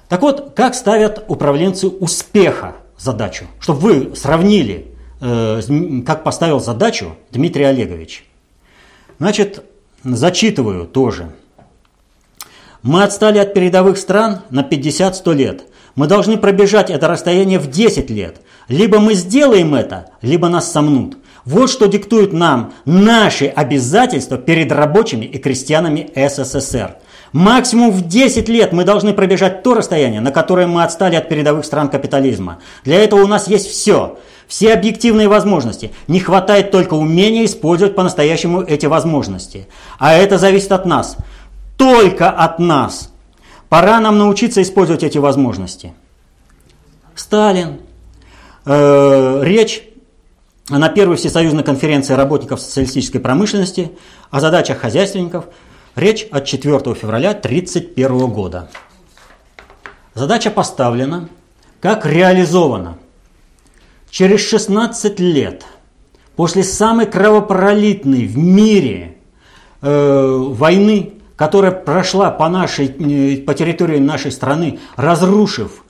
Так 0.09 0.23
вот, 0.23 0.53
как 0.57 0.75
ставят 0.75 1.25
управленцы 1.29 1.87
успеха 1.87 2.75
задачу? 2.99 3.45
Чтобы 3.61 3.79
вы 3.79 4.17
сравнили, 4.17 4.89
э, 5.21 5.61
как 6.05 6.25
поставил 6.25 6.59
задачу 6.59 7.15
Дмитрий 7.31 7.63
Олегович. 7.63 8.25
Значит, 9.19 9.65
зачитываю 10.05 10.87
тоже– 10.87 11.33
мы 12.87 13.03
отстали 13.03 13.39
от 13.39 13.53
передовых 13.53 13.99
стран 13.99 14.43
на 14.51 14.61
50-100 14.61 15.35
лет. 15.35 15.65
Мы 15.97 16.07
должны 16.07 16.37
пробежать 16.37 16.89
это 16.89 17.09
расстояние 17.09 17.59
в 17.59 17.69
10 17.69 18.11
лет. 18.11 18.37
Либо 18.69 19.01
мы 19.01 19.15
сделаем 19.15 19.75
это, 19.75 20.11
либо 20.23 20.49
нас 20.49 20.71
сомнут. 20.71 21.17
Вот 21.45 21.69
что 21.69 21.87
диктует 21.87 22.33
нам 22.33 22.75
наши 22.85 23.47
обязательства 23.47 24.39
перед 24.39 24.71
рабочими 24.71 25.25
и 25.25 25.39
крестьянами 25.39 26.09
СССР. 26.15 26.95
Максимум 27.33 27.91
в 27.91 28.07
10 28.07 28.49
лет 28.49 28.73
мы 28.73 28.85
должны 28.85 29.13
пробежать 29.15 29.65
то 29.65 29.75
расстояние, 29.75 30.21
на 30.21 30.31
которое 30.31 30.69
мы 30.69 30.85
отстали 30.85 31.17
от 31.17 31.29
передовых 31.29 31.65
стран 31.65 31.89
капитализма. 31.89 32.59
Для 32.85 33.03
этого 33.03 33.25
у 33.25 33.27
нас 33.27 33.49
есть 33.49 33.67
все. 33.67 34.17
Все 34.47 34.73
объективные 34.73 35.29
возможности. 35.29 35.93
Не 36.07 36.21
хватает 36.21 36.71
только 36.71 36.95
умения 36.95 37.45
использовать 37.45 37.95
по-настоящему 37.95 38.63
эти 38.63 38.87
возможности. 38.87 39.67
А 39.99 40.15
это 40.15 40.39
зависит 40.39 40.73
от 40.73 40.87
нас 40.87 41.17
только 41.77 42.31
от 42.31 42.59
нас. 42.59 43.13
Пора 43.69 44.01
нам 44.01 44.19
научиться 44.19 44.63
использовать 44.63 45.03
эти 45.03 45.19
возможности. 45.19 45.95
Сталин. 47.15 47.81
Э, 48.65 49.41
речь 49.43 49.83
на 50.69 50.89
первой 50.89 51.17
всесоюзной 51.17 51.63
конференции 51.63 52.15
работников 52.15 52.61
социалистической 52.61 53.21
промышленности 53.21 53.93
о 54.31 54.41
задачах 54.41 54.79
хозяйственников. 54.79 55.47
Речь 55.95 56.27
от 56.31 56.45
4 56.45 56.79
февраля 56.95 57.31
1931 57.31 58.27
года. 58.29 58.69
Задача 60.15 60.51
поставлена, 60.51 61.29
как 61.81 62.07
реализована. 62.07 62.99
Через 64.11 64.41
16 64.41 65.21
лет 65.21 65.65
после 66.37 66.65
самой 66.65 67.07
кровопролитной 67.07 68.27
в 68.27 68.39
мире 68.39 69.17
э, 69.83 70.37
войны 70.49 71.13
которая 71.37 71.71
прошла 71.71 72.31
по, 72.31 72.49
нашей, 72.49 72.87
э, 72.87 73.37
по 73.43 73.55
территории 73.55 73.99
нашей 73.99 74.33
страны, 74.33 74.81
разрушив 74.97 75.85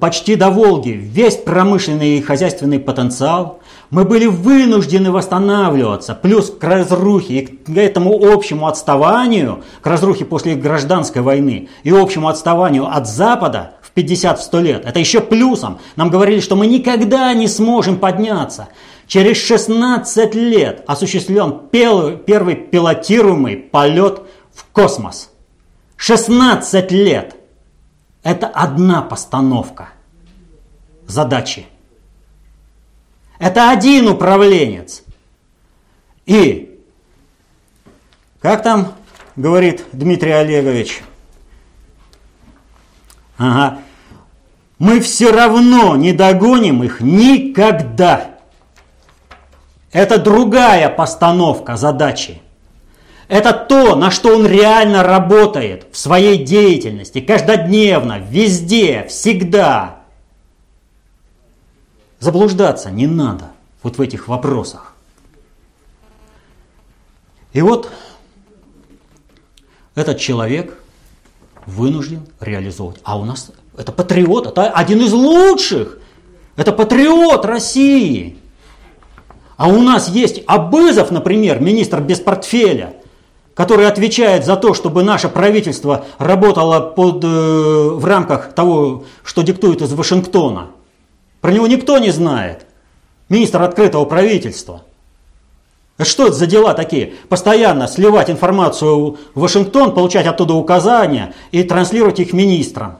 почти 0.00 0.36
до 0.36 0.50
Волги 0.50 0.90
весь 0.90 1.36
промышленный 1.36 2.18
и 2.18 2.22
хозяйственный 2.22 2.78
потенциал, 2.78 3.60
Мы 3.92 4.06
были 4.06 4.24
вынуждены 4.24 5.12
восстанавливаться, 5.12 6.14
плюс 6.14 6.50
к 6.50 6.64
разрухе 6.64 7.34
и 7.34 7.46
к 7.46 7.76
этому 7.76 8.14
общему 8.32 8.66
отставанию, 8.66 9.64
к 9.82 9.86
разрухе 9.86 10.24
после 10.24 10.54
гражданской 10.54 11.20
войны 11.20 11.68
и 11.82 11.90
общему 11.90 12.28
отставанию 12.28 12.86
от 12.86 13.06
Запада 13.06 13.74
в 13.82 13.94
50-100 13.94 14.62
лет, 14.62 14.86
это 14.86 14.98
еще 14.98 15.20
плюсом. 15.20 15.78
Нам 15.96 16.08
говорили, 16.08 16.40
что 16.40 16.56
мы 16.56 16.66
никогда 16.68 17.34
не 17.34 17.46
сможем 17.48 17.98
подняться. 17.98 18.68
Через 19.06 19.36
16 19.36 20.34
лет 20.34 20.84
осуществлен 20.86 21.60
первый 21.70 22.54
пилотируемый 22.56 23.56
полет 23.58 24.22
в 24.54 24.64
космос. 24.72 25.30
16 25.96 26.90
лет. 26.92 27.36
Это 28.22 28.46
одна 28.46 29.02
постановка 29.02 29.90
задачи. 31.06 31.66
Это 33.42 33.70
один 33.70 34.06
управленец. 34.06 35.02
И, 36.26 36.78
как 38.40 38.62
там 38.62 38.92
говорит 39.34 39.82
Дмитрий 39.90 40.30
Олегович, 40.30 41.02
ага, 43.36 43.78
мы 44.78 45.00
все 45.00 45.32
равно 45.32 45.96
не 45.96 46.12
догоним 46.12 46.84
их 46.84 47.00
никогда. 47.00 48.36
Это 49.90 50.18
другая 50.18 50.88
постановка 50.88 51.76
задачи. 51.76 52.40
Это 53.26 53.52
то, 53.52 53.96
на 53.96 54.12
что 54.12 54.36
он 54.36 54.46
реально 54.46 55.02
работает 55.02 55.88
в 55.90 55.98
своей 55.98 56.44
деятельности, 56.44 57.20
каждодневно, 57.20 58.20
везде, 58.20 59.04
всегда. 59.08 60.01
Заблуждаться 62.22 62.88
не 62.92 63.08
надо 63.08 63.50
вот 63.82 63.98
в 63.98 64.00
этих 64.00 64.28
вопросах. 64.28 64.94
И 67.52 67.60
вот 67.60 67.90
этот 69.96 70.20
человек 70.20 70.80
вынужден 71.66 72.28
реализовывать. 72.38 73.00
А 73.02 73.18
у 73.18 73.24
нас 73.24 73.50
это 73.76 73.90
патриот, 73.90 74.46
это 74.46 74.70
один 74.70 75.00
из 75.00 75.12
лучших. 75.12 75.98
Это 76.54 76.70
патриот 76.70 77.44
России. 77.44 78.38
А 79.56 79.66
у 79.66 79.82
нас 79.82 80.08
есть 80.08 80.44
Абызов, 80.46 81.10
например, 81.10 81.60
министр 81.60 82.00
без 82.00 82.20
портфеля, 82.20 82.94
который 83.54 83.88
отвечает 83.88 84.46
за 84.46 84.54
то, 84.54 84.74
чтобы 84.74 85.02
наше 85.02 85.28
правительство 85.28 86.04
работало 86.18 86.78
под, 86.78 87.24
э, 87.24 87.26
в 87.26 88.04
рамках 88.04 88.52
того, 88.52 89.06
что 89.24 89.42
диктует 89.42 89.82
из 89.82 89.92
Вашингтона– 89.92 90.68
про 91.42 91.50
него 91.52 91.66
никто 91.66 91.98
не 91.98 92.10
знает. 92.10 92.64
Министр 93.28 93.62
открытого 93.62 94.06
правительства. 94.06 94.84
Что 95.98 96.28
это 96.28 96.36
за 96.36 96.46
дела 96.46 96.72
такие? 96.72 97.14
Постоянно 97.28 97.88
сливать 97.88 98.30
информацию 98.30 99.18
в 99.34 99.40
Вашингтон, 99.40 99.92
получать 99.92 100.26
оттуда 100.26 100.54
указания 100.54 101.34
и 101.50 101.62
транслировать 101.64 102.20
их 102.20 102.32
министрам. 102.32 102.98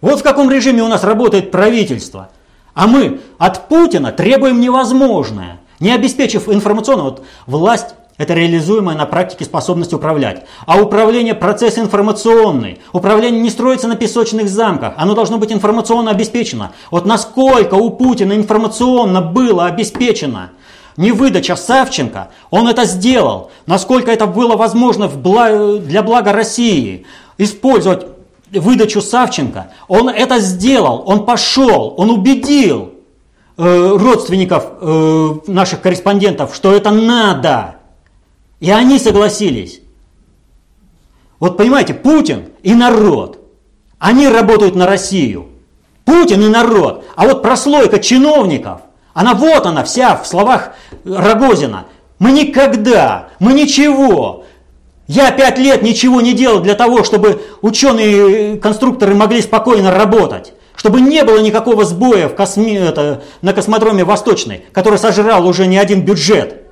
Вот 0.00 0.20
в 0.20 0.22
каком 0.22 0.50
режиме 0.50 0.82
у 0.82 0.88
нас 0.88 1.02
работает 1.02 1.50
правительство. 1.50 2.30
А 2.74 2.86
мы 2.86 3.20
от 3.38 3.68
Путина 3.68 4.12
требуем 4.12 4.60
невозможное. 4.60 5.60
Не 5.80 5.92
обеспечив 5.92 6.48
информационно, 6.48 7.04
вот 7.04 7.24
власть 7.46 7.94
это 8.18 8.34
реализуемая 8.34 8.96
на 8.96 9.06
практике 9.06 9.44
способность 9.44 9.94
управлять. 9.94 10.44
А 10.66 10.80
управление– 10.80 11.34
процесс 11.36 11.78
информационный. 11.78 12.80
Управление 12.92 13.40
не 13.40 13.48
строится 13.48 13.86
на 13.88 13.96
песочных 13.96 14.48
замках. 14.48 14.94
Оно 14.96 15.14
должно 15.14 15.38
быть 15.38 15.52
информационно 15.52 16.10
обеспечено. 16.10 16.72
Вот 16.90 17.06
насколько 17.06 17.74
у 17.74 17.90
Путина 17.90 18.34
информационно 18.34 19.22
было 19.22 19.66
обеспечено 19.66 20.50
не 20.98 21.12
выдача 21.12 21.54
Савченко, 21.54 22.28
он 22.50 22.66
это 22.66 22.84
сделал. 22.84 23.52
Насколько 23.66 24.10
это 24.10 24.26
было 24.26 24.56
возможно 24.56 25.08
для 25.08 26.02
блага 26.02 26.32
России. 26.32 27.06
Использовать 27.38 28.06
выдачу 28.50 29.00
Савченко, 29.00 29.70
он 29.86 30.08
это 30.08 30.40
сделал, 30.40 31.04
он 31.06 31.24
пошел, 31.24 31.94
он 31.96 32.10
убедил 32.10 32.94
э, 33.56 33.96
родственников 33.96 34.66
э, 34.80 35.34
наших 35.46 35.82
корреспондентов, 35.82 36.54
что 36.56 36.72
это 36.72 36.90
надо. 36.90 37.77
И 38.60 38.70
они 38.70 38.98
согласились. 38.98 39.80
Вот 41.38 41.56
понимаете, 41.56 41.94
Путин 41.94 42.46
и 42.62 42.74
народ, 42.74 43.38
они 43.98 44.28
работают 44.28 44.74
на 44.74 44.86
Россию. 44.86 45.46
Путин 46.04 46.42
и 46.42 46.48
народ. 46.48 47.04
А 47.16 47.26
вот 47.26 47.42
прослойка 47.42 47.98
чиновников, 47.98 48.80
она 49.14 49.34
вот 49.34 49.66
она 49.66 49.84
вся 49.84 50.16
в 50.16 50.26
словах 50.26 50.72
Рогозина. 51.04 51.86
Мы 52.18 52.32
никогда, 52.32 53.28
мы 53.38 53.52
ничего. 53.52 54.44
Я 55.06 55.30
пять 55.30 55.58
лет 55.58 55.82
ничего 55.82 56.20
не 56.20 56.32
делал 56.32 56.60
для 56.60 56.74
того, 56.74 57.04
чтобы 57.04 57.42
ученые-конструкторы 57.62 59.14
могли 59.14 59.40
спокойно 59.40 59.90
работать. 59.90 60.52
Чтобы 60.74 61.00
не 61.00 61.24
было 61.24 61.38
никакого 61.40 61.84
сбоя 61.84 62.28
в 62.28 62.34
косми, 62.34 62.74
это, 62.74 63.22
на 63.42 63.52
космодроме 63.52 64.04
Восточный, 64.04 64.64
который 64.72 64.98
сожрал 64.98 65.46
уже 65.46 65.66
не 65.66 65.76
один 65.76 66.02
бюджет. 66.02 66.67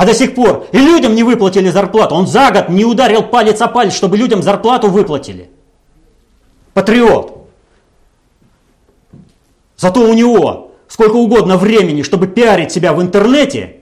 А 0.00 0.06
до 0.06 0.14
сих 0.14 0.34
пор 0.34 0.66
и 0.72 0.78
людям 0.78 1.14
не 1.14 1.22
выплатили 1.22 1.68
зарплату. 1.68 2.14
Он 2.14 2.26
за 2.26 2.50
год 2.50 2.70
не 2.70 2.86
ударил 2.86 3.22
палец 3.22 3.60
о 3.60 3.68
палец, 3.68 3.92
чтобы 3.92 4.16
людям 4.16 4.42
зарплату 4.42 4.88
выплатили. 4.88 5.50
Патриот. 6.72 7.46
Зато 9.76 10.00
у 10.00 10.14
него 10.14 10.72
сколько 10.88 11.16
угодно 11.16 11.58
времени, 11.58 12.00
чтобы 12.00 12.28
пиарить 12.28 12.72
себя 12.72 12.94
в 12.94 13.02
интернете 13.02 13.80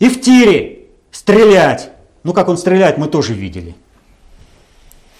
и 0.00 0.08
в 0.08 0.20
тире 0.20 0.88
стрелять. 1.12 1.92
Ну, 2.24 2.32
как 2.32 2.48
он 2.48 2.58
стреляет, 2.58 2.98
мы 2.98 3.06
тоже 3.06 3.32
видели 3.32 3.76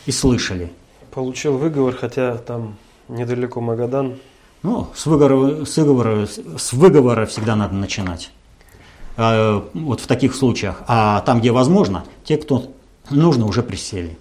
и 0.06 0.10
слышали. 0.10 0.72
Получил 1.12 1.56
выговор, 1.56 1.94
хотя 1.94 2.36
там 2.38 2.74
недалеко 3.06 3.60
Магадан. 3.60 4.18
Ну, 4.64 4.88
с 4.92 5.06
выговора, 5.06 5.64
с 5.64 5.76
выговора, 5.76 6.26
с 6.26 6.72
выговора 6.72 7.26
всегда 7.26 7.54
надо 7.54 7.76
начинать. 7.76 8.32
А, 9.16 9.64
вот 9.74 10.00
в 10.00 10.06
таких 10.06 10.34
случаях. 10.34 10.82
А 10.86 11.20
там, 11.20 11.40
где 11.40 11.52
возможно, 11.52 12.04
те, 12.24 12.36
кто 12.36 12.72
нужно, 13.10 13.46
уже 13.46 13.62
присели. 13.62 14.16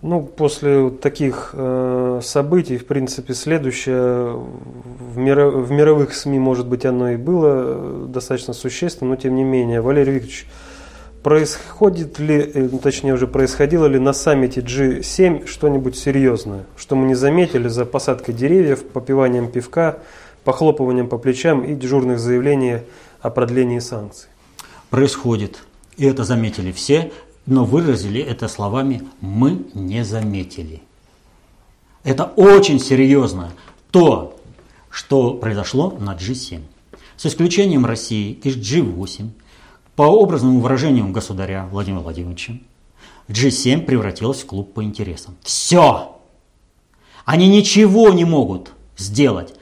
Ну, 0.00 0.22
после 0.22 0.90
таких 0.90 1.50
э, 1.54 2.20
событий, 2.22 2.78
в 2.78 2.86
принципе, 2.86 3.34
следующее 3.34 4.32
в, 4.32 5.18
миро, 5.18 5.50
в 5.50 5.72
мировых 5.72 6.14
СМИ, 6.14 6.38
может 6.38 6.68
быть, 6.68 6.86
оно 6.86 7.10
и 7.10 7.16
было 7.16 7.46
э, 7.48 8.06
достаточно 8.08 8.54
существенно, 8.54 9.10
но 9.10 9.16
тем 9.16 9.34
не 9.34 9.42
менее, 9.42 9.80
Валерий 9.80 10.12
Викторович, 10.12 10.46
происходит 11.24 12.20
ли, 12.20 12.38
э, 12.38 12.68
ну, 12.70 12.78
точнее 12.78 13.14
уже 13.14 13.26
происходило 13.26 13.86
ли 13.86 13.98
на 13.98 14.12
саммите 14.12 14.60
G7 14.60 15.48
что-нибудь 15.48 15.96
серьезное, 15.96 16.64
что 16.76 16.94
мы 16.94 17.08
не 17.08 17.16
заметили 17.16 17.66
за 17.66 17.84
посадкой 17.84 18.34
деревьев, 18.34 18.84
попиванием 18.84 19.50
пивка, 19.50 19.98
похлопыванием 20.44 21.08
по 21.08 21.18
плечам 21.18 21.64
и 21.64 21.74
дежурных 21.74 22.18
заявлений 22.18 22.80
о 23.20 23.30
продлении 23.30 23.78
санкций. 23.78 24.28
Происходит. 24.90 25.64
И 25.96 26.06
это 26.06 26.24
заметили 26.24 26.72
все, 26.72 27.12
но 27.46 27.64
выразили 27.64 28.20
это 28.20 28.48
словами 28.48 29.02
«мы 29.20 29.66
не 29.74 30.04
заметили». 30.04 30.82
Это 32.04 32.24
очень 32.36 32.78
серьезно. 32.78 33.52
То, 33.90 34.38
что 34.90 35.34
произошло 35.34 35.96
на 35.98 36.14
G7. 36.14 36.62
С 37.16 37.26
исключением 37.26 37.84
России 37.84 38.32
из 38.44 38.56
G8, 38.56 39.30
по 39.96 40.04
образному 40.04 40.60
выражению 40.60 41.08
государя 41.08 41.66
Владимира 41.70 42.02
Владимировича, 42.02 42.54
G7 43.28 43.82
превратилась 43.82 44.42
в 44.42 44.46
клуб 44.46 44.72
по 44.72 44.84
интересам. 44.84 45.36
Все! 45.42 46.16
Они 47.24 47.48
ничего 47.48 48.10
не 48.10 48.24
могут 48.24 48.72
сделать. 48.96 49.54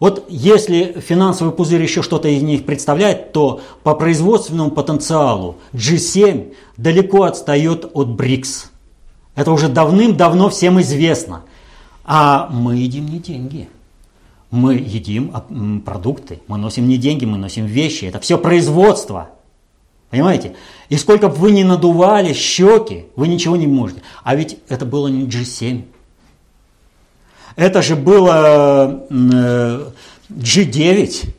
Вот 0.00 0.26
если 0.28 1.00
финансовый 1.00 1.52
пузырь 1.52 1.82
еще 1.82 2.02
что-то 2.02 2.28
из 2.28 2.42
них 2.42 2.66
представляет, 2.66 3.32
то 3.32 3.60
по 3.82 3.94
производственному 3.94 4.70
потенциалу 4.70 5.56
G7 5.72 6.54
далеко 6.76 7.22
отстает 7.22 7.90
от 7.94 8.08
БРИКС. 8.08 8.70
Это 9.34 9.52
уже 9.52 9.68
давным-давно 9.68 10.48
всем 10.48 10.80
известно. 10.80 11.42
А 12.04 12.48
мы 12.50 12.76
едим 12.76 13.06
не 13.06 13.18
деньги. 13.18 13.68
Мы 14.50 14.74
едим 14.74 15.32
а, 15.32 15.44
продукты. 15.84 16.40
Мы 16.46 16.58
носим 16.58 16.86
не 16.86 16.98
деньги, 16.98 17.24
мы 17.24 17.38
носим 17.38 17.66
вещи. 17.66 18.04
Это 18.04 18.20
все 18.20 18.38
производство. 18.38 19.30
Понимаете? 20.10 20.54
И 20.90 20.96
сколько 20.96 21.28
бы 21.28 21.34
вы 21.34 21.50
ни 21.50 21.64
надували 21.64 22.32
щеки, 22.32 23.06
вы 23.16 23.26
ничего 23.26 23.56
не 23.56 23.66
можете. 23.66 24.02
А 24.22 24.36
ведь 24.36 24.58
это 24.68 24.84
было 24.86 25.08
не 25.08 25.26
G7. 25.26 25.82
Это 27.56 27.82
же 27.82 27.96
было 27.96 29.06
G9. 30.28 31.34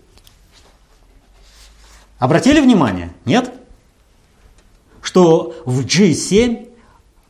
Обратили 2.20 2.60
внимание? 2.60 3.12
Нет? 3.26 3.52
Что 5.02 5.56
в 5.66 5.82
G7 5.82 6.70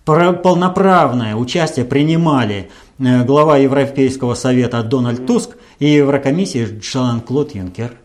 полноправное 0.06 1.36
участие 1.36 1.84
принимали 1.86 2.70
э, 3.00 3.24
глава 3.24 3.58
Европейского 3.58 4.36
совета 4.36 4.84
Дональд 4.84 5.26
Туск 5.26 5.58
и 5.80 5.88
Еврокомиссии 5.88 6.80
Жан-Клод 6.82 7.56
Юнкер. 7.56 7.98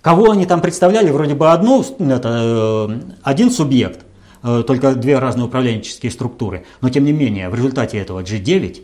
Кого 0.00 0.30
они 0.30 0.46
там 0.46 0.60
представляли? 0.60 1.10
Вроде 1.10 1.34
бы 1.34 1.50
одну, 1.50 1.82
это, 1.82 2.88
э, 2.88 3.00
один 3.24 3.50
субъект, 3.50 4.00
э, 4.00 4.07
только 4.42 4.94
две 4.94 5.18
разные 5.18 5.46
управленческие 5.46 6.12
структуры. 6.12 6.64
Но 6.80 6.90
тем 6.90 7.04
не 7.04 7.12
менее, 7.12 7.48
в 7.48 7.54
результате 7.54 7.98
этого 7.98 8.22
G9, 8.22 8.82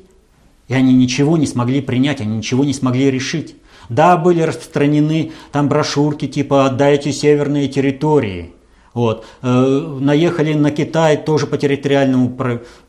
и 0.68 0.74
они 0.74 0.94
ничего 0.94 1.36
не 1.36 1.46
смогли 1.46 1.80
принять, 1.80 2.20
они 2.20 2.38
ничего 2.38 2.64
не 2.64 2.72
смогли 2.72 3.10
решить. 3.10 3.56
Да, 3.88 4.16
были 4.16 4.40
распространены 4.40 5.32
там 5.52 5.68
брошюрки 5.68 6.26
типа 6.26 6.66
«Отдайте 6.66 7.12
северные 7.12 7.68
территории». 7.68 8.52
Вот. 8.94 9.26
Э, 9.42 9.98
наехали 10.00 10.54
на 10.54 10.70
Китай 10.70 11.16
тоже 11.16 11.46
по 11.46 11.58
территориальному... 11.58 12.36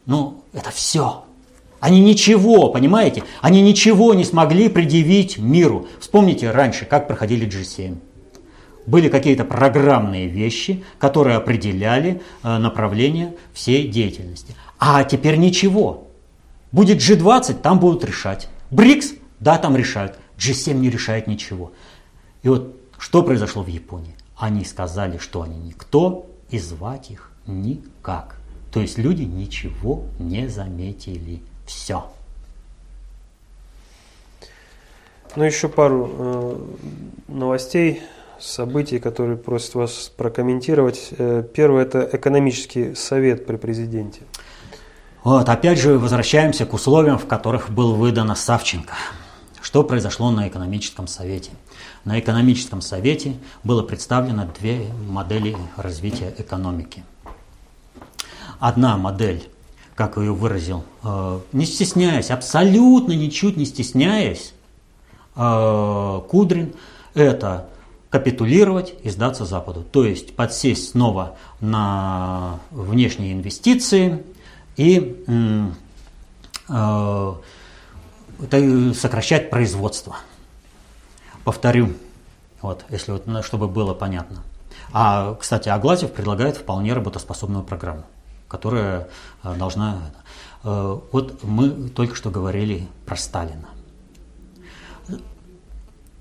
Ну, 0.06 0.44
это 0.54 0.70
все. 0.70 1.26
Они 1.80 2.00
ничего, 2.00 2.70
понимаете? 2.70 3.24
Они 3.42 3.62
ничего 3.62 4.14
не 4.14 4.24
смогли 4.24 4.70
предъявить 4.70 5.38
миру. 5.38 5.88
Вспомните 6.00 6.52
раньше, 6.52 6.86
как 6.86 7.08
проходили 7.08 7.48
G7. 7.48 7.98
Были 8.86 9.10
какие-то 9.10 9.46
программные 9.46 10.28
вещи, 10.28 10.84
которые 11.00 11.38
определяли 11.38 12.22
э, 12.44 12.58
направление 12.58 13.36
всей 13.54 13.88
деятельности. 13.88 14.56
А 14.80 15.04
теперь 15.04 15.38
ничего. 15.38 16.08
Будет 16.72 16.98
G20, 16.98 17.62
там 17.62 17.80
будут 17.80 18.04
решать. 18.04 18.50
БРИКС, 18.72 19.14
да, 19.40 19.58
там 19.58 19.76
решают. 19.76 20.20
G7 20.38 20.74
не 20.74 20.90
решает 20.90 21.28
ничего. 21.28 21.72
И 22.44 22.50
вот 22.50 22.76
что 23.00 23.24
произошло 23.24 23.64
в 23.64 23.68
Японии? 23.68 24.16
Они 24.38 24.66
сказали, 24.66 25.18
что 25.18 25.42
они 25.42 25.58
никто, 25.58 26.28
и 26.50 26.60
звать 26.60 27.12
их 27.12 27.32
никак. 27.48 28.38
То 28.72 28.82
есть 28.82 28.98
люди 28.98 29.24
ничего 29.24 30.04
не 30.20 30.48
заметили. 30.48 31.42
Все. 31.66 32.06
Ну, 35.36 35.44
еще 35.44 35.70
пару 35.70 36.10
э, 36.12 36.58
новостей, 37.28 38.02
событий, 38.40 39.00
которые 39.00 39.38
просят 39.38 39.76
вас 39.76 40.12
прокомментировать. 40.16 41.10
Э, 41.18 41.44
первое– 41.54 41.84
это 41.86 42.10
экономический 42.12 42.96
совет 42.96 43.46
при 43.46 43.58
президенте. 43.58 44.22
Вот, 45.24 45.50
опять 45.50 45.80
же, 45.80 45.98
возвращаемся 45.98 46.66
к 46.66 46.74
условиям, 46.74 47.18
в 47.18 47.26
которых 47.26 47.72
был 47.72 47.96
выдано 47.96 48.36
Савченко. 48.36 48.94
Что 49.60 49.84
произошло 49.84 50.30
на 50.30 50.48
экономическом 50.48 51.08
совете? 51.08 51.50
На 52.04 52.20
экономическом 52.20 52.82
совете 52.82 53.36
было 53.64 53.82
представлено 53.82 54.48
две 54.60 54.86
модели 55.10 55.58
развития 55.76 56.32
экономики. 56.38 57.04
Одна 58.60 58.98
модель, 58.98 59.50
как 59.96 60.18
ее 60.18 60.34
выразил, 60.34 60.84
э, 61.04 61.40
не 61.52 61.66
стесняясь, 61.66 62.30
абсолютно 62.30 63.14
ничуть 63.14 63.58
не 63.58 63.66
стесняясь, 63.66 64.54
э, 65.36 66.22
Кудрин, 66.30 66.74
это 67.16 67.68
капитулировать 68.16 68.94
и 69.04 69.10
сдаться 69.10 69.44
Западу. 69.44 69.84
То 69.84 70.06
есть 70.06 70.38
подсесть 70.38 70.92
снова 70.92 71.36
на 71.60 72.62
внешние 72.72 73.34
инвестиции 73.34 74.24
и 74.78 75.22
э, 76.70 77.34
сокращать 78.94 79.50
производство. 79.50 80.16
Повторю, 81.44 81.92
вот, 82.62 82.86
если 82.90 83.12
вот, 83.12 83.28
ну, 83.28 83.44
чтобы 83.44 83.68
было 83.68 83.94
понятно. 83.94 84.44
А, 84.94 85.36
кстати, 85.36 85.68
Аглазев 85.68 86.14
предлагает 86.14 86.56
вполне 86.56 86.94
работоспособную 86.94 87.66
программу, 87.66 88.06
которая 88.48 89.10
э, 89.44 89.56
должна... 89.56 90.04
Э, 90.64 91.00
вот 91.12 91.44
мы 91.44 91.90
только 91.90 92.16
что 92.16 92.30
говорили 92.30 92.88
про 93.06 93.18
Сталина. 93.18 93.68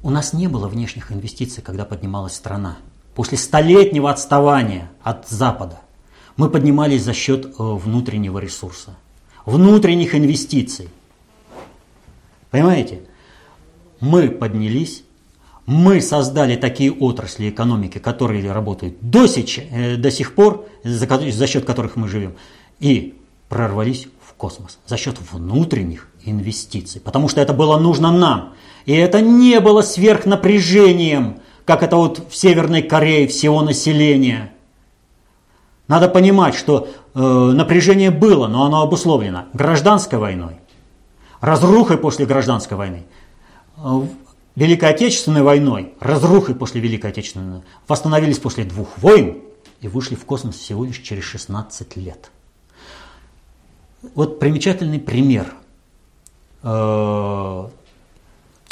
У 0.04 0.10
нас 0.10 0.34
не 0.34 0.48
было 0.48 0.68
внешних 0.68 1.10
инвестиций, 1.10 1.62
когда 1.62 1.84
поднималась 1.84 2.34
страна. 2.34 2.76
После 3.14 3.38
столетнего 3.38 4.10
отставания 4.10 4.90
от 5.02 5.26
Запада 5.28 5.80
мы 6.36 6.50
поднимались 6.50 7.02
за 7.02 7.14
счет 7.14 7.46
э, 7.46 7.50
внутреннего 7.58 8.38
ресурса, 8.38 8.96
внутренних 9.46 10.14
инвестиций. 10.14 10.90
Понимаете? 12.50 13.00
Мы 14.00 14.28
поднялись 14.28 15.04
мы 15.66 16.02
создали 16.02 16.56
такие 16.56 16.92
отрасли 16.92 17.48
экономики, 17.48 17.96
которые 17.96 18.52
работают 18.52 18.96
до, 19.00 19.26
сих, 19.26 19.58
э, 19.58 19.96
до 19.96 20.10
сих 20.10 20.34
пор, 20.34 20.66
за, 20.84 21.06
за 21.06 21.46
счет 21.46 21.64
которых 21.64 21.96
мы 21.96 22.08
живем, 22.08 22.34
и 22.80 23.14
прорвались 23.48 24.08
в 24.20 24.34
космос 24.34 24.78
за 24.86 24.98
счет 24.98 25.16
внутренних 25.32 26.08
инвестиций, 26.24 27.00
потому 27.00 27.28
что 27.28 27.40
это 27.40 27.54
было 27.54 27.78
нужно 27.78 28.12
нам. 28.12 28.52
И 28.86 28.92
это 28.94 29.20
не 29.20 29.60
было 29.60 29.82
сверхнапряжением, 29.82 31.40
как 31.64 31.82
это 31.82 31.96
вот 31.96 32.22
в 32.30 32.36
Северной 32.36 32.82
Корее 32.82 33.26
всего 33.26 33.62
населения. 33.62 34.52
Надо 35.88 36.08
понимать, 36.08 36.54
что 36.54 36.88
э, 37.14 37.18
напряжение 37.20 38.10
было, 38.10 38.46
но 38.46 38.64
оно 38.64 38.82
обусловлено 38.82 39.46
гражданской 39.52 40.18
войной, 40.18 40.56
разрухой 41.40 41.98
после 41.98 42.26
гражданской 42.26 42.76
войны, 42.76 43.04
э, 43.76 44.00
Великой 44.56 44.90
Отечественной 44.90 45.42
войной, 45.42 45.94
разрухой 46.00 46.54
после 46.54 46.80
Великой 46.80 47.10
Отечественной 47.10 47.46
войны, 47.46 47.64
восстановились 47.88 48.38
после 48.38 48.64
двух 48.64 48.96
войн 48.98 49.42
и 49.80 49.88
вышли 49.88 50.14
в 50.14 50.24
космос 50.24 50.56
всего 50.56 50.84
лишь 50.84 50.98
через 50.98 51.24
16 51.24 51.96
лет. 51.96 52.30
Вот 54.14 54.38
примечательный 54.38 55.00
пример. 55.00 55.54
Э, 56.62 57.68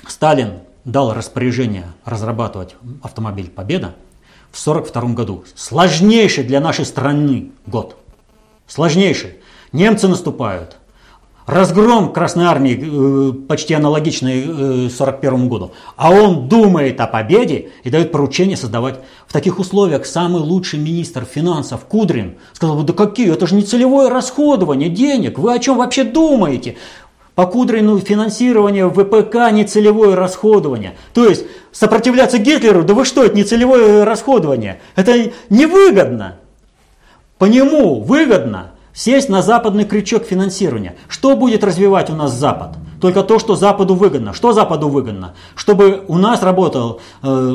Сталин 0.06 0.60
дал 0.84 1.14
распоряжение 1.14 1.86
разрабатывать 2.04 2.76
автомобиль 3.02 3.50
«Победа» 3.50 3.94
в 4.50 4.60
1942 4.60 5.14
году. 5.14 5.44
Сложнейший 5.54 6.44
для 6.44 6.60
нашей 6.60 6.84
страны 6.84 7.50
год. 7.66 7.96
Сложнейший. 8.66 9.36
Немцы 9.72 10.08
наступают, 10.08 10.76
Разгром 11.46 12.12
Красной 12.12 12.44
Армии 12.44 12.78
э, 12.80 13.32
почти 13.48 13.74
аналогичный 13.74 14.44
1941 14.44 15.34
э, 15.34 15.48
году. 15.48 15.72
А 15.96 16.10
он 16.10 16.48
думает 16.48 17.00
о 17.00 17.08
победе 17.08 17.70
и 17.82 17.90
дает 17.90 18.12
поручение 18.12 18.56
создавать 18.56 19.00
в 19.26 19.32
таких 19.32 19.58
условиях 19.58 20.06
самый 20.06 20.40
лучший 20.40 20.78
министр 20.78 21.24
финансов 21.24 21.84
Кудрин. 21.86 22.36
Сказал, 22.52 22.82
да 22.84 22.92
какие, 22.92 23.32
это 23.32 23.48
же 23.48 23.56
не 23.56 23.62
целевое 23.62 24.08
расходование 24.08 24.88
денег, 24.88 25.38
вы 25.38 25.52
о 25.52 25.58
чем 25.58 25.78
вообще 25.78 26.04
думаете? 26.04 26.76
По 27.34 27.46
Кудрину 27.46 27.98
финансирование 27.98 28.88
ВПК 28.88 29.50
не 29.52 29.64
целевое 29.64 30.14
расходование. 30.14 30.94
То 31.14 31.26
есть 31.26 31.46
сопротивляться 31.72 32.38
Гитлеру, 32.38 32.82
да 32.82 32.94
вы 32.94 33.04
что, 33.04 33.24
это 33.24 33.34
не 33.34 33.44
целевое 33.44 34.04
расходование. 34.04 34.80
Это 34.96 35.32
невыгодно. 35.48 36.36
По 37.38 37.46
нему 37.46 38.00
выгодно 38.00 38.72
Сесть 38.94 39.30
на 39.30 39.40
западный 39.40 39.84
крючок 39.84 40.24
финансирования. 40.24 40.96
Что 41.08 41.34
будет 41.34 41.64
развивать 41.64 42.10
у 42.10 42.14
нас 42.14 42.32
Запад? 42.32 42.76
Только 43.02 43.24
то, 43.24 43.40
что 43.40 43.56
Западу 43.56 43.96
выгодно. 43.96 44.32
Что 44.32 44.52
Западу 44.52 44.88
выгодно? 44.88 45.34
Чтобы 45.56 46.04
у 46.06 46.18
нас 46.18 46.40
работал 46.40 47.00
э, 47.20 47.54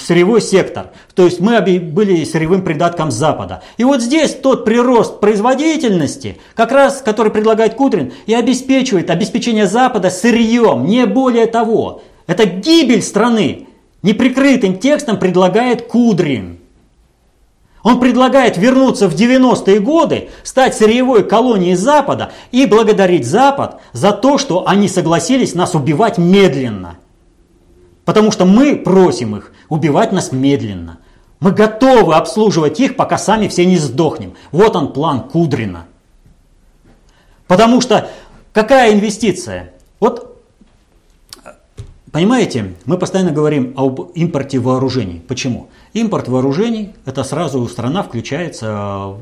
сырьевой 0.00 0.40
сектор. 0.40 0.92
То 1.14 1.26
есть 1.26 1.40
мы 1.40 1.60
были 1.60 2.24
сырьевым 2.24 2.62
придатком 2.62 3.10
Запада. 3.10 3.62
И 3.76 3.84
вот 3.84 4.00
здесь 4.00 4.34
тот 4.34 4.64
прирост 4.64 5.20
производительности, 5.20 6.38
как 6.54 6.72
раз 6.72 7.02
который 7.02 7.30
предлагает 7.30 7.74
Кудрин, 7.74 8.14
и 8.24 8.32
обеспечивает 8.32 9.10
обеспечение 9.10 9.66
Запада 9.66 10.08
сырьем. 10.08 10.86
Не 10.86 11.04
более 11.04 11.44
того. 11.44 12.00
Это 12.26 12.46
гибель 12.46 13.02
страны. 13.02 13.68
Неприкрытым 14.00 14.78
текстом 14.78 15.18
предлагает 15.18 15.86
Кудрин. 15.86 16.61
Он 17.82 17.98
предлагает 17.98 18.56
вернуться 18.56 19.08
в 19.08 19.14
90-е 19.14 19.80
годы, 19.80 20.30
стать 20.44 20.76
сырьевой 20.76 21.24
колонией 21.24 21.74
Запада 21.74 22.32
и 22.52 22.66
благодарить 22.66 23.26
Запад 23.26 23.80
за 23.92 24.12
то, 24.12 24.38
что 24.38 24.68
они 24.68 24.88
согласились 24.88 25.54
нас 25.54 25.74
убивать 25.74 26.16
медленно. 26.18 26.98
Потому 28.04 28.30
что 28.30 28.44
мы 28.44 28.76
просим 28.76 29.36
их 29.36 29.52
убивать 29.68 30.12
нас 30.12 30.32
медленно. 30.32 30.98
Мы 31.40 31.50
готовы 31.50 32.14
обслуживать 32.14 32.78
их, 32.78 32.94
пока 32.94 33.18
сами 33.18 33.48
все 33.48 33.64
не 33.66 33.76
сдохнем. 33.76 34.34
Вот 34.52 34.76
он 34.76 34.92
план 34.92 35.28
Кудрина. 35.28 35.86
Потому 37.48 37.80
что 37.80 38.08
какая 38.52 38.94
инвестиция? 38.94 39.72
Вот, 39.98 40.40
понимаете, 42.12 42.74
мы 42.84 42.96
постоянно 42.96 43.32
говорим 43.32 43.74
об 43.76 44.12
импорте 44.14 44.58
вооружений. 44.60 45.20
Почему? 45.26 45.68
Импорт 45.94 46.26
вооружений– 46.28 46.94
это 47.04 47.22
сразу 47.22 47.68
страна 47.68 48.02
включается 48.02 49.16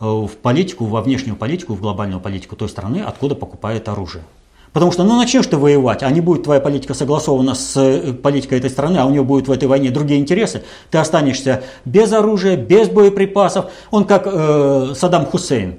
э, 0.00 0.04
в 0.04 0.30
политику, 0.42 0.86
во 0.86 1.00
внешнюю 1.00 1.36
политику, 1.36 1.74
в 1.74 1.80
глобальную 1.80 2.20
политику 2.20 2.56
той 2.56 2.68
страны, 2.68 3.04
откуда 3.06 3.36
покупает 3.36 3.88
оружие. 3.88 4.24
Потому 4.72 4.90
что, 4.90 5.04
ну, 5.04 5.16
начнешь 5.16 5.46
ты 5.46 5.56
воевать, 5.56 6.02
а 6.02 6.10
не 6.10 6.20
будет 6.20 6.42
твоя 6.42 6.60
политика 6.60 6.94
согласована 6.94 7.54
с 7.54 7.76
э, 7.76 8.12
политикой 8.12 8.58
этой 8.58 8.70
страны, 8.70 8.98
а 8.98 9.06
у 9.06 9.10
нее 9.10 9.22
будут 9.22 9.46
в 9.46 9.52
этой 9.52 9.68
войне 9.68 9.90
другие 9.90 10.18
интересы, 10.18 10.64
ты 10.90 10.98
останешься 10.98 11.62
без 11.84 12.12
оружия, 12.12 12.56
без 12.56 12.88
боеприпасов. 12.88 13.66
Он 13.92 14.04
как 14.04 14.26
э, 14.26 14.94
Саддам 14.96 15.26
Хусейн. 15.26 15.76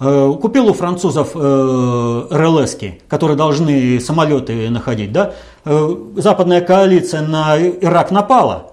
Э, 0.00 0.32
купил 0.40 0.68
у 0.68 0.72
французов 0.72 1.32
э, 1.34 2.26
РЛСки, 2.30 3.02
которые 3.06 3.36
должны 3.36 4.00
самолеты 4.00 4.70
находить. 4.70 5.12
Да? 5.12 5.34
Э, 5.66 5.94
западная 6.16 6.62
коалиция 6.62 7.20
на 7.20 7.58
Ирак 7.58 8.10
напала. 8.10 8.72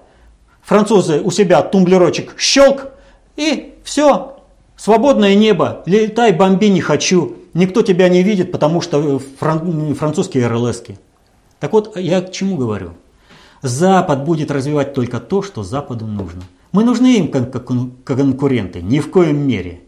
Французы 0.68 1.22
у 1.22 1.32
себя 1.32 1.62
тумблерочек 1.62 2.38
щелк, 2.38 2.88
и 3.38 3.76
все, 3.86 4.36
свободное 4.76 5.34
небо, 5.34 5.82
летай, 5.86 6.34
бомби 6.34 6.66
не 6.66 6.82
хочу. 6.82 7.38
Никто 7.54 7.84
тебя 7.84 8.10
не 8.10 8.22
видит, 8.22 8.52
потому 8.52 8.82
что 8.82 9.22
фран, 9.40 9.96
французские 9.96 10.46
РЛСки. 10.48 11.00
Так 11.62 11.72
вот, 11.72 11.96
я 11.96 12.20
к 12.20 12.34
чему 12.34 12.58
говорю? 12.58 12.96
Запад 13.62 14.26
будет 14.26 14.52
развивать 14.52 14.94
только 14.94 15.22
то, 15.22 15.42
что 15.42 15.64
Западу 15.64 16.06
нужно. 16.06 16.42
Мы 16.74 16.84
нужны 16.84 17.16
им 17.16 17.30
как 17.30 17.66
конкуренты, 18.04 18.82
ни 18.82 19.00
в 19.00 19.10
коем 19.10 19.48
мере. 19.48 19.80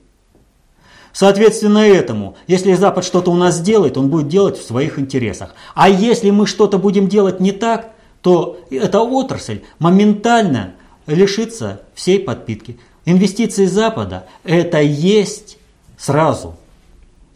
Соответственно 1.12 1.80
этому, 1.80 2.38
если 2.48 2.72
Запад 2.76 3.04
что-то 3.04 3.32
у 3.32 3.36
нас 3.36 3.60
делает, 3.60 3.98
он 3.98 4.08
будет 4.08 4.30
делать 4.30 4.58
в 4.58 4.66
своих 4.66 4.98
интересах. 4.98 5.56
А 5.76 5.90
если 5.90 6.30
мы 6.30 6.48
что-то 6.48 6.78
будем 6.78 7.10
делать 7.10 7.42
не 7.42 7.52
так, 7.52 7.92
то 8.22 8.60
эта 8.70 9.02
отрасль 9.02 9.62
моментально 9.80 10.74
лишится 11.08 11.82
всей 11.94 12.20
подпитки. 12.20 12.78
Инвестиции 13.06 13.66
Запада– 13.66 14.26
это 14.44 14.82
есть 14.82 15.58
сразу– 15.98 16.56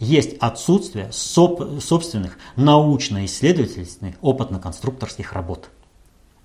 есть 0.04 0.36
отсутствие 0.40 1.10
собственных 1.12 2.38
научно-исследовательских 2.56 4.16
опытно-конструкторских 4.22 5.34
работ. 5.34 5.70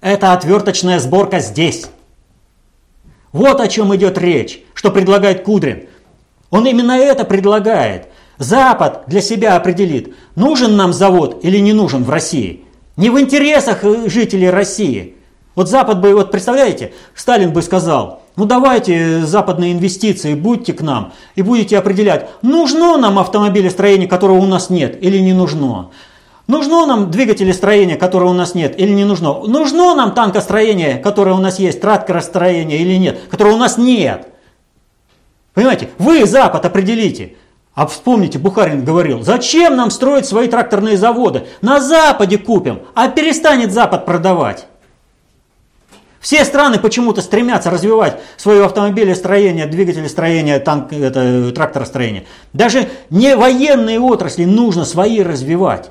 Это 0.00 0.32
отверточная 0.32 1.00
сборка 1.00 1.40
здесь. 1.40 1.86
Вот 3.32 3.60
о 3.60 3.68
чем 3.68 3.94
идет 3.94 4.16
речь, 4.16 4.62
что 4.74 4.90
предлагает 4.90 5.42
Кудрин. 5.42 5.88
Он 6.50 6.66
именно 6.66 6.92
это 6.92 7.24
предлагает. 7.24 8.06
Запад 8.38 9.04
для 9.08 9.20
себя 9.20 9.56
определит, 9.56 10.14
нужен 10.36 10.76
нам 10.76 10.92
завод 10.92 11.40
или 11.42 11.58
не 11.58 11.72
нужен 11.72 12.04
в 12.04 12.10
России. 12.10 12.64
Не 12.98 13.10
в 13.10 13.20
интересах 13.20 13.84
э, 13.84 14.08
жителей 14.08 14.50
России. 14.50 15.14
Вот 15.54 15.68
Запад 15.68 16.00
бы, 16.00 16.14
вот 16.14 16.32
представляете, 16.32 16.92
Сталин 17.14 17.52
бы 17.52 17.62
сказал, 17.62 18.22
ну 18.34 18.44
давайте 18.44 19.20
западные 19.24 19.72
инвестиции, 19.72 20.34
будьте 20.34 20.72
к 20.72 20.82
нам 20.82 21.12
и 21.36 21.42
будете 21.42 21.78
определять, 21.78 22.28
нужно 22.42 22.96
нам 22.96 23.20
автомобилестроение, 23.20 24.08
которого 24.08 24.38
у 24.38 24.46
нас 24.46 24.68
нет, 24.68 24.98
или 25.00 25.18
не 25.18 25.32
нужно. 25.32 25.90
Нужно 26.48 26.86
нам 26.86 27.10
двигателестроение, 27.10 27.96
которого 27.96 28.30
у 28.30 28.34
нас 28.34 28.56
нет, 28.56 28.78
или 28.80 28.92
не 28.92 29.04
нужно. 29.04 29.44
Нужно 29.44 29.94
нам 29.94 30.12
танкостроение, 30.12 30.96
которое 30.96 31.36
у 31.36 31.40
нас 31.40 31.60
есть, 31.60 31.80
тракторостроение 31.80 32.78
или 32.78 32.96
нет, 32.96 33.20
которого 33.30 33.54
у 33.54 33.58
нас 33.58 33.78
нет. 33.78 34.26
Понимаете, 35.54 35.88
вы, 35.98 36.26
Запад, 36.26 36.64
определите. 36.64 37.36
А 37.78 37.86
вспомните, 37.86 38.40
Бухарин 38.40 38.84
говорил, 38.84 39.22
зачем 39.22 39.76
нам 39.76 39.92
строить 39.92 40.26
свои 40.26 40.48
тракторные 40.48 40.96
заводы? 40.96 41.46
На 41.62 41.80
Западе 41.80 42.36
купим, 42.36 42.80
а 42.96 43.06
перестанет 43.06 43.72
Запад 43.72 44.04
продавать. 44.04 44.66
Все 46.18 46.44
страны 46.44 46.80
почему-то 46.80 47.22
стремятся 47.22 47.70
развивать 47.70 48.18
свое 48.36 48.64
автомобилестроение, 48.64 49.66
двигателестроение, 49.66 50.58
танк, 50.58 50.92
это, 50.92 51.52
тракторостроение. 51.52 52.24
Даже 52.52 52.88
не 53.10 53.36
военные 53.36 54.00
отрасли 54.00 54.44
нужно 54.44 54.84
свои 54.84 55.22
развивать. 55.22 55.90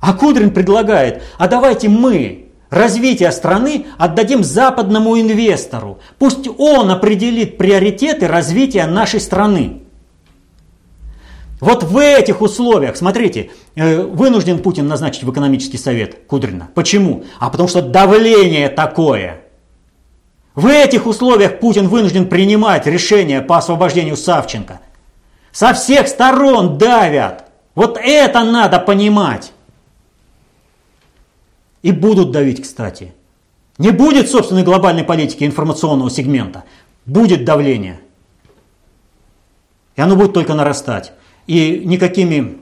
А 0.00 0.12
Кудрин 0.12 0.52
предлагает, 0.52 1.24
а 1.38 1.48
давайте 1.48 1.88
мы 1.88 2.50
развитие 2.70 3.32
страны 3.32 3.86
отдадим 3.98 4.44
западному 4.44 5.20
инвестору. 5.20 5.98
Пусть 6.20 6.48
он 6.56 6.88
определит 6.88 7.58
приоритеты 7.58 8.28
развития 8.28 8.86
нашей 8.86 9.18
страны. 9.18 9.82
Вот 11.60 11.82
в 11.82 11.98
этих 11.98 12.40
условиях, 12.40 12.96
смотрите, 12.96 13.50
э, 13.74 14.02
вынужден 14.02 14.60
Путин 14.60 14.88
назначить 14.88 15.24
в 15.24 15.30
экономический 15.30 15.76
совет 15.76 16.26
Кудрина. 16.26 16.70
Почему? 16.74 17.24
А 17.38 17.50
потому 17.50 17.68
что 17.68 17.82
давление 17.82 18.70
такое. 18.70 19.42
В 20.54 20.66
этих 20.66 21.06
условиях 21.06 21.60
Путин 21.60 21.88
вынужден 21.88 22.28
принимать 22.28 22.86
решение 22.86 23.42
по 23.42 23.58
освобождению 23.58 24.16
Савченко. 24.16 24.80
Со 25.52 25.74
всех 25.74 26.08
сторон 26.08 26.78
давят. 26.78 27.44
Вот 27.74 27.98
это 28.02 28.42
надо 28.42 28.78
понимать. 28.78 29.52
И 31.82 31.92
будут 31.92 32.30
давить, 32.30 32.62
кстати. 32.62 33.14
Не 33.78 33.90
будет 33.90 34.30
собственной 34.30 34.62
глобальной 34.62 35.04
политики 35.04 35.44
информационного 35.44 36.10
сегмента. 36.10 36.64
Будет 37.06 37.44
давление. 37.44 38.00
И 39.96 40.00
оно 40.00 40.16
будет 40.16 40.32
только 40.32 40.54
нарастать. 40.54 41.12
И 41.46 41.82
никакими... 41.84 42.58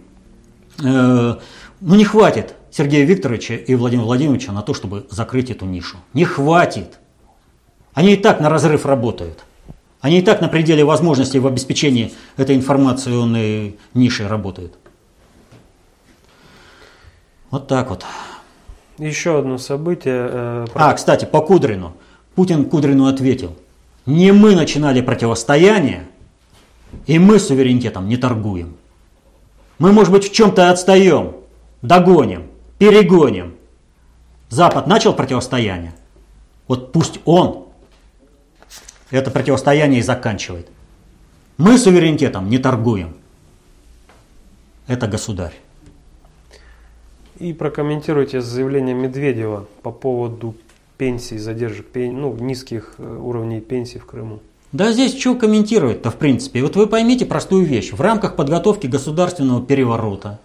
Э, 0.83 1.37
ну 1.81 1.95
не 1.95 2.05
хватит 2.05 2.55
Сергея 2.71 3.05
Викторовича 3.05 3.55
и 3.55 3.75
Владимира 3.75 4.07
Владимировича 4.07 4.53
на 4.53 4.63
то, 4.63 4.75
чтобы 4.75 5.07
закрыть 5.11 5.51
эту 5.51 5.67
нишу. 5.67 5.99
Не 6.15 6.25
хватит. 6.25 6.99
Они 7.95 8.13
и 8.13 8.17
так 8.17 8.41
на 8.41 8.49
разрыв 8.49 8.87
работают. 8.87 9.45
Они 10.01 10.19
и 10.19 10.23
так 10.23 10.41
на 10.41 10.49
пределе 10.49 10.85
возможностей 10.85 11.41
в 11.41 11.47
обеспечении 11.47 12.13
этой 12.37 12.55
информационной 12.55 13.77
ниши 13.95 14.29
работают. 14.29 14.79
Вот 17.51 17.67
так 17.67 17.91
вот. 17.91 18.05
Еще 18.99 19.39
одно 19.39 19.59
событие. 19.59 20.29
Э, 20.31 20.67
про... 20.73 20.91
А, 20.91 20.95
кстати, 20.95 21.25
по 21.25 21.41
Кудрину. 21.41 21.95
Путин 22.35 22.67
Кудрину 22.67 23.07
ответил. 23.07 23.57
Не 24.07 24.33
мы 24.33 24.55
начинали 24.55 25.01
противостояние, 25.01 26.07
и 27.07 27.19
мы 27.19 27.39
суверенитетом 27.39 28.09
не 28.09 28.17
торгуем. 28.17 28.77
Мы, 29.79 29.93
может 29.93 30.13
быть, 30.13 30.29
в 30.29 30.33
чем-то 30.33 30.71
отстаем, 30.71 31.37
догоним, 31.83 32.47
перегоним. 32.79 33.55
Запад 34.49 34.87
начал 34.87 35.15
противостояние. 35.15 35.95
Вот 36.67 36.93
пусть 36.93 37.21
он 37.25 37.67
это 39.11 39.31
противостояние 39.31 40.01
и 40.01 40.03
заканчивает. 40.03 40.69
Мы 41.57 41.79
суверенитетом 41.79 42.49
не 42.49 42.59
торгуем. 42.59 43.15
Это 44.87 45.07
государь. 45.07 45.55
И 47.39 47.53
прокомментируйте 47.53 48.41
заявление 48.41 48.95
Медведева 48.95 49.67
по 49.83 49.93
поводу 49.93 50.57
пенсий, 50.97 51.39
задержек, 51.39 51.87
ну, 51.95 52.35
низких 52.37 52.95
э, 52.99 53.17
уровней 53.17 53.61
пенсий 53.61 53.99
в 53.99 54.07
Крыму. 54.07 54.41
Да 54.73 54.93
здесь 54.93 55.19
что 55.19 55.35
комментировать-то 55.35 56.11
в 56.11 56.17
принципе? 56.17 56.63
Вот 56.63 56.77
вы 56.77 56.87
поймите 56.87 57.25
простую 57.25 57.65
вещь. 57.65 57.93
В 57.93 58.01
рамках 58.03 58.37
подготовки 58.37 58.87
государственного 58.87 59.63
переворота, 59.63 60.41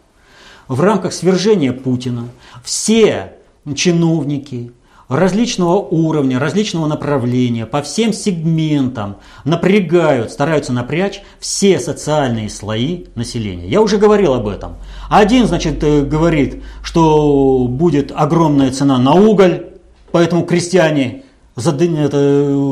в 0.70 0.80
рамках 0.80 1.12
свержения 1.12 1.74
Путина, 1.74 2.30
все 2.64 3.34
чиновники, 3.76 4.72
различного 5.10 5.76
уровня, 5.76 6.40
различного 6.40 6.88
направления, 6.88 7.66
по 7.66 7.82
всем 7.82 8.14
сегментам 8.14 9.18
напрягают, 9.44 10.32
стараются 10.32 10.72
напрячь 10.72 11.22
все 11.40 11.78
социальные 11.80 12.50
слои 12.50 13.06
населения. 13.16 13.68
Я 13.68 13.82
уже 13.82 13.98
говорил 13.98 14.34
об 14.34 14.48
этом. 14.48 14.78
Один, 15.10 15.48
значит, 15.48 15.84
э, 15.84 16.04
говорит, 16.04 16.64
что 16.82 17.68
будет 17.70 18.14
огромная 18.16 18.72
цена 18.72 18.98
на 19.00 19.14
уголь, 19.14 19.68
поэтому 20.14 20.46
крестьяне, 20.46 21.23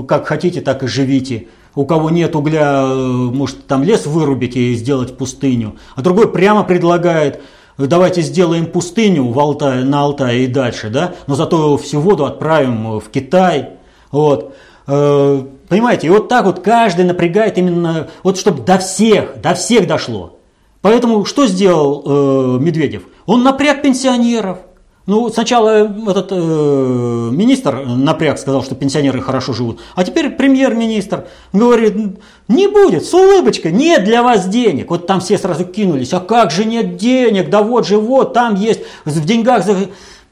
как 0.08 0.28
хотите, 0.28 0.62
так 0.62 0.84
и 0.84 0.88
живите. 0.88 1.48
У 1.76 1.86
кого 1.86 2.10
нет 2.10 2.36
угля, 2.36 2.84
э, 2.84 2.96
может 2.96 3.66
там 3.68 3.84
лес 3.84 4.06
вырубить 4.06 4.58
и 4.58 4.74
сделать 4.76 5.18
пустыню. 5.18 5.78
А 5.96 6.02
другой 6.02 6.32
прямо 6.32 6.64
предлагает– 6.64 7.42
давайте 7.88 8.22
сделаем 8.22 8.66
пустыню 8.66 9.28
в 9.28 9.40
Алтай, 9.40 9.84
на 9.84 10.02
Алтае 10.02 10.46
и 10.46 10.48
дальше, 10.48 10.90
да, 10.90 11.16
но 11.28 11.36
зато 11.36 11.78
всю 11.78 12.00
воду 12.00 12.26
отправим 12.26 13.00
в 13.00 13.10
Китай, 13.10 13.72
вот. 14.12 14.56
Э, 14.88 15.44
понимаете, 15.70 16.08
и 16.08 16.10
вот 16.10 16.28
так 16.28 16.46
вот 16.46 16.60
каждый 16.60 17.06
напрягает 17.06 17.58
именно, 17.58 18.08
вот 18.24 18.38
чтобы 18.38 18.64
до 18.64 18.78
всех, 18.78 19.40
до 19.42 19.54
всех 19.54 19.88
дошло. 19.88 20.38
Поэтому 20.82 21.26
что 21.26 21.46
сделал 21.46 22.04
э, 22.06 22.60
Медведев? 22.60 23.04
Он 23.26 23.44
напряг 23.44 23.82
пенсионеров– 23.82 24.60
ну, 25.12 25.28
сначала 25.28 25.94
этот 26.10 26.32
э, 26.32 26.36
министр 26.36 27.86
напряг, 27.86 28.40
сказал, 28.40 28.64
что 28.64 28.76
пенсионеры 28.76 29.22
хорошо 29.22 29.52
живут, 29.52 29.82
а 29.94 30.06
теперь 30.06 30.30
премьер-министр 30.30 31.28
говорит, 31.52 32.18
не 32.48 32.68
будет, 32.68 33.04
с 33.04 33.14
улыбочкой, 33.14 33.74
нет 33.74 34.06
для 34.06 34.24
вас 34.24 34.48
денег. 34.48 34.90
Вот 34.90 35.08
там 35.08 35.20
все 35.20 35.38
сразу 35.38 35.66
кинулись, 35.66 36.14
а 36.14 36.22
как 36.22 36.52
же 36.52 36.64
нет 36.64 36.96
денег, 36.96 37.50
да 37.50 37.62
вот 37.62 37.86
же 37.86 37.98
вот, 37.98 38.32
там 38.32 38.56
есть, 38.56 38.84
в 39.04 39.26
деньгах... 39.26 39.66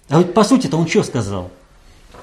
А 0.08 0.20
вот 0.20 0.34
по 0.34 0.46
сути-то 0.46 0.78
он 0.78 0.88
что 0.88 1.04
сказал? 1.04 1.50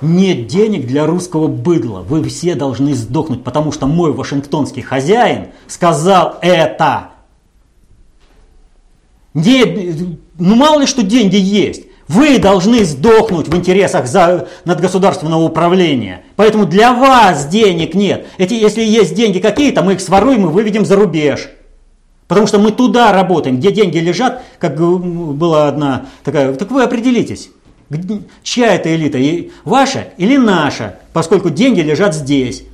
Нет 0.00 0.46
денег 0.46 0.86
для 0.86 1.04
русского 1.04 1.48
быдла, 1.48 2.00
вы 2.00 2.24
все 2.24 2.54
должны 2.54 2.94
сдохнуть, 2.94 3.44
потому 3.44 3.70
что 3.70 3.86
мой 3.86 4.14
вашингтонский 4.14 4.80
хозяин 4.80 5.48
сказал 5.66 6.38
это. 6.40 7.10
Нет, 9.34 10.08
ну 10.38 10.54
мало 10.54 10.80
ли 10.80 10.86
что 10.86 11.02
деньги 11.02 11.36
есть. 11.36 11.85
Вы 12.08 12.38
должны 12.38 12.84
сдохнуть 12.84 13.48
в 13.48 13.56
интересах 13.56 14.06
за, 14.06 14.48
надгосударственного 14.64 15.42
управления. 15.42 16.22
Поэтому 16.36 16.66
для 16.66 16.92
вас 16.92 17.46
денег 17.46 17.94
нет. 17.94 18.26
Эти, 18.38 18.54
если 18.54 18.82
есть 18.82 19.14
деньги 19.14 19.40
какие-то, 19.40 19.82
мы 19.82 19.94
их 19.94 20.00
своруем 20.00 20.46
и 20.46 20.52
выведем 20.52 20.84
за 20.84 20.96
рубеж. 20.96 21.48
Потому 22.28 22.46
что 22.46 22.58
мы 22.58 22.72
туда 22.72 23.12
работаем, 23.12 23.58
где 23.58 23.70
деньги 23.70 23.98
лежат, 23.98 24.42
как 24.58 24.78
была 24.78 25.68
одна 25.68 26.06
такая, 26.24 26.52
так 26.54 26.70
вы 26.72 26.82
определитесь, 26.82 27.50
чья 28.42 28.74
это 28.74 28.94
элита, 28.94 29.18
ваша 29.64 30.08
или 30.16 30.36
наша, 30.36 30.98
поскольку 31.12 31.50
деньги 31.50 31.80
лежат 31.80 32.14
здесь. 32.14 32.64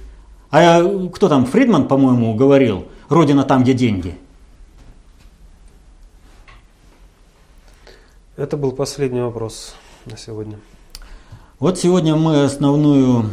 А 0.51 0.83
кто 1.15 1.29
там, 1.29 1.47
Фридман, 1.47 1.87
по-моему, 1.87 2.35
говорил, 2.35 2.87
родина 3.09 3.45
там, 3.45 3.63
где 3.63 3.75
деньги. 3.75 4.15
Это 8.35 8.57
был 8.57 8.73
последний 8.73 9.21
вопрос 9.21 9.75
на 10.07 10.17
сегодня. 10.17 10.59
Вот 11.59 11.79
сегодня 11.79 12.17
мы 12.17 12.45
основную, 12.45 13.31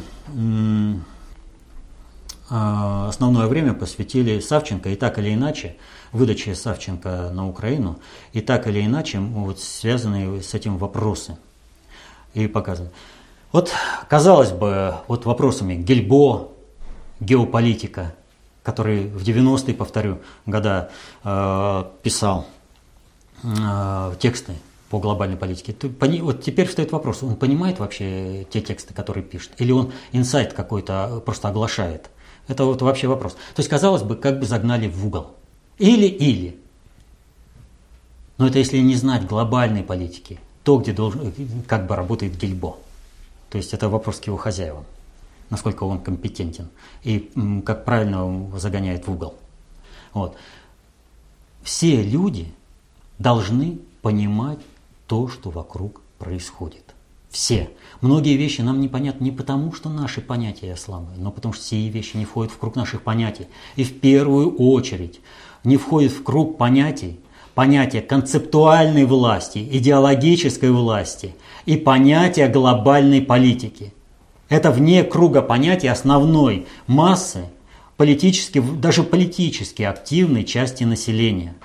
а, 2.50 3.08
основное 3.08 3.48
время 3.48 3.74
посвятили 3.74 4.42
Савченко, 4.42 4.90
и 4.90 4.98
так 4.98 5.18
или 5.18 5.34
иначе, 5.34 5.78
выдаче 6.12 6.54
Савченко 6.54 7.30
на 7.32 7.48
Украину, 7.48 8.00
и 8.34 8.42
так 8.42 8.68
или 8.68 8.86
иначе 8.86 9.20
вот, 9.20 9.62
связанные 9.62 10.42
с 10.42 10.54
этим 10.54 10.78
вопросы. 10.78 11.38
И 12.34 12.48
показаны. 12.48 12.90
Вот, 13.54 13.72
казалось 14.10 14.52
бы, 14.52 14.96
вот 15.08 15.26
вопросами 15.26 15.76
Гельбо, 15.76 16.50
геополитика, 17.22 18.14
который 18.64 19.08
в 19.08 19.24
90-е, 19.24 19.74
повторю, 19.74 20.20
года 20.46 20.92
э, 21.24 21.84
писал 22.04 22.48
э, 23.44 24.16
тексты 24.20 24.56
по 24.90 25.00
глобальной 25.00 25.38
политике. 25.38 25.76
Вот 26.22 26.44
теперь 26.44 26.68
встает 26.68 26.92
вопрос, 26.92 27.24
он 27.24 27.36
понимает 27.36 27.80
вообще 27.80 28.46
те 28.50 28.62
тексты, 28.62 28.94
которые 28.94 29.24
пишет, 29.24 29.52
или 29.58 29.72
он 29.72 29.92
инсайт 30.12 30.54
какой-то 30.54 31.22
просто 31.26 31.50
оглашает? 31.50 32.10
Это 32.48 32.66
вот 32.66 32.82
вообще 32.82 33.08
вопрос. 33.08 33.34
То 33.34 33.60
есть, 33.60 33.70
казалось 33.70 34.02
бы, 34.02 34.16
как 34.16 34.40
бы 34.40 34.46
загнали 34.46 34.88
в 34.88 35.06
угол. 35.06 35.36
Или-или. 35.78 36.58
Но 38.38 38.48
это 38.48 38.58
если 38.58 38.80
не 38.80 38.96
знать 38.96 39.28
глобальной 39.28 39.84
политики, 39.84 40.40
то, 40.64 40.78
где 40.78 40.92
должен, 40.92 41.34
как 41.68 41.86
бы 41.86 41.96
работает 41.96 42.36
Гильбо. 42.38 42.78
То 43.50 43.58
есть 43.58 43.74
это 43.74 43.90
вопрос 43.90 44.20
к 44.20 44.26
его 44.26 44.38
хозяевам, 44.38 44.86
насколько 45.50 45.84
он 45.84 46.00
компетентен 46.00 46.70
и 47.04 47.32
как 47.66 47.86
правильно 47.86 48.16
его 48.16 48.58
загоняет 48.58 49.08
в 49.08 49.12
угол. 49.12 49.36
Вот. 50.14 50.36
Все 51.64 52.02
люди 52.02 52.52
должны 53.20 53.80
понимать 54.02 54.60
то, 55.10 55.28
что 55.28 55.50
вокруг 55.50 56.02
происходит. 56.20 56.96
Все. 57.30 57.72
Многие 58.00 58.38
вещи 58.38 58.62
нам 58.62 58.80
непонятны 58.80 59.26
не 59.26 59.32
потому, 59.32 59.74
что 59.74 59.90
наши 59.90 60.22
понятия 60.22 60.76
слабые, 60.76 61.18
но 61.18 61.32
потому 61.32 61.54
что 61.54 61.64
все 61.64 61.90
вещи 61.90 62.16
не 62.16 62.26
входят 62.26 62.54
в 62.54 62.58
круг 62.60 62.76
наших 62.76 63.02
понятий. 63.02 63.48
И 63.76 63.84
в 63.84 64.00
первую 64.00 64.56
очередь 64.56 65.20
не 65.64 65.78
входит 65.78 66.12
в 66.12 66.24
круг 66.24 66.58
понятий 66.58 67.20
понятие 67.56 68.04
концептуальной 68.04 69.06
власти, 69.06 69.68
идеологической 69.72 70.72
власти 70.72 71.36
и 71.66 71.76
понятие 71.76 72.48
глобальной 72.48 73.22
политики. 73.22 73.94
Это 74.48 74.72
вне 74.72 75.04
круга 75.04 75.42
понятий 75.42 75.88
основной 75.88 76.68
массы 76.86 77.46
политически, 77.98 78.60
даже 78.60 79.02
политически 79.04 79.82
активной 79.82 80.44
части 80.44 80.84
населения. 80.84 81.56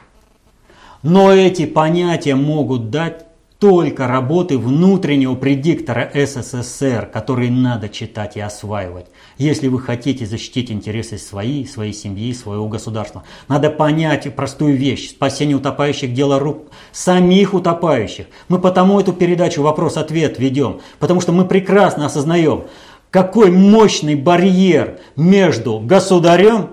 Но 1.02 1.30
эти 1.30 1.66
понятия 1.66 2.34
могут 2.34 2.88
дать 2.88 3.26
только 3.64 4.06
работы 4.06 4.58
внутреннего 4.58 5.36
предиктора 5.36 6.10
СССР, 6.12 7.08
который 7.10 7.48
надо 7.48 7.88
читать 7.88 8.36
и 8.36 8.40
осваивать, 8.40 9.06
если 9.38 9.68
вы 9.68 9.80
хотите 9.80 10.26
защитить 10.26 10.70
интересы 10.70 11.16
своей, 11.16 11.66
своей 11.66 11.94
семьи, 11.94 12.34
своего 12.34 12.68
государства. 12.68 13.22
Надо 13.48 13.70
понять 13.70 14.36
простую 14.36 14.76
вещь. 14.76 15.08
Спасение 15.08 15.56
утопающих– 15.56 16.12
дело 16.14 16.38
рук 16.38 16.66
самих 16.92 17.54
утопающих. 17.54 18.26
Мы 18.48 18.58
потому 18.58 19.00
эту 19.00 19.14
передачу 19.14 19.62
«Вопрос-ответ» 19.62 20.38
ведем, 20.38 20.82
потому 20.98 21.22
что 21.22 21.32
мы 21.32 21.46
прекрасно 21.46 22.04
осознаем, 22.04 22.64
какой 23.10 23.50
мощный 23.50 24.14
барьер 24.14 24.98
между 25.16 25.78
государем 25.78 26.72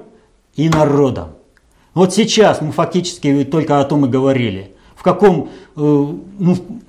и 0.58 0.68
народом. 0.68 1.38
Вот 1.94 2.14
сейчас 2.14 2.60
мы 2.60 2.74
фактически 2.74 3.46
только 3.46 3.80
о 3.80 3.86
том 3.86 4.08
и 4.08 4.10
говорили– 4.10 4.76
в 5.02 5.04
каком 5.04 5.50
э, 5.50 5.50
ну, 5.78 6.80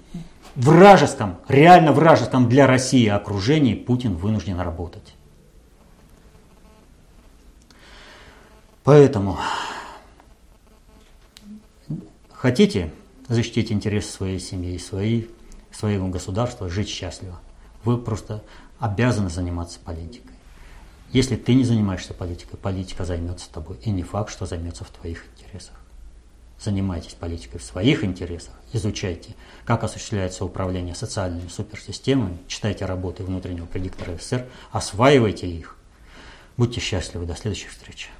вражеском, 0.55 1.39
реально 1.49 1.93
вражеском 1.93 2.47
для 2.47 2.67
России 2.67 3.09
окружении 3.09 3.75
Путин 3.75 4.17
вынужден 4.17 4.61
работать. 4.61 5.15
Поэтому 8.85 9.39
хотите 12.35 12.93
защитить 13.29 13.73
интересы 13.73 14.13
своей 14.13 14.41
семьи, 14.41 14.77
своей, 14.77 15.31
своего 15.71 16.09
государства, 16.09 16.69
жить 16.69 16.91
счастливо, 16.91 17.41
вы 17.83 17.97
просто 17.97 18.45
обязаны 18.79 19.31
заниматься 19.31 19.81
политикой. 19.83 20.37
Если 21.13 21.37
ты 21.37 21.55
не 21.55 21.65
занимаешься 21.65 22.13
политикой, 22.13 22.59
политика 22.59 23.07
займется 23.07 23.51
тобой. 23.51 23.79
И 23.85 23.91
не 23.91 24.03
факт, 24.03 24.31
что 24.31 24.45
займется 24.45 24.85
в 24.85 24.91
твоих 24.91 25.25
интересах. 25.39 25.82
Занимайтесь 26.63 27.15
политикой 27.15 27.59
в 27.59 27.65
своих 27.65 28.05
интересах, 28.05 28.55
изучайте, 28.73 29.35
как 29.65 29.83
осуществляется 29.83 30.45
управление 30.45 30.95
социальными 30.95 31.49
суперсистемами, 31.49 32.39
читайте 32.47 32.85
работы 32.85 33.25
внутреннего 33.25 33.67
предиктора 33.67 34.17
СССР, 34.17 34.47
осваивайте 34.71 35.49
их. 35.49 35.77
Будьте 36.57 36.81
счастливы, 36.81 37.27
до 37.27 37.35
следующих 37.35 37.71
встреч. 37.71 38.11